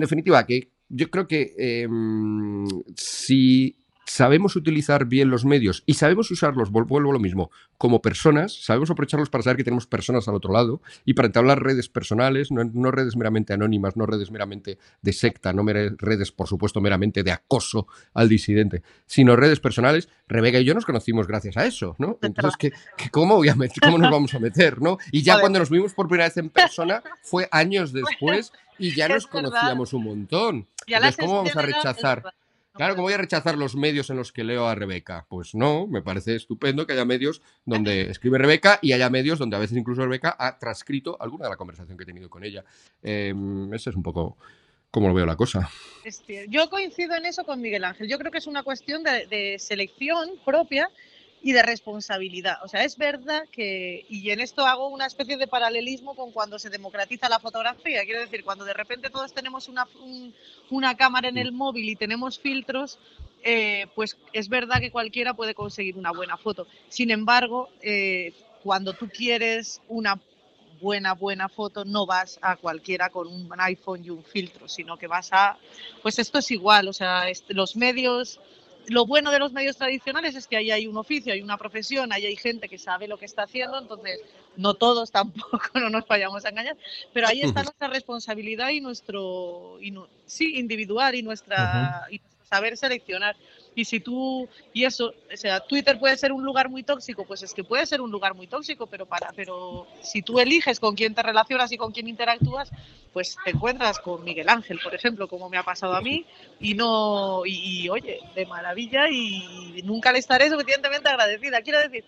[0.00, 2.64] definitiva, que yo creo que em,
[2.96, 8.52] si sabemos utilizar bien los medios y sabemos usarlos, vuelvo a lo mismo, como personas,
[8.64, 12.50] sabemos aprovecharlos para saber que tenemos personas al otro lado y para entablar redes personales,
[12.50, 17.32] no, redes meramente anónimas, no redes meramente de secta, no redes, por supuesto, meramente de
[17.32, 20.08] acoso al disidente, sino redes personales.
[20.28, 22.18] Rebeca y yo nos conocimos gracias a eso, ¿no?
[22.22, 22.72] Entonces, ¿qué,
[23.10, 24.98] cómo, voy a ¿cómo nos vamos a meter, no?
[25.12, 29.08] Y ya cuando nos vimos por primera vez en persona fue años después y ya
[29.08, 30.68] nos conocíamos un montón.
[30.86, 32.22] Entonces, ¿cómo vamos a rechazar?
[32.74, 35.26] Claro, ¿cómo voy a rechazar los medios en los que leo a Rebeca?
[35.28, 39.54] Pues no, me parece estupendo que haya medios donde escribe Rebeca y haya medios donde
[39.54, 42.64] a veces incluso Rebeca ha transcrito alguna de la conversación que he tenido con ella.
[43.00, 43.32] Eh,
[43.72, 44.36] ese es un poco
[44.90, 45.70] cómo lo veo la cosa.
[46.48, 48.08] Yo coincido en eso con Miguel Ángel.
[48.08, 50.88] Yo creo que es una cuestión de selección propia
[51.44, 52.56] y de responsabilidad.
[52.64, 56.58] O sea, es verdad que, y en esto hago una especie de paralelismo con cuando
[56.58, 58.02] se democratiza la fotografía.
[58.06, 59.86] Quiero decir, cuando de repente todos tenemos una,
[60.70, 62.98] una cámara en el móvil y tenemos filtros,
[63.42, 66.66] eh, pues es verdad que cualquiera puede conseguir una buena foto.
[66.88, 70.18] Sin embargo, eh, cuando tú quieres una
[70.80, 75.08] buena, buena foto, no vas a cualquiera con un iPhone y un filtro, sino que
[75.08, 75.58] vas a,
[76.02, 78.40] pues esto es igual, o sea, los medios
[78.88, 82.12] lo bueno de los medios tradicionales es que ahí hay un oficio, hay una profesión,
[82.12, 84.20] ahí hay gente que sabe lo que está haciendo, entonces
[84.56, 86.76] no todos tampoco, no nos vayamos a engañar,
[87.12, 89.78] pero ahí está nuestra responsabilidad y nuestro,
[90.26, 93.36] sí, individual y nuestra, y nuestro saber seleccionar.
[93.74, 97.42] Y si tú, y eso, o sea, Twitter puede ser un lugar muy tóxico, pues
[97.42, 100.94] es que puede ser un lugar muy tóxico, pero para, pero si tú eliges con
[100.94, 102.70] quién te relacionas y con quién interactúas,
[103.12, 106.24] pues te encuentras con Miguel Ángel, por ejemplo, como me ha pasado a mí,
[106.60, 111.62] y no, y, oye, de maravilla, y nunca le estaré suficientemente agradecida.
[111.62, 112.04] Quiero decir,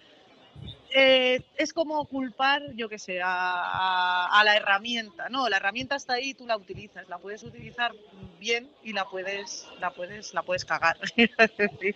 [0.91, 5.29] eh, es como culpar, yo qué sé, a, la herramienta.
[5.29, 7.93] No, la herramienta está ahí, tú la utilizas, la puedes utilizar
[8.39, 10.99] bien y la puedes, la puedes, la puedes cagar.
[11.17, 11.95] que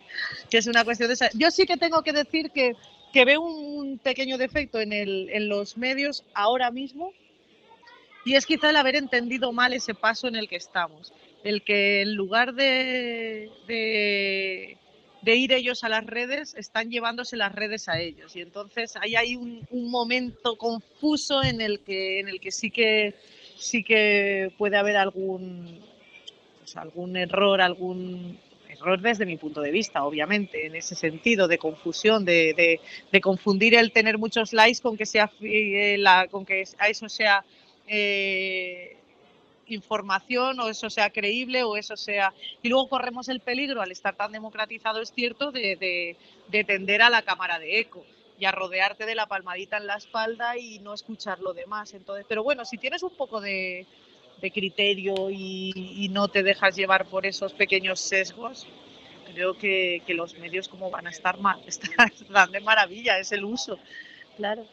[0.50, 1.30] es una cuestión de esa.
[1.34, 2.76] Yo sí que tengo que decir que,
[3.12, 7.12] que veo un pequeño defecto en, el, en los medios ahora mismo
[8.24, 11.12] y es quizá el haber entendido mal ese paso en el que estamos.
[11.42, 13.48] El que en lugar de
[15.24, 18.34] ir ellos a las redes, están llevándose las redes a ellos.
[18.36, 23.14] Y entonces hay un, momento confuso en el que, en el que sí que
[23.56, 25.80] sí que puede haber algún,
[26.60, 28.38] pues, algún error, algún
[28.68, 32.80] error desde mi punto de vista, obviamente, en ese sentido de confusión, de,
[33.22, 37.44] confundir el tener muchos likes con que sea eh, la, con que a eso sea
[37.86, 38.99] eh,
[39.74, 42.32] información o eso sea creíble o eso sea...
[42.62, 46.16] Y luego corremos el peligro, al estar tan democratizado, es cierto, de,
[46.48, 48.04] de, tender a la cámara de eco
[48.38, 51.94] y a rodearte de la palmadita en la espalda y no escuchar lo demás.
[51.94, 53.86] Entonces, pero bueno, si tienes un poco de,
[54.40, 58.66] de criterio y, no te dejas llevar por esos pequeños sesgos,
[59.32, 63.44] creo que, que los medios como van a estar mal, están de maravilla, es el
[63.44, 63.78] uso,
[64.36, 64.66] claro.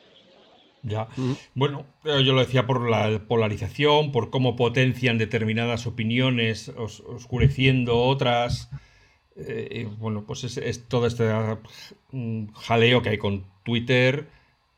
[0.88, 1.07] Ya.
[1.53, 8.69] Bueno, eh, yo lo decía por la polarización, por cómo potencian determinadas opiniones, oscureciendo otras.
[9.35, 11.26] Eh, bueno, pues es, todo este
[12.11, 14.30] mm, jaleo que hay con Twitter,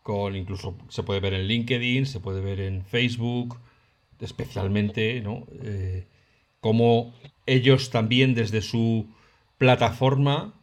[0.04, 3.60] con incluso se puede ver en LinkedIn, se puede ver en Facebook,
[4.20, 5.46] especialmente, ¿no?
[5.64, 6.08] Eh,
[6.60, 7.14] cómo
[7.46, 9.08] ellos también desde su
[9.58, 10.56] plataforma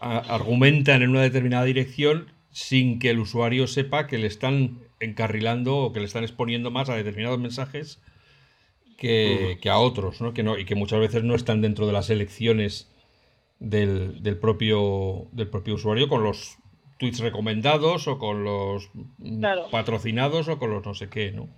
[0.00, 5.92] argumentan en una determinada dirección sin que el usuario sepa que le están encarrilando o
[5.92, 8.00] que le están exponiendo más a determinados mensajes
[8.96, 10.34] que, a otros, ¿no?
[10.34, 12.92] Que no, y que muchas veces no están dentro de las elecciones
[13.58, 16.58] del, propio, del propio usuario con los
[16.98, 18.90] tweets recomendados o con los
[19.70, 21.48] patrocinados o con los no sé qué, ¿no?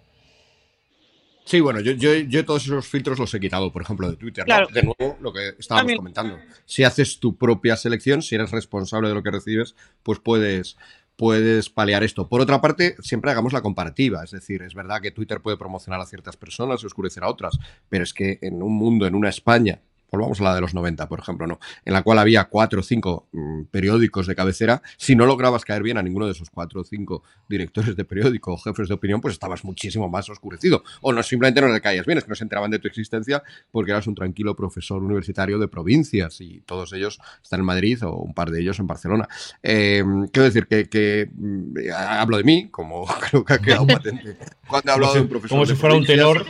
[1.45, 4.45] Sí, bueno, yo, yo, todos esos filtros los he quitado, por ejemplo, de Twitter.
[4.73, 6.39] De nuevo, lo que estábamos comentando.
[6.65, 10.77] Si haces tu propia selección, si eres responsable de lo que recibes, pues puedes,
[11.17, 12.29] puedes paliar esto.
[12.29, 14.23] Por otra parte, siempre hagamos la comparativa.
[14.23, 17.59] Es decir, es verdad que Twitter puede promocionar a ciertas personas y oscurecer a otras,
[17.89, 19.81] pero es que en un mundo, en una España
[20.13, 21.59] volvamos a la de los 90, por ejemplo, ¿no?
[21.85, 25.83] En la cual había cuatro o cinco mm, periódicos de cabecera, si no lograbas caer
[25.83, 29.21] bien a ninguno de esos cuatro o cinco directores de periódico o jefes de opinión,
[29.21, 30.85] pues estabas muchísimo más oscurecido.
[31.01, 33.43] O no, simplemente no le caías bien, es que no se enteraban de tu existencia
[33.71, 38.15] porque eras un tranquilo profesor universitario de provincias y todos ellos están en Madrid o
[38.17, 39.29] un par de ellos en Barcelona.
[39.63, 44.37] Em, quiero decir que, mm, hablo de mí, como creo que ha quedado patente
[44.69, 45.57] cuando he hablado de un profesor.
[45.57, 46.45] Como si fuera un tenor.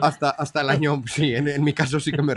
[0.00, 2.34] Hasta, hasta el año, sí, en, en mi caso sí que me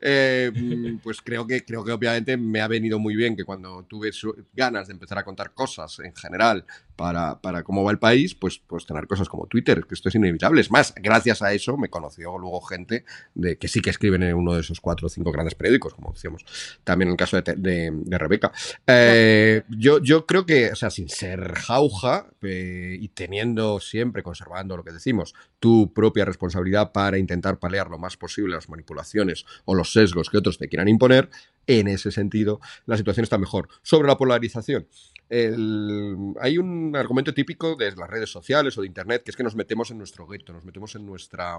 [0.00, 3.84] eh, mm, pues creo que, creo que obviamente me ha venido muy bien que cuando
[3.84, 4.10] tuve
[4.54, 6.64] ganas de empezar a contar cosas en general
[6.96, 10.14] para, para, cómo va el país, pues, pues tener cosas como Twitter, que esto es
[10.14, 10.60] inevitable.
[10.60, 13.04] Es más, gracias a eso me conoció luego gente
[13.34, 16.12] de que sí que escriben en uno de esos cuatro o cinco grandes periódicos, como
[16.12, 16.44] decíamos
[16.84, 18.52] también en el caso de, de, Rebeca.
[18.86, 24.76] Eh, yo, yo creo que, o sea, sin ser jauja eh, y teniendo siempre, conservando
[24.76, 29.74] lo que decimos, tu propia responsabilidad para intentar palear lo más posible las manipulaciones o
[29.74, 31.28] los sesgos que otros te quieran imponer,
[31.66, 33.68] en ese sentido la situación está mejor.
[33.82, 34.86] Sobre la polarización,
[35.28, 39.56] hay un argumento típico de las redes sociales o de Internet, que es que nos
[39.56, 41.58] metemos en nuestro gueto, nos metemos en nuestra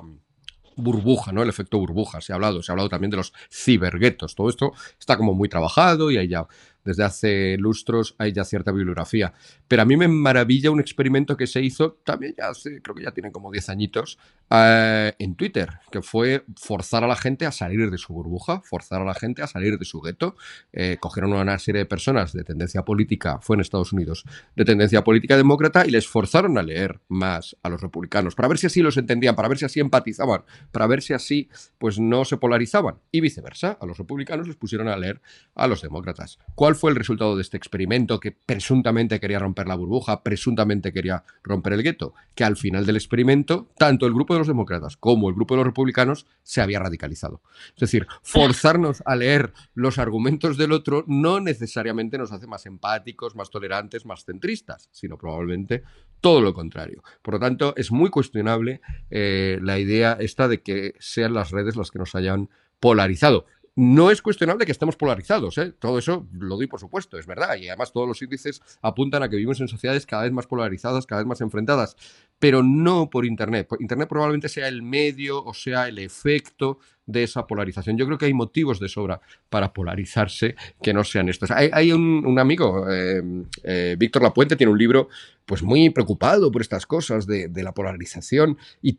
[0.78, 1.42] burbuja, ¿no?
[1.42, 4.74] El efecto burbuja, se ha hablado, se ha hablado también de los ciberguetos, todo esto
[5.00, 6.48] está como muy trabajado y hay ya
[6.86, 9.34] desde hace lustros hay ya cierta bibliografía.
[9.68, 13.04] Pero a mí me maravilla un experimento que se hizo, también ya hace, creo que
[13.04, 14.18] ya tiene como 10 añitos,
[14.50, 19.02] eh, en Twitter, que fue forzar a la gente a salir de su burbuja, forzar
[19.02, 20.36] a la gente a salir de su gueto.
[20.72, 24.24] Eh, cogieron una serie de personas de tendencia política, fue en Estados Unidos,
[24.56, 28.58] de tendencia política demócrata y les forzaron a leer más a los republicanos, para ver
[28.58, 32.24] si así los entendían, para ver si así empatizaban, para ver si así pues no
[32.24, 33.00] se polarizaban.
[33.12, 35.22] Y viceversa, a los republicanos les pusieron a leer
[35.56, 36.40] a los demócratas.
[36.56, 41.24] ¿Cuál fue el resultado de este experimento que presuntamente quería romper la burbuja, presuntamente quería
[41.44, 42.14] romper el gueto?
[42.34, 45.68] Que al final del experimento, tanto el grupo los demócratas como el grupo de los
[45.68, 47.42] republicanos se había radicalizado.
[47.76, 53.36] Es decir, forzarnos a leer los argumentos del otro no necesariamente nos hace más empáticos,
[53.36, 55.84] más tolerantes, más centristas, sino probablemente
[56.22, 57.04] todo lo contrario.
[57.22, 61.76] Por lo tanto, es muy cuestionable eh, la idea esta de que sean las redes
[61.76, 62.50] las que nos hayan
[62.80, 63.46] polarizado.
[63.78, 65.72] No es cuestionable que estemos polarizados, ¿eh?
[65.78, 69.30] todo eso lo doy por supuesto, es verdad, y además todos los índices apuntan a
[69.30, 71.96] que vivimos en sociedades cada vez más polarizadas, cada vez más enfrentadas,
[72.40, 73.68] pero no por Internet.
[73.80, 77.98] Internet probablemente sea el medio o sea el efecto de esa polarización.
[77.98, 81.52] Yo creo que hay motivos de sobra para polarizarse que no sean estos.
[81.52, 83.22] Hay, un, amigo, eh,
[83.64, 85.08] eh, Víctor Lapuente, tiene un libro
[85.46, 88.98] pues muy preocupado por estas cosas de, de la polarización y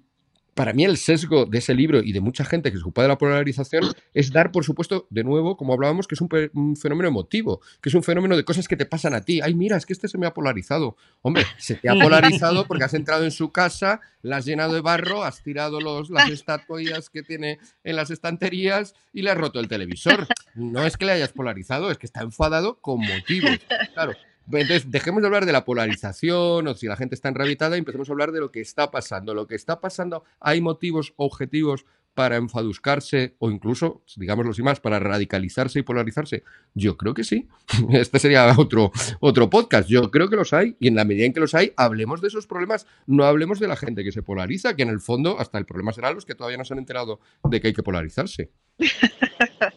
[0.59, 3.07] para mí el sesgo de ese libro y de mucha gente que se ocupa de
[3.07, 6.29] la polarización es dar, por supuesto, de nuevo, como hablábamos, que es un,
[6.75, 9.41] fenómeno emotivo, que es un fenómeno de cosas que te pasan a ti.
[9.41, 10.97] Ay, mira, es que este se me ha polarizado.
[11.23, 14.81] Hombre, se te ha polarizado porque has entrado en su casa, la has llenado de
[14.81, 19.61] barro, has tirado los, las estatuillas que tiene en las estanterías y le has roto
[19.61, 20.27] el televisor.
[20.57, 23.61] No es que le hayas polarizado, es que está enfadado con motivos.
[23.95, 24.15] Claro,
[24.53, 28.09] entonces, dejemos de hablar de la polarización o si la gente está enrabitada y empecemos
[28.09, 29.35] a hablar de lo que está pasando.
[29.35, 31.85] Lo que está pasando, hay motivos objetivos
[32.19, 36.43] para enfaduscarse o incluso, digámoslo así más, para radicalizarse y polarizarse?
[36.75, 37.47] Yo creo que sí.
[37.91, 39.89] Este sería otro, otro podcast.
[39.89, 42.27] Yo creo que los hay y en la medida en que los hay, hablemos de
[42.27, 42.89] esos problemas.
[43.07, 45.93] No hablemos de la gente que se polariza, que en el fondo hasta el problema
[45.93, 48.51] será los que todavía no se han enterado de que hay que polarizarse.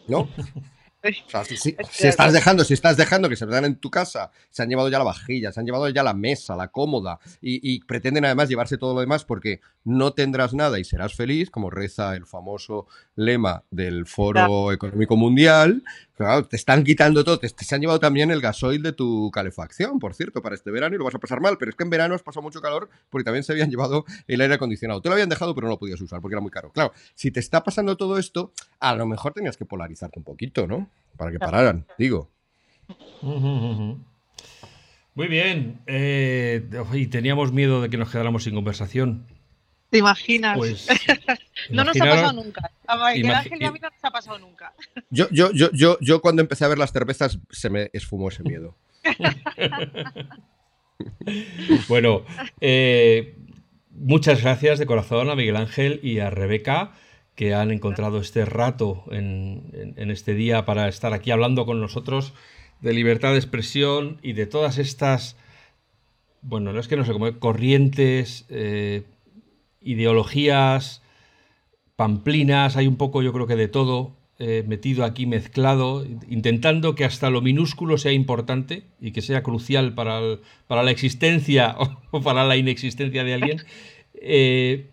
[0.08, 0.28] ¿No?
[1.02, 1.76] Si,
[2.06, 4.98] estás dejando, si estás dejando que se vean en tu casa, se han llevado ya
[4.98, 8.94] la vajilla, se han llevado ya la mesa, la cómoda, y, pretenden además llevarse todo
[8.94, 14.06] lo demás porque no tendrás nada y serás feliz, como reza el famoso lema del
[14.06, 15.82] Foro Económico Mundial,
[16.48, 20.14] te están quitando todo, te, se han llevado también el gasoil de tu calefacción, por
[20.14, 22.14] cierto, para este verano y lo vas a pasar mal, pero es que en verano
[22.14, 25.00] has pasado mucho calor porque también se habían llevado el aire acondicionado.
[25.00, 26.70] Te lo habían dejado, pero no lo podías usar porque era muy caro.
[26.70, 30.66] Claro, si te está pasando todo esto, a lo mejor tenías que polarizarte un poquito,
[30.66, 30.88] ¿no?
[31.16, 32.30] Para que pararan, digo.
[35.14, 35.80] Muy bien.
[35.86, 39.26] Eh, y teníamos miedo de que nos quedáramos sin conversación.
[39.90, 40.56] ¿Te imaginas?
[40.56, 40.88] Pues,
[41.70, 42.70] no nos ha pasado nunca.
[42.86, 44.72] A Ángel y a mí no nos ha pasado nunca.
[45.10, 48.42] Yo, yo, yo, yo, yo cuando empecé a ver las cervezas se me esfumó ese
[48.42, 48.74] miedo.
[51.88, 52.24] bueno,
[52.60, 53.36] eh,
[53.90, 56.92] muchas gracias de corazón a Miguel Ángel y a Rebeca
[57.42, 59.64] que han encontrado este rato en,
[59.96, 62.34] este día para estar aquí hablando con nosotros
[62.80, 65.36] de libertad de expresión y de todas estas,
[66.40, 69.02] bueno, no es que no sé cómo, corrientes, eh,
[69.80, 71.02] ideologías,
[71.96, 77.04] pamplinas, hay un poco yo creo que de todo eh, metido aquí, mezclado, intentando que
[77.04, 80.20] hasta lo minúsculo sea importante y que sea crucial para,
[80.68, 81.74] para la existencia
[82.12, 83.62] o para la inexistencia de alguien.
[84.14, 84.91] Eh,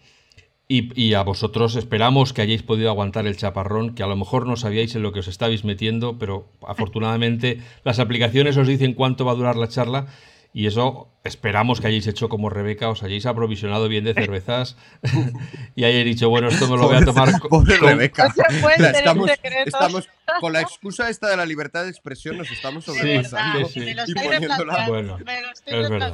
[0.72, 4.56] y, a vosotros esperamos que hayáis podido aguantar el chaparrón, que a lo mejor no
[4.56, 9.32] sabíais en lo que os estabais metiendo, pero afortunadamente las aplicaciones os dicen cuánto va
[9.32, 10.06] a durar la charla
[10.54, 14.78] y eso esperamos que hayáis hecho como Rebeca, os hayáis aprovisionado bien de cervezas
[15.76, 18.28] y hayáis dicho, bueno, esto me lo voy a tomar con, Rebeca.
[18.28, 19.32] estamos,
[19.66, 20.10] estamos,
[20.40, 24.14] con la excusa esta de la libertad de expresión, nos estamos sobrepasando sí, sí, y
[24.14, 24.88] poniéndola.
[24.88, 25.18] Bueno,
[25.66, 26.14] es verdad.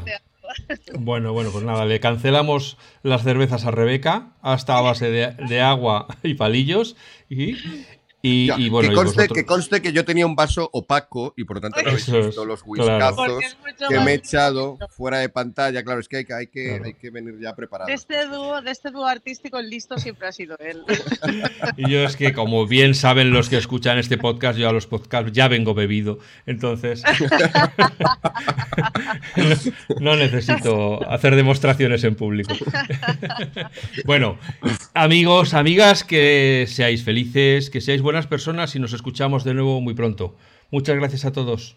[0.98, 6.08] Bueno, bueno, pues nada, le cancelamos las cervezas a Rebeca hasta a base de, agua
[6.24, 6.96] y palillos
[7.30, 7.56] y,
[8.28, 11.90] y, bueno, que, conste, que, yo tenía un vaso opaco y por lo tanto no
[11.90, 13.44] habéis visto los whiskazos
[13.88, 15.84] que me he echado fuera de pantalla.
[15.84, 17.88] Claro, es que hay, hay que, hay que venir ya preparado.
[17.88, 20.84] De este dúo, de este dúo artístico, el listo siempre ha sido él.
[21.78, 24.88] y yo es que, como bien saben los que escuchan este podcast, yo a los
[24.88, 26.18] podcasts ya vengo bebido.
[26.48, 27.04] Entonces,
[30.00, 32.56] no necesito hacer demostraciones en público.
[34.06, 34.40] bueno,
[34.96, 39.94] amigos, amigas, que seáis felices, que seáis buenas personas y nos escuchamos de nuevo muy
[39.94, 40.38] pronto.
[40.72, 41.76] Muchas gracias a todos.